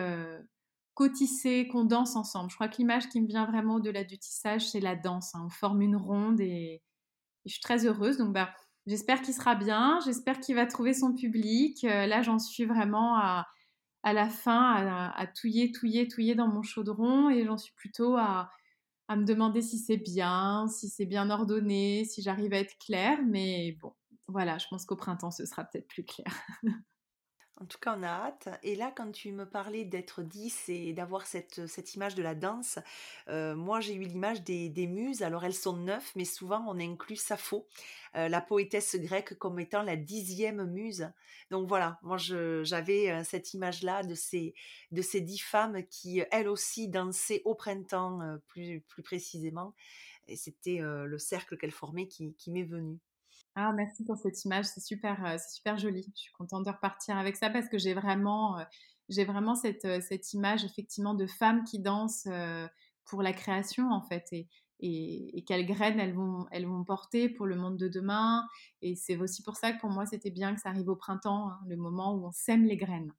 cotissé, 0.99 1.69
qu'on 1.69 1.85
danse 1.85 2.17
ensemble. 2.17 2.49
Je 2.49 2.55
crois 2.55 2.67
que 2.67 2.75
l'image 2.75 3.07
qui 3.07 3.21
me 3.21 3.27
vient 3.27 3.45
vraiment 3.45 3.75
au-delà 3.75 4.03
du 4.03 4.17
tissage, 4.17 4.67
c'est 4.67 4.81
la 4.81 4.97
danse. 4.97 5.33
Hein. 5.33 5.43
On 5.45 5.49
forme 5.49 5.81
une 5.81 5.95
ronde 5.95 6.41
et, 6.41 6.81
je 7.45 7.53
suis 7.53 7.61
très 7.61 7.85
heureuse. 7.85 8.17
Donc, 8.17 8.33
bah, 8.33 8.53
j'espère 8.89 9.21
qu'il 9.21 9.33
sera 9.33 9.55
bien, 9.55 9.99
j'espère 10.03 10.39
qu'il 10.39 10.55
va 10.55 10.65
trouver 10.65 10.93
son 10.93 11.13
public. 11.13 11.83
Euh, 11.83 12.07
là, 12.07 12.21
j'en 12.21 12.39
suis 12.39 12.65
vraiment 12.65 13.17
à, 13.17 13.47
la 14.03 14.27
fin, 14.27 14.73
à, 14.73 15.11
à, 15.17 15.27
touiller, 15.27 15.71
touiller, 15.71 16.07
touiller 16.07 16.35
dans 16.35 16.47
mon 16.47 16.63
chaudron 16.63 17.29
et 17.29 17.45
j'en 17.45 17.57
suis 17.57 17.73
plutôt 17.73 18.17
à, 18.17 18.49
à 19.07 19.15
me 19.15 19.25
demander 19.25 19.61
si 19.61 19.77
c'est 19.77 19.97
bien, 19.97 20.67
si 20.67 20.89
c'est 20.89 21.05
bien 21.05 21.29
ordonné, 21.29 22.05
si 22.05 22.21
j'arrive 22.21 22.53
à 22.53 22.57
être 22.57 22.77
claire. 22.79 23.19
Mais 23.27 23.77
bon, 23.81 23.93
voilà, 24.27 24.57
je 24.57 24.67
pense 24.69 24.85
qu'au 24.85 24.95
printemps, 24.95 25.31
ce 25.31 25.45
sera 25.45 25.63
peut-être 25.63 25.87
plus 25.87 26.03
clair. 26.03 26.33
En 27.61 27.65
tout 27.65 27.77
cas, 27.77 27.93
on 27.97 28.03
a 28.03 28.07
hâte. 28.07 28.47
Et 28.63 28.75
là, 28.75 28.93
quand 28.95 29.11
tu 29.11 29.33
me 29.33 29.45
parlais 29.45 29.83
d'être 29.83 30.23
10 30.23 30.69
et 30.69 30.93
d'avoir 30.93 31.27
cette, 31.27 31.67
cette 31.67 31.93
image 31.93 32.15
de 32.15 32.23
la 32.23 32.33
danse, 32.33 32.79
euh, 33.27 33.53
moi 33.53 33.81
j'ai 33.81 33.95
eu 33.95 34.03
l'image 34.03 34.43
des, 34.43 34.69
des, 34.69 34.87
muses. 34.87 35.23
Alors 35.23 35.43
elles 35.43 35.53
sont 35.53 35.75
neuf, 35.75 36.13
mais 36.15 36.23
souvent 36.23 36.63
on 36.69 36.79
inclut 36.79 37.17
Sappho, 37.17 37.67
euh, 38.15 38.29
la 38.29 38.39
poétesse 38.39 38.95
grecque, 38.95 39.37
comme 39.37 39.59
étant 39.59 39.81
la 39.81 39.97
dixième 39.97 40.65
muse. 40.71 41.11
Donc 41.51 41.67
voilà, 41.67 41.99
moi 42.01 42.15
j'avais 42.17 43.11
euh, 43.11 43.23
cette 43.25 43.53
image-là 43.53 44.03
de 44.03 44.15
ces, 44.15 44.53
de 44.91 45.01
ces 45.01 45.19
dix 45.19 45.39
femmes 45.39 45.83
qui, 45.89 46.23
elles 46.31 46.47
aussi, 46.47 46.87
dansaient 46.87 47.41
au 47.43 47.55
printemps, 47.55 48.39
plus, 48.47 48.79
plus 48.87 49.03
précisément. 49.03 49.73
Et 50.29 50.37
c'était 50.37 50.79
le 50.81 51.17
cercle 51.17 51.57
qu'elles 51.57 51.71
formaient 51.71 52.07
qui, 52.07 52.35
qui 52.35 52.51
m'est 52.51 52.63
venu. 52.63 52.99
Ah, 53.61 53.73
merci 53.73 54.05
pour 54.05 54.15
cette 54.15 54.45
image, 54.45 54.67
c'est 54.67 54.79
super, 54.79 55.25
euh, 55.25 55.37
super 55.51 55.77
joli. 55.77 56.09
Je 56.15 56.21
suis 56.21 56.31
contente 56.31 56.65
de 56.65 56.71
repartir 56.71 57.17
avec 57.17 57.35
ça 57.35 57.49
parce 57.49 57.67
que 57.67 57.77
j'ai 57.77 57.93
vraiment, 57.93 58.57
euh, 58.57 59.23
vraiment 59.25 59.53
cette, 59.53 59.83
euh, 59.83 59.99
cette 59.99 60.31
image 60.31 60.63
effectivement 60.63 61.13
de 61.13 61.27
femmes 61.27 61.65
qui 61.65 61.79
dansent 61.79 62.29
pour 63.03 63.21
la 63.21 63.33
création 63.33 63.91
en 63.91 64.01
fait 64.01 64.23
et, 64.31 64.47
et, 64.79 65.43
quelles 65.45 65.65
graines 65.65 65.99
elles 65.99 66.13
vont, 66.13 66.45
elles 66.51 66.67
vont 66.67 66.85
porter 66.85 67.27
pour 67.27 67.47
le 67.47 67.57
monde 67.57 67.75
de 67.75 67.89
demain. 67.89 68.47
Et 68.81 68.95
c'est 68.95 69.17
aussi 69.17 69.43
pour 69.43 69.57
ça 69.57 69.73
que 69.73 69.79
pour 69.81 69.89
moi 69.89 70.05
c'était 70.05 70.31
bien 70.31 70.55
que 70.55 70.61
ça 70.61 70.69
arrive 70.69 70.87
au 70.87 70.95
printemps, 70.95 71.49
hein, 71.49 71.59
le 71.67 71.75
moment 71.75 72.13
où 72.13 72.25
on 72.25 72.31
sème 72.31 72.63
les 72.63 72.77
graines. 72.77 73.11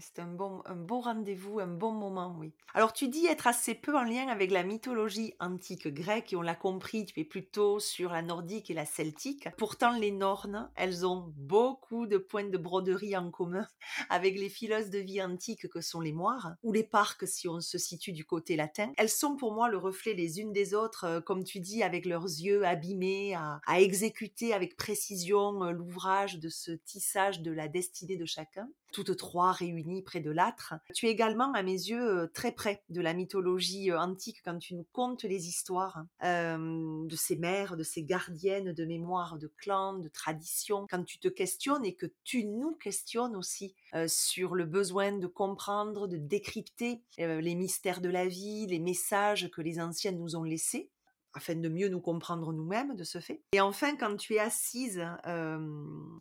C'est 0.00 0.18
un 0.18 0.26
bon, 0.26 0.62
un 0.66 0.84
rendez-vous, 0.88 1.60
un 1.60 1.68
bon 1.68 1.92
moment, 1.92 2.34
oui. 2.38 2.52
Alors 2.74 2.92
tu 2.92 3.08
dis 3.08 3.26
être 3.26 3.46
assez 3.46 3.74
peu 3.74 3.96
en 3.96 4.02
lien 4.02 4.26
avec 4.28 4.50
la 4.50 4.64
mythologie 4.64 5.34
antique 5.38 5.86
grecque 5.88 6.32
et 6.32 6.36
on 6.36 6.42
l'a 6.42 6.56
compris, 6.56 7.06
tu 7.06 7.20
es 7.20 7.24
plutôt 7.24 7.78
sur 7.78 8.12
la 8.12 8.22
nordique 8.22 8.70
et 8.70 8.74
la 8.74 8.84
celtique. 8.84 9.48
Pourtant 9.56 9.96
les 9.96 10.10
Nornes, 10.10 10.70
elles 10.74 11.06
ont 11.06 11.32
beaucoup 11.36 12.06
de 12.06 12.18
points 12.18 12.48
de 12.48 12.58
broderie 12.58 13.16
en 13.16 13.30
commun 13.30 13.66
avec 14.10 14.38
les 14.38 14.48
fileuses 14.48 14.90
de 14.90 14.98
vie 14.98 15.22
antiques 15.22 15.68
que 15.68 15.80
sont 15.80 16.00
les 16.00 16.12
moires 16.12 16.54
ou 16.64 16.72
les 16.72 16.84
parcs 16.84 17.26
si 17.26 17.48
on 17.48 17.60
se 17.60 17.78
situe 17.78 18.12
du 18.12 18.24
côté 18.24 18.56
latin. 18.56 18.92
Elles 18.96 19.08
sont 19.08 19.36
pour 19.36 19.52
moi 19.52 19.68
le 19.68 19.78
reflet 19.78 20.14
les 20.14 20.40
unes 20.40 20.52
des 20.52 20.74
autres, 20.74 21.04
euh, 21.04 21.20
comme 21.20 21.44
tu 21.44 21.60
dis, 21.60 21.82
avec 21.82 22.06
leurs 22.06 22.24
yeux 22.24 22.66
abîmés 22.66 23.34
à, 23.34 23.60
à 23.66 23.80
exécuter 23.80 24.52
avec 24.52 24.76
précision 24.76 25.62
euh, 25.62 25.70
l'ouvrage 25.70 26.40
de 26.40 26.48
ce 26.48 26.72
tissage 26.72 27.40
de 27.40 27.52
la 27.52 27.68
destinée 27.68 28.16
de 28.16 28.26
chacun. 28.26 28.68
Toutes 28.96 29.14
trois 29.18 29.52
réunies 29.52 30.00
près 30.00 30.20
de 30.20 30.30
l'âtre. 30.30 30.72
Tu 30.94 31.06
es 31.06 31.10
également, 31.10 31.52
à 31.52 31.62
mes 31.62 31.72
yeux, 31.72 32.22
euh, 32.22 32.30
très 32.32 32.50
près 32.50 32.82
de 32.88 33.02
la 33.02 33.12
mythologie 33.12 33.90
euh, 33.90 34.00
antique 34.00 34.40
quand 34.42 34.56
tu 34.58 34.74
nous 34.74 34.86
contes 34.90 35.24
les 35.24 35.48
histoires 35.48 36.06
euh, 36.24 37.04
de 37.06 37.14
ces 37.14 37.36
mères, 37.36 37.76
de 37.76 37.82
ces 37.82 38.02
gardiennes 38.02 38.72
de 38.72 38.84
mémoire, 38.86 39.36
de 39.36 39.52
clans, 39.58 39.98
de 39.98 40.08
traditions. 40.08 40.86
Quand 40.88 41.04
tu 41.04 41.18
te 41.18 41.28
questionnes 41.28 41.84
et 41.84 41.94
que 41.94 42.06
tu 42.24 42.46
nous 42.46 42.74
questionnes 42.76 43.36
aussi 43.36 43.74
sur 44.06 44.54
le 44.54 44.64
besoin 44.64 45.12
de 45.12 45.26
comprendre, 45.26 46.08
de 46.08 46.16
décrypter 46.16 47.02
les 47.18 47.54
mystères 47.54 48.00
de 48.00 48.08
la 48.08 48.26
vie, 48.26 48.66
les 48.66 48.78
messages 48.78 49.50
que 49.50 49.60
les 49.60 49.78
anciennes 49.78 50.18
nous 50.18 50.36
ont 50.36 50.42
laissés 50.42 50.90
afin 51.36 51.54
de 51.54 51.68
mieux 51.68 51.88
nous 51.88 52.00
comprendre 52.00 52.52
nous-mêmes 52.52 52.96
de 52.96 53.04
ce 53.04 53.20
fait. 53.20 53.42
Et 53.52 53.60
enfin, 53.60 53.94
quand 53.96 54.16
tu 54.16 54.34
es 54.34 54.38
assise 54.38 55.06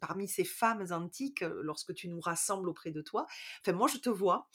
parmi 0.01 0.27
ces 0.27 0.43
femmes 0.43 0.85
antiques, 0.91 1.43
lorsque 1.61 1.93
tu 1.93 2.09
nous 2.09 2.19
rassembles 2.19 2.69
auprès 2.69 2.91
de 2.91 3.01
toi, 3.01 3.25
enfin 3.61 3.71
moi 3.71 3.87
je 3.87 3.97
te 3.97 4.09
vois 4.09 4.49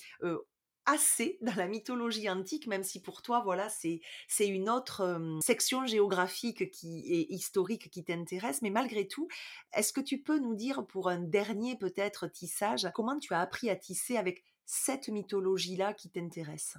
assez 0.86 1.38
dans 1.42 1.54
la 1.54 1.66
mythologie 1.66 2.28
antique, 2.28 2.66
même 2.66 2.84
si 2.84 3.00
pour 3.00 3.22
toi, 3.22 3.40
voilà, 3.44 3.68
c'est 3.68 4.00
c'est 4.28 4.48
une 4.48 4.68
autre 4.68 5.38
section 5.42 5.86
géographique 5.86 6.70
qui 6.70 7.12
est 7.12 7.32
historique 7.32 7.90
qui 7.90 8.04
t'intéresse, 8.04 8.62
mais 8.62 8.70
malgré 8.70 9.08
tout, 9.08 9.28
est-ce 9.72 9.92
que 9.92 10.00
tu 10.00 10.22
peux 10.22 10.38
nous 10.38 10.54
dire 10.54 10.86
pour 10.86 11.08
un 11.08 11.20
dernier 11.20 11.76
peut-être 11.76 12.26
tissage, 12.26 12.88
comment 12.94 13.18
tu 13.18 13.32
as 13.34 13.40
appris 13.40 13.70
à 13.70 13.76
tisser 13.76 14.16
avec 14.16 14.44
cette 14.66 15.08
mythologie-là 15.08 15.94
qui 15.94 16.10
t'intéresse? 16.10 16.76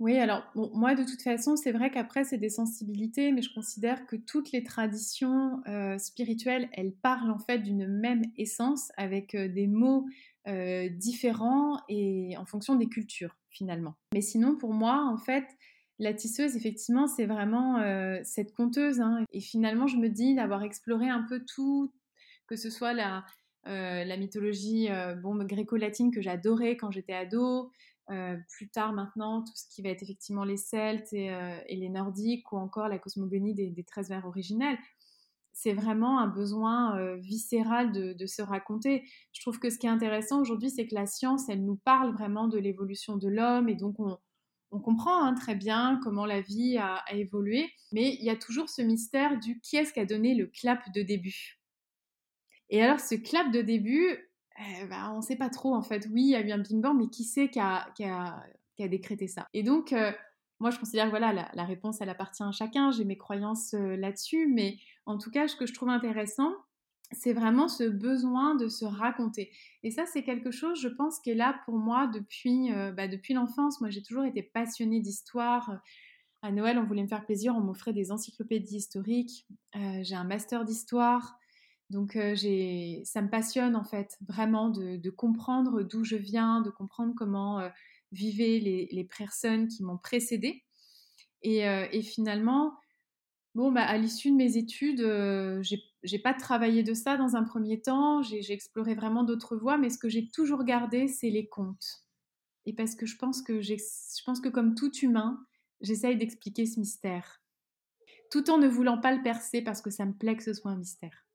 Oui, 0.00 0.16
alors 0.16 0.50
moi 0.54 0.94
de 0.94 1.04
toute 1.04 1.20
façon, 1.20 1.56
c'est 1.56 1.72
vrai 1.72 1.90
qu'après 1.90 2.24
c'est 2.24 2.38
des 2.38 2.48
sensibilités, 2.48 3.32
mais 3.32 3.42
je 3.42 3.52
considère 3.52 4.06
que 4.06 4.16
toutes 4.16 4.50
les 4.50 4.64
traditions 4.64 5.60
euh, 5.68 5.98
spirituelles, 5.98 6.70
elles 6.72 6.94
parlent 6.94 7.30
en 7.30 7.38
fait 7.38 7.58
d'une 7.58 7.86
même 7.86 8.22
essence 8.38 8.90
avec 8.96 9.34
euh, 9.34 9.46
des 9.46 9.66
mots 9.66 10.06
euh, 10.48 10.88
différents 10.88 11.82
et 11.90 12.34
en 12.38 12.46
fonction 12.46 12.76
des 12.76 12.88
cultures 12.88 13.36
finalement. 13.50 13.94
Mais 14.14 14.22
sinon, 14.22 14.56
pour 14.56 14.72
moi, 14.72 15.04
en 15.06 15.18
fait, 15.18 15.44
la 15.98 16.14
tisseuse, 16.14 16.56
effectivement, 16.56 17.06
c'est 17.06 17.26
vraiment 17.26 17.82
cette 18.24 18.54
conteuse. 18.54 19.00
Hein. 19.00 19.26
et 19.34 19.40
finalement, 19.40 19.86
je 19.86 19.98
me 19.98 20.08
dis 20.08 20.34
d'avoir 20.34 20.62
exploré 20.62 21.10
un 21.10 21.26
peu 21.28 21.44
tout, 21.44 21.92
que 22.46 22.56
ce 22.56 22.70
soit 22.70 22.94
la, 22.94 23.24
mythologie 24.16 24.88
gréco-latine 25.24 26.10
que 26.10 26.22
j'adorais 26.22 26.78
quand 26.78 26.90
j'étais 26.90 27.12
ado, 27.12 27.70
euh, 28.10 28.36
plus 28.48 28.68
tard 28.68 28.92
maintenant, 28.92 29.42
tout 29.42 29.52
ce 29.54 29.68
qui 29.68 29.82
va 29.82 29.90
être 29.90 30.02
effectivement 30.02 30.44
les 30.44 30.56
Celtes 30.56 31.12
et, 31.12 31.30
euh, 31.30 31.56
les 31.68 31.88
Nordiques 31.88 32.50
ou 32.52 32.56
encore 32.56 32.88
la 32.88 32.98
cosmogonie 32.98 33.54
des, 33.54 33.70
des 33.70 33.84
13 33.84 34.08
vers 34.08 34.26
originels. 34.26 34.78
C'est 35.52 35.74
vraiment 35.74 36.18
un 36.18 36.26
besoin 36.26 36.98
euh, 36.98 37.16
viscéral 37.16 37.92
de, 37.92 38.26
se 38.26 38.42
raconter. 38.42 39.04
Je 39.32 39.40
trouve 39.40 39.58
que 39.58 39.70
ce 39.70 39.78
qui 39.78 39.86
est 39.86 39.90
intéressant 39.90 40.40
aujourd'hui, 40.40 40.70
c'est 40.70 40.86
que 40.86 40.94
la 40.94 41.06
science, 41.06 41.48
elle 41.48 41.64
nous 41.64 41.76
parle 41.76 42.12
vraiment 42.12 42.48
de 42.48 42.58
l'évolution 42.58 43.16
de 43.16 43.28
l'homme 43.28 43.68
et 43.68 43.74
donc 43.74 43.96
on, 44.00 44.18
comprend 44.80 45.24
hein, 45.24 45.34
très 45.34 45.54
bien 45.54 46.00
comment 46.02 46.26
la 46.26 46.40
vie 46.40 46.78
a, 46.78 46.96
a, 46.96 47.14
évolué, 47.14 47.68
mais 47.92 48.14
il 48.14 48.24
y 48.24 48.30
a 48.30 48.36
toujours 48.36 48.68
ce 48.68 48.82
mystère 48.82 49.38
du 49.38 49.60
qui 49.60 49.76
est-ce 49.76 49.92
qui 49.92 50.00
a 50.00 50.06
donné 50.06 50.34
le 50.34 50.46
clap 50.46 50.80
de 50.94 51.02
début? 51.02 51.60
Et 52.70 52.80
alors 52.80 53.00
ce 53.00 53.16
clap 53.16 53.50
de 53.52 53.62
début, 53.62 54.29
eh 54.60 54.84
ben, 54.86 55.10
on 55.12 55.18
ne 55.18 55.22
sait 55.22 55.36
pas 55.36 55.48
trop 55.48 55.74
en 55.74 55.82
fait. 55.82 56.06
Oui, 56.12 56.22
il 56.22 56.30
y 56.30 56.34
a 56.34 56.40
eu 56.40 56.50
un 56.50 56.58
Big 56.58 56.80
Bang, 56.80 56.96
mais 56.96 57.08
qui 57.08 57.24
c'est 57.24 57.48
qui 57.48 57.60
a, 57.60 57.86
décrété 58.78 59.26
ça? 59.26 59.46
Et 59.52 59.62
donc, 59.62 59.92
euh, 59.92 60.12
moi, 60.58 60.70
je 60.70 60.78
considère 60.78 61.06
que 61.06 61.10
voilà, 61.10 61.50
la, 61.54 61.64
réponse, 61.64 62.00
elle 62.00 62.08
appartient 62.08 62.42
à 62.42 62.52
chacun. 62.52 62.90
J'ai 62.90 63.04
mes 63.04 63.16
croyances 63.16 63.74
euh, 63.74 63.96
là-dessus, 63.96 64.46
mais 64.46 64.78
en 65.06 65.18
tout 65.18 65.30
cas, 65.30 65.48
ce 65.48 65.56
que 65.56 65.66
je 65.66 65.74
trouve 65.74 65.88
intéressant, 65.88 66.52
c'est 67.12 67.32
vraiment 67.32 67.68
ce 67.68 67.84
besoin 67.84 68.54
de 68.54 68.68
se 68.68 68.84
raconter. 68.84 69.50
Et 69.82 69.90
ça, 69.90 70.04
c'est 70.06 70.22
quelque 70.22 70.50
chose, 70.50 70.80
je 70.80 70.88
pense, 70.88 71.18
qui 71.20 71.30
est 71.30 71.34
là 71.34 71.60
pour 71.64 71.76
moi 71.76 72.06
depuis, 72.06 72.72
euh, 72.72 72.92
bah, 72.92 73.08
depuis 73.08 73.34
l'enfance. 73.34 73.80
Moi, 73.80 73.90
j'ai 73.90 74.02
toujours 74.02 74.24
été 74.24 74.42
passionnée 74.42 75.00
d'histoire. 75.00 75.80
À 76.42 76.52
Noël, 76.52 76.78
on 76.78 76.84
voulait 76.84 77.02
me 77.02 77.08
faire 77.08 77.24
plaisir, 77.24 77.54
on 77.56 77.60
m'offrait 77.60 77.92
des 77.92 78.12
encyclopédies 78.12 78.76
historiques. 78.76 79.46
j'ai 79.74 80.14
un 80.14 80.24
master 80.24 80.64
d'histoire. 80.64 81.39
Donc 81.90 82.14
euh, 82.14 82.36
ça 83.04 83.20
me 83.20 83.28
passionne 83.28 83.74
en 83.74 83.82
fait 83.82 84.16
vraiment 84.28 84.70
de, 84.70 85.10
comprendre 85.10 85.82
d'où 85.82 86.04
je 86.04 86.16
viens, 86.16 86.60
de 86.62 86.70
comprendre 86.70 87.14
comment 87.16 87.58
euh, 87.58 87.68
vivaient 88.12 88.60
les, 88.60 89.04
personnes 89.04 89.66
qui 89.66 89.82
m'ont 89.82 89.98
précédée. 89.98 90.64
Et, 91.42 91.68
euh, 91.68 91.86
finalement, 92.02 92.74
bon, 93.56 93.72
bah, 93.72 93.82
à 93.82 93.98
l'issue 93.98 94.30
de 94.30 94.36
mes 94.36 94.56
études, 94.56 95.04
j'ai 96.04 96.18
pas 96.20 96.32
travaillé 96.32 96.84
de 96.84 96.94
ça 96.94 97.16
dans 97.16 97.34
un 97.34 97.42
premier 97.42 97.80
temps, 97.80 98.22
j'ai 98.22 98.52
exploré 98.52 98.94
vraiment 98.94 99.24
d'autres 99.24 99.56
voies, 99.56 99.76
mais 99.76 99.90
ce 99.90 99.98
que 99.98 100.08
j'ai 100.08 100.28
toujours 100.28 100.64
gardé, 100.64 101.08
c'est 101.08 101.30
les 101.30 101.48
contes. 101.48 102.04
Et 102.66 102.72
parce 102.72 102.94
que, 102.94 103.04
je 103.04 103.16
pense 103.16 103.42
que 103.42 104.48
comme 104.48 104.76
tout 104.76 104.94
humain, 104.98 105.44
j'essaye 105.80 106.16
d'expliquer 106.16 106.66
ce 106.66 106.78
mystère, 106.78 107.42
tout 108.30 108.48
en 108.48 108.58
ne 108.58 108.68
voulant 108.68 109.00
pas 109.00 109.12
le 109.12 109.22
percer 109.22 109.62
parce 109.62 109.82
que 109.82 109.90
ça 109.90 110.06
me 110.06 110.12
plaît 110.12 110.36
que 110.36 110.44
ce 110.44 110.52
soit 110.52 110.70
un 110.70 110.76
mystère. 110.76 111.26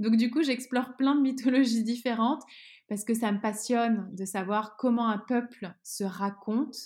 Donc 0.00 0.16
du 0.16 0.30
coup, 0.30 0.42
j'explore 0.42 0.96
plein 0.96 1.14
de 1.14 1.20
mythologies 1.20 1.84
différentes 1.84 2.42
parce 2.88 3.04
que 3.04 3.14
ça 3.14 3.30
me 3.32 3.40
passionne 3.40 4.08
de 4.14 4.24
savoir 4.24 4.76
comment 4.76 5.08
un 5.08 5.18
peuple 5.18 5.74
se 5.82 6.04
raconte 6.04 6.76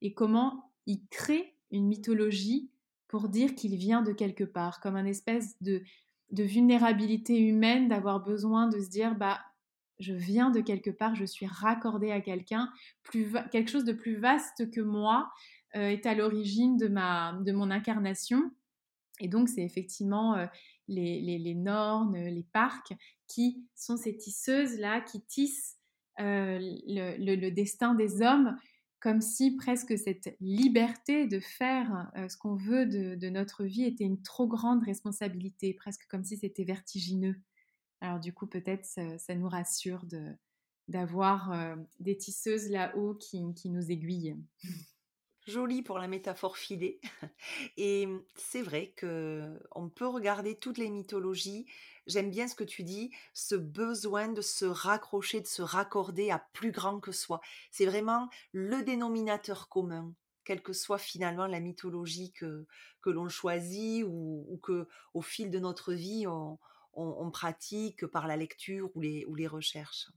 et 0.00 0.14
comment 0.14 0.72
il 0.86 1.04
crée 1.10 1.56
une 1.70 1.86
mythologie 1.86 2.70
pour 3.08 3.28
dire 3.28 3.54
qu'il 3.54 3.76
vient 3.76 4.02
de 4.02 4.12
quelque 4.12 4.44
part, 4.44 4.80
comme 4.80 4.96
un 4.96 5.06
espèce 5.06 5.56
de, 5.62 5.82
vulnérabilité 6.30 7.38
humaine, 7.38 7.88
d'avoir 7.88 8.22
besoin 8.22 8.68
de 8.68 8.80
se 8.80 8.88
dire, 8.88 9.14
bah, 9.16 9.40
je 9.98 10.12
viens 10.12 10.50
de 10.50 10.60
quelque 10.60 10.90
part, 10.90 11.14
je 11.14 11.24
suis 11.24 11.46
raccordée 11.46 12.12
à 12.12 12.20
quelqu'un, 12.20 12.70
quelque 13.10 13.70
chose 13.70 13.84
de 13.84 13.92
plus 13.92 14.16
vaste 14.16 14.70
que 14.70 14.80
moi 14.80 15.30
euh, 15.74 15.88
est 15.88 16.06
à 16.06 16.14
l'origine 16.14 16.76
de, 16.76 16.86
ma, 16.86 17.32
de 17.44 17.52
mon 17.52 17.70
incarnation. 17.70 18.50
Et 19.20 19.28
donc, 19.28 19.48
c'est 19.48 19.62
effectivement 19.62 20.34
euh, 20.34 20.46
les, 20.88 21.20
les, 21.38 21.54
nornes, 21.54 22.16
les 22.16 22.46
parcs, 22.52 22.94
qui 23.26 23.66
sont 23.74 23.96
ces 23.96 24.16
tisseuses-là, 24.16 25.00
qui 25.00 25.20
tissent 25.22 25.76
euh, 26.20 26.58
le, 26.58 27.50
destin 27.50 27.94
des 27.94 28.22
hommes 28.22 28.56
comme 29.00 29.20
si 29.20 29.54
presque 29.54 29.96
cette 29.96 30.36
liberté 30.40 31.28
de 31.28 31.38
faire 31.38 32.10
euh, 32.16 32.28
ce 32.28 32.36
qu'on 32.36 32.56
veut 32.56 32.86
de, 32.86 33.28
notre 33.28 33.62
vie 33.64 33.84
était 33.84 34.04
une 34.04 34.20
trop 34.22 34.48
grande 34.48 34.82
responsabilité, 34.82 35.72
presque 35.74 36.06
comme 36.08 36.24
si 36.24 36.36
c'était 36.36 36.64
vertigineux. 36.64 37.36
Alors 38.00 38.18
du 38.18 38.32
coup, 38.32 38.48
peut-être 38.48 38.84
ça, 38.84 39.34
nous 39.36 39.48
rassure 39.48 40.04
d'avoir 40.88 41.52
euh, 41.52 41.76
des 42.00 42.16
tisseuses 42.16 42.68
là-haut 42.70 43.14
qui 43.14 43.70
nous 43.70 43.90
aiguillent. 43.90 44.36
Joli 45.48 45.82
pour 45.82 45.98
la 45.98 46.08
métaphore 46.08 46.56
filée. 46.56 47.00
Et 47.76 48.08
c'est 48.36 48.62
vrai 48.62 48.92
que 48.96 49.58
on 49.72 49.88
peut 49.88 50.06
regarder 50.06 50.56
toutes 50.56 50.78
les 50.78 50.90
mythologies 50.90 51.66
J'aime 52.08 52.30
bien 52.30 52.48
ce 52.48 52.54
que 52.54 52.64
tu 52.64 52.84
dis, 52.84 53.10
ce 53.34 53.54
besoin 53.54 54.28
de 54.28 54.40
se 54.40 54.64
raccrocher, 54.64 55.42
de 55.42 55.46
se 55.46 55.60
raccorder 55.60 56.30
à 56.30 56.42
plus 56.54 56.72
grand 56.72 57.00
que 57.00 57.12
soi. 57.12 57.42
C'est 57.70 57.84
vraiment 57.84 58.30
le 58.52 58.82
dénominateur 58.82 59.68
commun, 59.68 60.14
quelle 60.44 60.62
que 60.62 60.72
soit 60.72 60.96
finalement 60.96 61.46
la 61.46 61.60
mythologie 61.60 62.32
que, 62.32 62.66
que 63.02 63.10
l'on 63.10 63.28
choisit 63.28 64.04
ou, 64.04 64.46
ou, 64.48 64.56
que 64.56 64.88
au 65.12 65.20
fil 65.20 65.50
de 65.50 65.58
notre 65.58 65.92
vie 65.92 66.26
on, 66.26 66.58
pratique 67.30 68.06
par 68.06 68.26
la 68.26 68.36
lecture 68.36 68.90
ou 68.96 69.02
les, 69.02 69.26
ou 69.26 69.34
les 69.34 69.46
recherches. 69.46 70.08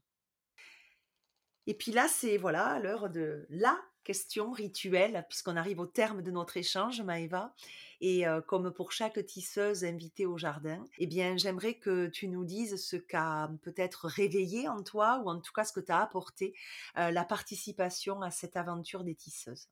Et 1.67 1.73
puis 1.73 1.91
là, 1.91 2.07
c'est 2.07 2.38
voilà 2.38 2.79
l'heure 2.79 3.09
de 3.09 3.45
la 3.49 3.77
question 4.04 4.52
rituelle, 4.52 5.26
puisqu'on 5.30 5.56
arrive 5.56 5.80
au 5.80 5.86
terme 5.86 6.22
de 6.22 6.32
notre 6.32 6.58
échange, 6.58 7.02
Maëva. 7.02 7.54
Et 8.02 8.28
euh, 8.28 8.41
comme 8.41 8.72
pour 8.72 8.91
chaque 8.91 9.24
tisseuse 9.26 9.84
invitée 9.84 10.26
au 10.26 10.38
jardin, 10.38 10.84
eh 10.97 11.06
bien, 11.06 11.38
j'aimerais 11.38 11.76
que 11.76 12.08
tu 12.08 12.28
nous 12.28 12.43
dises 12.43 12.84
ce 12.84 12.95
qu'a 12.95 13.52
peut-être 13.62 14.08
réveillé 14.08 14.68
en 14.68 14.82
toi, 14.82 15.22
ou 15.24 15.30
en 15.30 15.39
tout 15.39 15.54
cas 15.54 15.64
ce 15.64 15.72
que 15.72 15.80
t'a 15.80 16.02
apporté 16.02 16.56
euh, 16.97 17.12
la 17.12 17.24
participation 17.24 18.22
à 18.24 18.32
cette 18.32 18.58
aventure 18.58 19.04
des 19.04 19.14
tisseuses. 19.14 19.68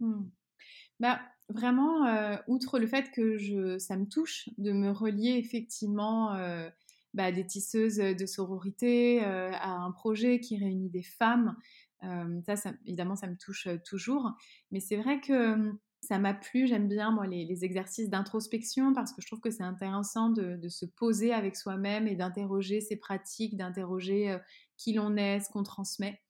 Mmh. 0.00 0.24
Bah, 0.98 1.20
vraiment, 1.48 2.06
euh, 2.06 2.36
outre 2.48 2.80
le 2.80 2.88
fait 2.88 3.12
que 3.12 3.38
je, 3.38 3.78
ça 3.78 3.96
me 3.96 4.06
touche 4.06 4.48
de 4.58 4.72
me 4.72 4.90
relier 4.90 5.36
effectivement 5.38 6.36
bah, 7.14 7.30
des 7.30 7.46
tisseuses 7.46 7.98
de 7.98 8.26
sororité 8.26 9.22
à 9.22 9.70
un 9.70 9.92
projet 9.92 10.40
qui 10.40 10.58
réunit 10.58 10.90
des 10.90 11.04
femmes, 11.04 11.56
ça, 12.00 12.56
ça, 12.56 12.72
évidemment, 12.86 13.16
ça 13.16 13.26
me 13.26 13.36
touche 13.36 13.68
toujours. 13.84 14.32
Mais 14.70 14.80
c'est 14.80 14.96
vrai 14.96 15.20
que 15.20 15.72
ça 16.00 16.18
m'a 16.18 16.34
plu, 16.34 16.66
j'aime 16.66 16.88
bien 16.88 17.10
moi 17.10 17.26
les, 17.26 17.64
exercices 17.64 18.08
d'introspection 18.08 18.92
parce 18.92 19.12
que 19.12 19.20
je 19.20 19.26
trouve 19.26 19.40
que 19.40 19.50
c'est 19.50 19.64
intéressant 19.64 20.30
de, 20.30 20.68
se 20.68 20.86
poser 20.86 21.32
avec 21.32 21.56
soi-même 21.56 22.06
et 22.06 22.14
d'interroger 22.14 22.80
ses 22.80 22.96
pratiques, 22.96 23.56
d'interroger 23.56 24.38
qui 24.76 24.92
l'on 24.92 25.16
est, 25.16 25.40
ce 25.40 25.50
qu'on 25.50 25.62
transmet. 25.62 26.22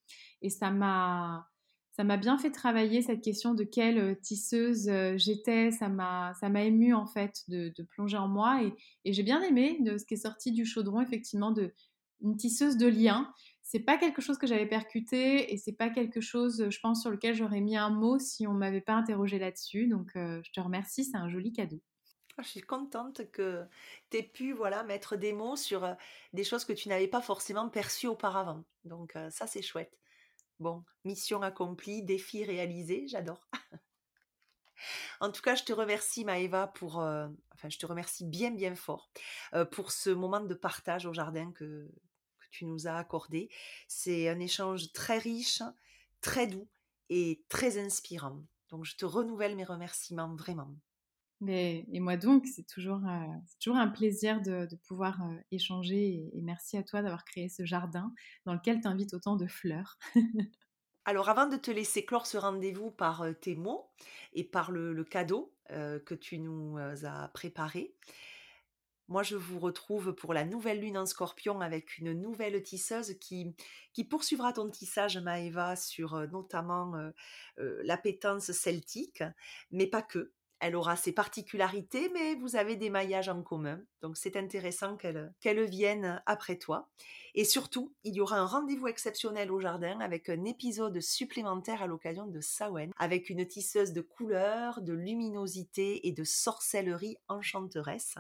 Et 0.43 0.51
ça 0.51 0.71
m'a 0.71 1.49
ça 1.93 2.05
m'a 2.05 2.17
bien 2.17 2.39
fait 2.39 2.53
travailler 2.53 3.03
cette 3.03 3.23
question 3.23 3.55
de 3.55 3.65
quelle 3.65 4.21
tisseuse 4.21 4.89
j'étais. 5.17 5.73
Ça 5.73 5.89
m'a 5.89 6.33
ça 6.41 6.49
m'a 6.49 6.63
ému 6.63 6.95
en 6.95 7.07
fait 7.07 7.43
de, 7.49 7.73
plonger 7.91 8.17
en 8.17 8.29
moi 8.29 8.63
et, 8.63 8.73
et 9.05 9.13
j'ai 9.13 9.25
bien 9.25 9.43
aimé 9.43 9.79
de 9.81 9.99
ce 9.99 10.05
qui 10.05 10.15
est 10.15 10.19
sorti 10.19 10.53
du 10.53 10.65
chaudron 10.65 11.01
effectivement 11.01 11.51
de 11.51 11.75
une 12.21 12.37
tisseuse 12.37 12.77
de 12.77 12.87
liens 12.87 13.33
c'est 13.71 13.81
pas 13.81 13.99
quelque 13.99 14.23
chose 14.23 14.39
que 14.39 14.47
j'avais 14.47 14.65
percuté 14.65 15.53
et 15.53 15.59
c'est 15.59 15.75
pas 15.75 15.91
quelque 15.91 16.23
chose, 16.23 16.71
je 16.71 16.81
pense, 16.81 17.03
sur 17.03 17.11
lequel 17.11 17.35
j'aurais 17.35 17.61
mis 17.61 17.77
un 17.77 17.91
mot 17.91 18.19
si 18.19 18.47
on 18.47 18.55
m'avait 18.55 18.81
pas 18.81 18.95
interrogé 18.95 19.39
là-dessus. 19.39 19.89
Donc, 19.89 20.17
euh, 20.17 20.41
je 20.43 20.53
te 20.53 20.61
remercie, 20.61 21.05
c'est 21.05 21.19
un 21.19 21.29
joli 21.29 21.53
cadeau. 21.53 21.79
Ah, 22.39 22.43
je 22.43 22.49
suis 22.49 22.63
contente 22.63 23.31
que 23.31 23.67
tu 24.09 24.17
aies 24.17 24.23
pu 24.23 24.55
voilà, 24.55 24.85
mettre 24.85 25.17
des 25.17 25.35
mots 25.35 25.55
sur 25.55 25.85
euh, 25.85 25.93
des 26.33 26.45
choses 26.45 26.65
que 26.65 26.73
tu 26.73 26.89
n'avais 26.89 27.09
pas 27.09 27.21
forcément 27.21 27.69
perçues 27.69 28.07
auparavant. 28.07 28.65
Donc, 28.85 29.17
euh, 29.17 29.29
ça, 29.29 29.47
c'est 29.47 29.61
chouette. 29.61 29.99
Bon, 30.61 30.83
mission 31.05 31.43
accomplie, 31.43 32.03
défi 32.03 32.45
réalisé, 32.45 33.07
j'adore. 33.07 33.47
En 35.21 35.33
tout 35.33 35.43
cas, 35.43 35.57
je 35.57 35.65
te 35.65 35.73
remercie 35.73 36.25
Maëva 36.25 36.69
pour, 36.69 36.99
enfin, 36.99 37.69
je 37.69 37.79
te 37.79 37.85
remercie 37.85 38.25
bien 38.25 38.53
bien 38.53 38.77
fort 38.77 39.11
pour 39.73 39.91
ce 39.91 40.11
moment 40.11 40.39
de 40.39 40.55
partage 40.55 41.05
au 41.05 41.13
jardin 41.13 41.51
que, 41.51 41.91
tu 42.51 42.65
nous 42.65 42.87
as 42.87 42.97
accordé. 42.97 43.49
C'est 43.87 44.29
un 44.29 44.41
échange 44.41 44.93
très 44.93 45.19
riche, 45.19 45.63
très 46.21 46.47
doux 46.47 46.69
et 47.11 47.45
très 47.49 47.79
inspirant. 47.79 48.43
Donc 48.71 48.85
je 48.85 48.97
te 48.97 49.05
renouvelle 49.05 49.57
mes 49.57 49.65
remerciements 49.65 50.35
vraiment. 50.35 50.75
Mais, 51.41 51.87
et 51.93 52.01
moi 52.01 52.17
donc, 52.17 52.47
c'est 52.47 52.67
toujours, 52.67 53.01
euh, 53.07 53.27
toujours 53.61 53.79
un 53.79 53.89
plaisir 53.89 54.41
de, 54.41 54.69
pouvoir 54.87 55.23
euh, 55.23 55.37
échanger 55.53 56.31
et, 56.33 56.41
merci 56.43 56.77
à 56.77 56.83
toi 56.83 57.01
d'avoir 57.01 57.25
créé 57.25 57.49
ce 57.49 57.65
jardin 57.65 58.13
dans 58.45 58.55
lequel 58.55 58.81
tu 58.81 58.89
invites 58.89 59.15
autant 59.15 59.37
de 59.37 59.47
fleurs. 59.47 59.99
Alors 61.05 61.29
avant 61.29 61.47
de 61.47 61.57
te 61.57 61.71
laisser 61.71 62.05
clore 62.05 62.27
ce 62.27 62.37
rendez-vous 62.37 62.91
par 62.91 63.23
euh, 63.23 63.33
tes 63.33 63.55
mots 63.55 63.89
et 64.33 64.45
par 64.45 64.73
le, 64.73 65.05
cadeau 65.05 65.55
que 65.71 66.15
tu 66.15 66.39
nous 66.39 66.79
as 66.79 67.29
préparé, 67.35 67.95
moi, 69.09 69.23
je 69.23 69.37
vous 69.37 69.59
retrouve 69.59 70.13
pour 70.15 70.35
la 70.35 70.45
nouvelle 70.45 70.81
lune 70.81 70.99
en 70.99 71.07
scorpion 71.07 71.63
avec 71.63 71.97
une 71.97 72.13
nouvelle 72.13 72.63
tisseuse 72.63 73.15
qui, 73.19 73.55
poursuivra 74.11 74.53
ton 74.53 74.69
tissage, 74.69 75.17
Maëva, 75.17 75.77
sur 75.77 76.15
euh, 76.15 76.27
notamment 76.27 76.95
euh, 76.95 77.11
euh, 77.59 77.81
l'appétence 77.85 78.53
celtique, 78.53 79.25
mais 79.71 79.87
pas 79.87 80.03
que. 80.03 80.33
Elle 80.61 80.75
aura 80.75 80.97
ses 80.97 81.13
particularités, 81.13 82.11
mais 82.13 82.35
vous 82.35 82.57
avez 82.57 82.75
des 82.75 82.91
maillages 82.91 83.29
en 83.29 83.43
commun. 83.43 83.81
Donc 84.03 84.17
c'est 84.17 84.37
intéressant 84.37 84.97
qu'elle 84.97 85.33
qu'elle 85.41 85.65
vienne 85.65 86.21
après 86.27 86.57
toi. 86.57 86.91
Et 87.37 87.45
surtout, 87.45 87.95
il 88.03 88.15
y 88.15 88.21
aura 88.21 88.39
un 88.39 88.45
rendez-vous 88.45 88.89
exceptionnel 88.89 89.53
au 89.53 89.61
jardin 89.61 90.01
avec 90.01 90.29
un 90.29 90.45
épisode 90.45 91.01
supplémentaire 91.01 91.81
à 91.81 91.87
l'occasion 91.87 92.27
de 92.27 92.41
Sawen, 92.41 92.91
avec 92.99 93.31
une 93.31 93.47
tisseuse 93.47 93.93
de 93.93 94.01
couleurs, 94.01 94.83
de 94.83 94.95
luminosité 94.95 96.09
et 96.09 96.13
de 96.13 96.25
sorcellerie 96.25 97.19
enchanteresse. 97.29 98.17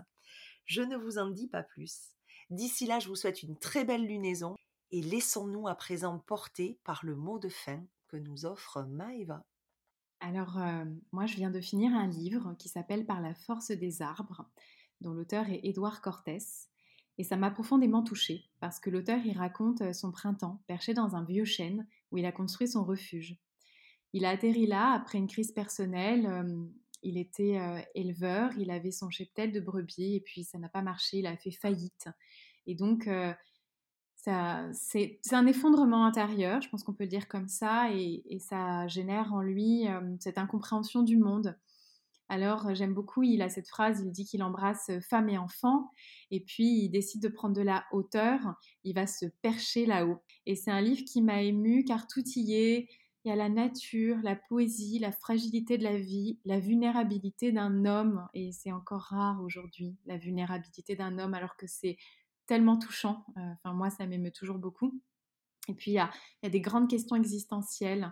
Je 0.68 0.82
ne 0.82 0.96
vous 0.96 1.16
en 1.16 1.30
dis 1.30 1.48
pas 1.48 1.62
plus. 1.62 2.10
D'ici 2.50 2.86
là, 2.86 2.98
je 2.98 3.08
vous 3.08 3.16
souhaite 3.16 3.42
une 3.42 3.58
très 3.58 3.86
belle 3.86 4.06
lunaison 4.06 4.54
et 4.90 5.00
laissons-nous 5.00 5.66
à 5.66 5.74
présent 5.74 6.18
porter 6.18 6.78
par 6.84 7.06
le 7.06 7.16
mot 7.16 7.38
de 7.38 7.48
fin 7.48 7.82
que 8.06 8.18
nous 8.18 8.44
offre 8.44 8.82
Maëva. 8.82 9.46
Alors, 10.20 10.58
euh, 10.58 10.84
moi, 11.10 11.24
je 11.24 11.36
viens 11.36 11.50
de 11.50 11.60
finir 11.62 11.94
un 11.94 12.06
livre 12.06 12.54
qui 12.58 12.68
s'appelle 12.68 13.06
Par 13.06 13.22
la 13.22 13.34
force 13.34 13.70
des 13.70 14.02
arbres, 14.02 14.46
dont 15.00 15.14
l'auteur 15.14 15.48
est 15.48 15.60
Édouard 15.62 16.02
Cortès. 16.02 16.68
Et 17.16 17.24
ça 17.24 17.38
m'a 17.38 17.50
profondément 17.50 18.02
touchée, 18.02 18.44
parce 18.60 18.78
que 18.78 18.90
l'auteur 18.90 19.24
y 19.24 19.32
raconte 19.32 19.94
son 19.94 20.12
printemps, 20.12 20.62
perché 20.66 20.92
dans 20.92 21.16
un 21.16 21.24
vieux 21.24 21.46
chêne 21.46 21.86
où 22.10 22.18
il 22.18 22.26
a 22.26 22.32
construit 22.32 22.68
son 22.68 22.84
refuge. 22.84 23.38
Il 24.12 24.26
a 24.26 24.30
atterri 24.30 24.66
là 24.66 24.92
après 24.92 25.16
une 25.16 25.28
crise 25.28 25.52
personnelle, 25.52 26.26
euh, 26.26 26.66
il 27.02 27.18
était 27.18 27.58
éleveur, 27.94 28.50
il 28.58 28.70
avait 28.70 28.90
son 28.90 29.10
cheptel 29.10 29.52
de 29.52 29.60
brebis 29.60 30.16
et 30.16 30.20
puis 30.20 30.44
ça 30.44 30.58
n'a 30.58 30.68
pas 30.68 30.82
marché, 30.82 31.18
il 31.18 31.26
a 31.26 31.36
fait 31.36 31.50
faillite. 31.50 32.08
Et 32.66 32.74
donc, 32.74 33.08
c'est 34.72 35.32
un 35.32 35.46
effondrement 35.46 36.04
intérieur, 36.04 36.60
je 36.60 36.68
pense 36.68 36.82
qu'on 36.82 36.92
peut 36.92 37.04
le 37.04 37.10
dire 37.10 37.28
comme 37.28 37.48
ça, 37.48 37.90
et, 37.92 38.38
ça 38.40 38.86
génère 38.88 39.32
en 39.32 39.40
lui 39.40 39.86
cette 40.20 40.38
incompréhension 40.38 41.02
du 41.02 41.16
monde. 41.16 41.56
Alors, 42.30 42.74
j'aime 42.74 42.92
beaucoup, 42.92 43.22
il 43.22 43.40
a 43.40 43.48
cette 43.48 43.68
phrase, 43.68 44.02
il 44.04 44.12
dit 44.12 44.26
qu'il 44.26 44.42
embrasse 44.42 44.90
femme 45.08 45.30
et 45.30 45.38
enfant, 45.38 45.90
et 46.30 46.40
puis 46.40 46.84
il 46.84 46.90
décide 46.90 47.22
de 47.22 47.28
prendre 47.28 47.56
de 47.56 47.62
la 47.62 47.86
hauteur, 47.90 48.40
il 48.84 48.94
va 48.94 49.06
se 49.06 49.24
percher 49.40 49.86
là-haut. 49.86 50.22
Et 50.44 50.54
c'est 50.54 50.70
un 50.70 50.82
livre 50.82 51.04
qui 51.06 51.22
m'a 51.22 51.42
ému 51.42 51.84
car 51.84 52.06
tout 52.06 52.22
y 52.36 52.54
est, 52.54 52.88
il 53.28 53.32
y 53.32 53.34
a 53.34 53.36
la 53.36 53.50
nature, 53.50 54.16
la 54.22 54.36
poésie, 54.36 54.98
la 54.98 55.12
fragilité 55.12 55.76
de 55.76 55.84
la 55.84 55.98
vie, 55.98 56.40
la 56.46 56.58
vulnérabilité 56.58 57.52
d'un 57.52 57.84
homme, 57.84 58.26
et 58.32 58.52
c'est 58.52 58.72
encore 58.72 59.02
rare 59.02 59.42
aujourd'hui, 59.42 59.98
la 60.06 60.16
vulnérabilité 60.16 60.96
d'un 60.96 61.18
homme, 61.18 61.34
alors 61.34 61.58
que 61.58 61.66
c'est 61.66 61.98
tellement 62.46 62.78
touchant. 62.78 63.26
Euh, 63.36 63.52
enfin, 63.52 63.74
moi, 63.74 63.90
ça 63.90 64.06
m'émeut 64.06 64.30
toujours 64.30 64.56
beaucoup. 64.56 64.98
Et 65.68 65.74
puis, 65.74 65.90
il 65.90 65.94
y 65.94 65.98
a, 65.98 66.10
des 66.42 66.62
grandes 66.62 66.88
questions 66.88 67.16
existentielles. 67.16 68.10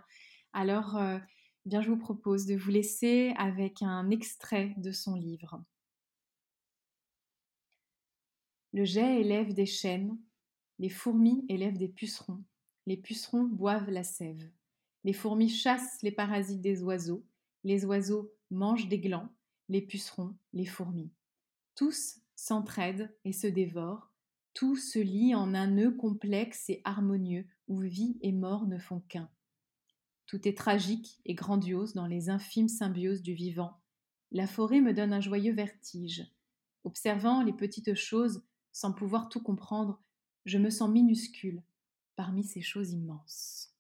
Alors, 0.53 0.99
euh, 0.99 1.17
eh 1.65 1.69
bien, 1.71 1.81
je 1.81 1.89
vous 1.89 1.97
propose 1.97 2.45
de 2.45 2.55
vous 2.55 2.71
laisser 2.71 3.33
avec 3.39 3.81
un 3.81 4.11
extrait 4.11 4.75
de 4.77 4.93
son 4.93 5.15
livre. 5.15 5.65
Le 8.75 8.85
jet 8.85 9.19
élève 9.23 9.55
des 9.55 9.65
chênes, 9.65 10.19
les 10.79 10.91
fourmis 10.91 11.47
élèvent 11.49 11.79
des 11.79 11.89
pucerons, 11.89 12.45
les 12.85 12.99
pucerons 12.99 13.45
boivent 13.45 13.89
la 13.89 14.05
sève. 14.05 14.47
Les 15.07 15.13
fourmis 15.13 15.49
chassent 15.49 16.03
les 16.03 16.11
parasites 16.11 16.61
des 16.61 16.83
oiseaux, 16.83 17.25
les 17.63 17.85
oiseaux 17.85 18.35
mangent 18.51 18.89
des 18.89 18.99
glands, 18.99 19.29
les 19.69 19.81
pucerons, 19.81 20.37
les 20.53 20.67
fourmis. 20.67 21.13
Tous 21.77 22.19
s'entraident 22.35 23.17
et 23.25 23.33
se 23.33 23.47
dévorent, 23.47 24.13
tout 24.53 24.75
se 24.75 24.99
lie 24.99 25.33
en 25.37 25.55
un 25.55 25.69
nœud 25.69 25.93
complexe 25.93 26.69
et 26.71 26.81
harmonieux 26.83 27.47
où 27.69 27.83
vie 27.83 28.19
et 28.21 28.33
mort 28.33 28.67
ne 28.67 28.79
font 28.79 28.99
qu'un. 28.99 29.31
Tout 30.27 30.49
est 30.49 30.59
tragique 30.59 31.21
et 31.25 31.35
grandiose 31.35 31.95
dans 31.95 32.09
les 32.09 32.29
infimes 32.29 32.69
symbioses 32.69 33.23
du 33.23 33.33
vivant. 33.33 33.81
La 34.33 34.49
forêt 34.49 34.81
me 34.81 34.93
donne 34.93 35.13
un 35.13 35.21
joyeux 35.21 35.55
vertige. 35.55 36.27
Observant 36.83 37.45
les 37.45 37.53
petites 37.53 37.95
choses 37.95 38.45
sans 38.73 38.93
pouvoir 38.93 39.29
tout 39.29 39.41
comprendre, 39.41 40.03
je 40.47 40.59
me 40.59 40.69
sens 40.69 40.91
minuscule 40.91 41.63
parmi 42.17 42.43
ces 42.43 42.61
choses 42.61 42.91
immenses. 42.91 43.76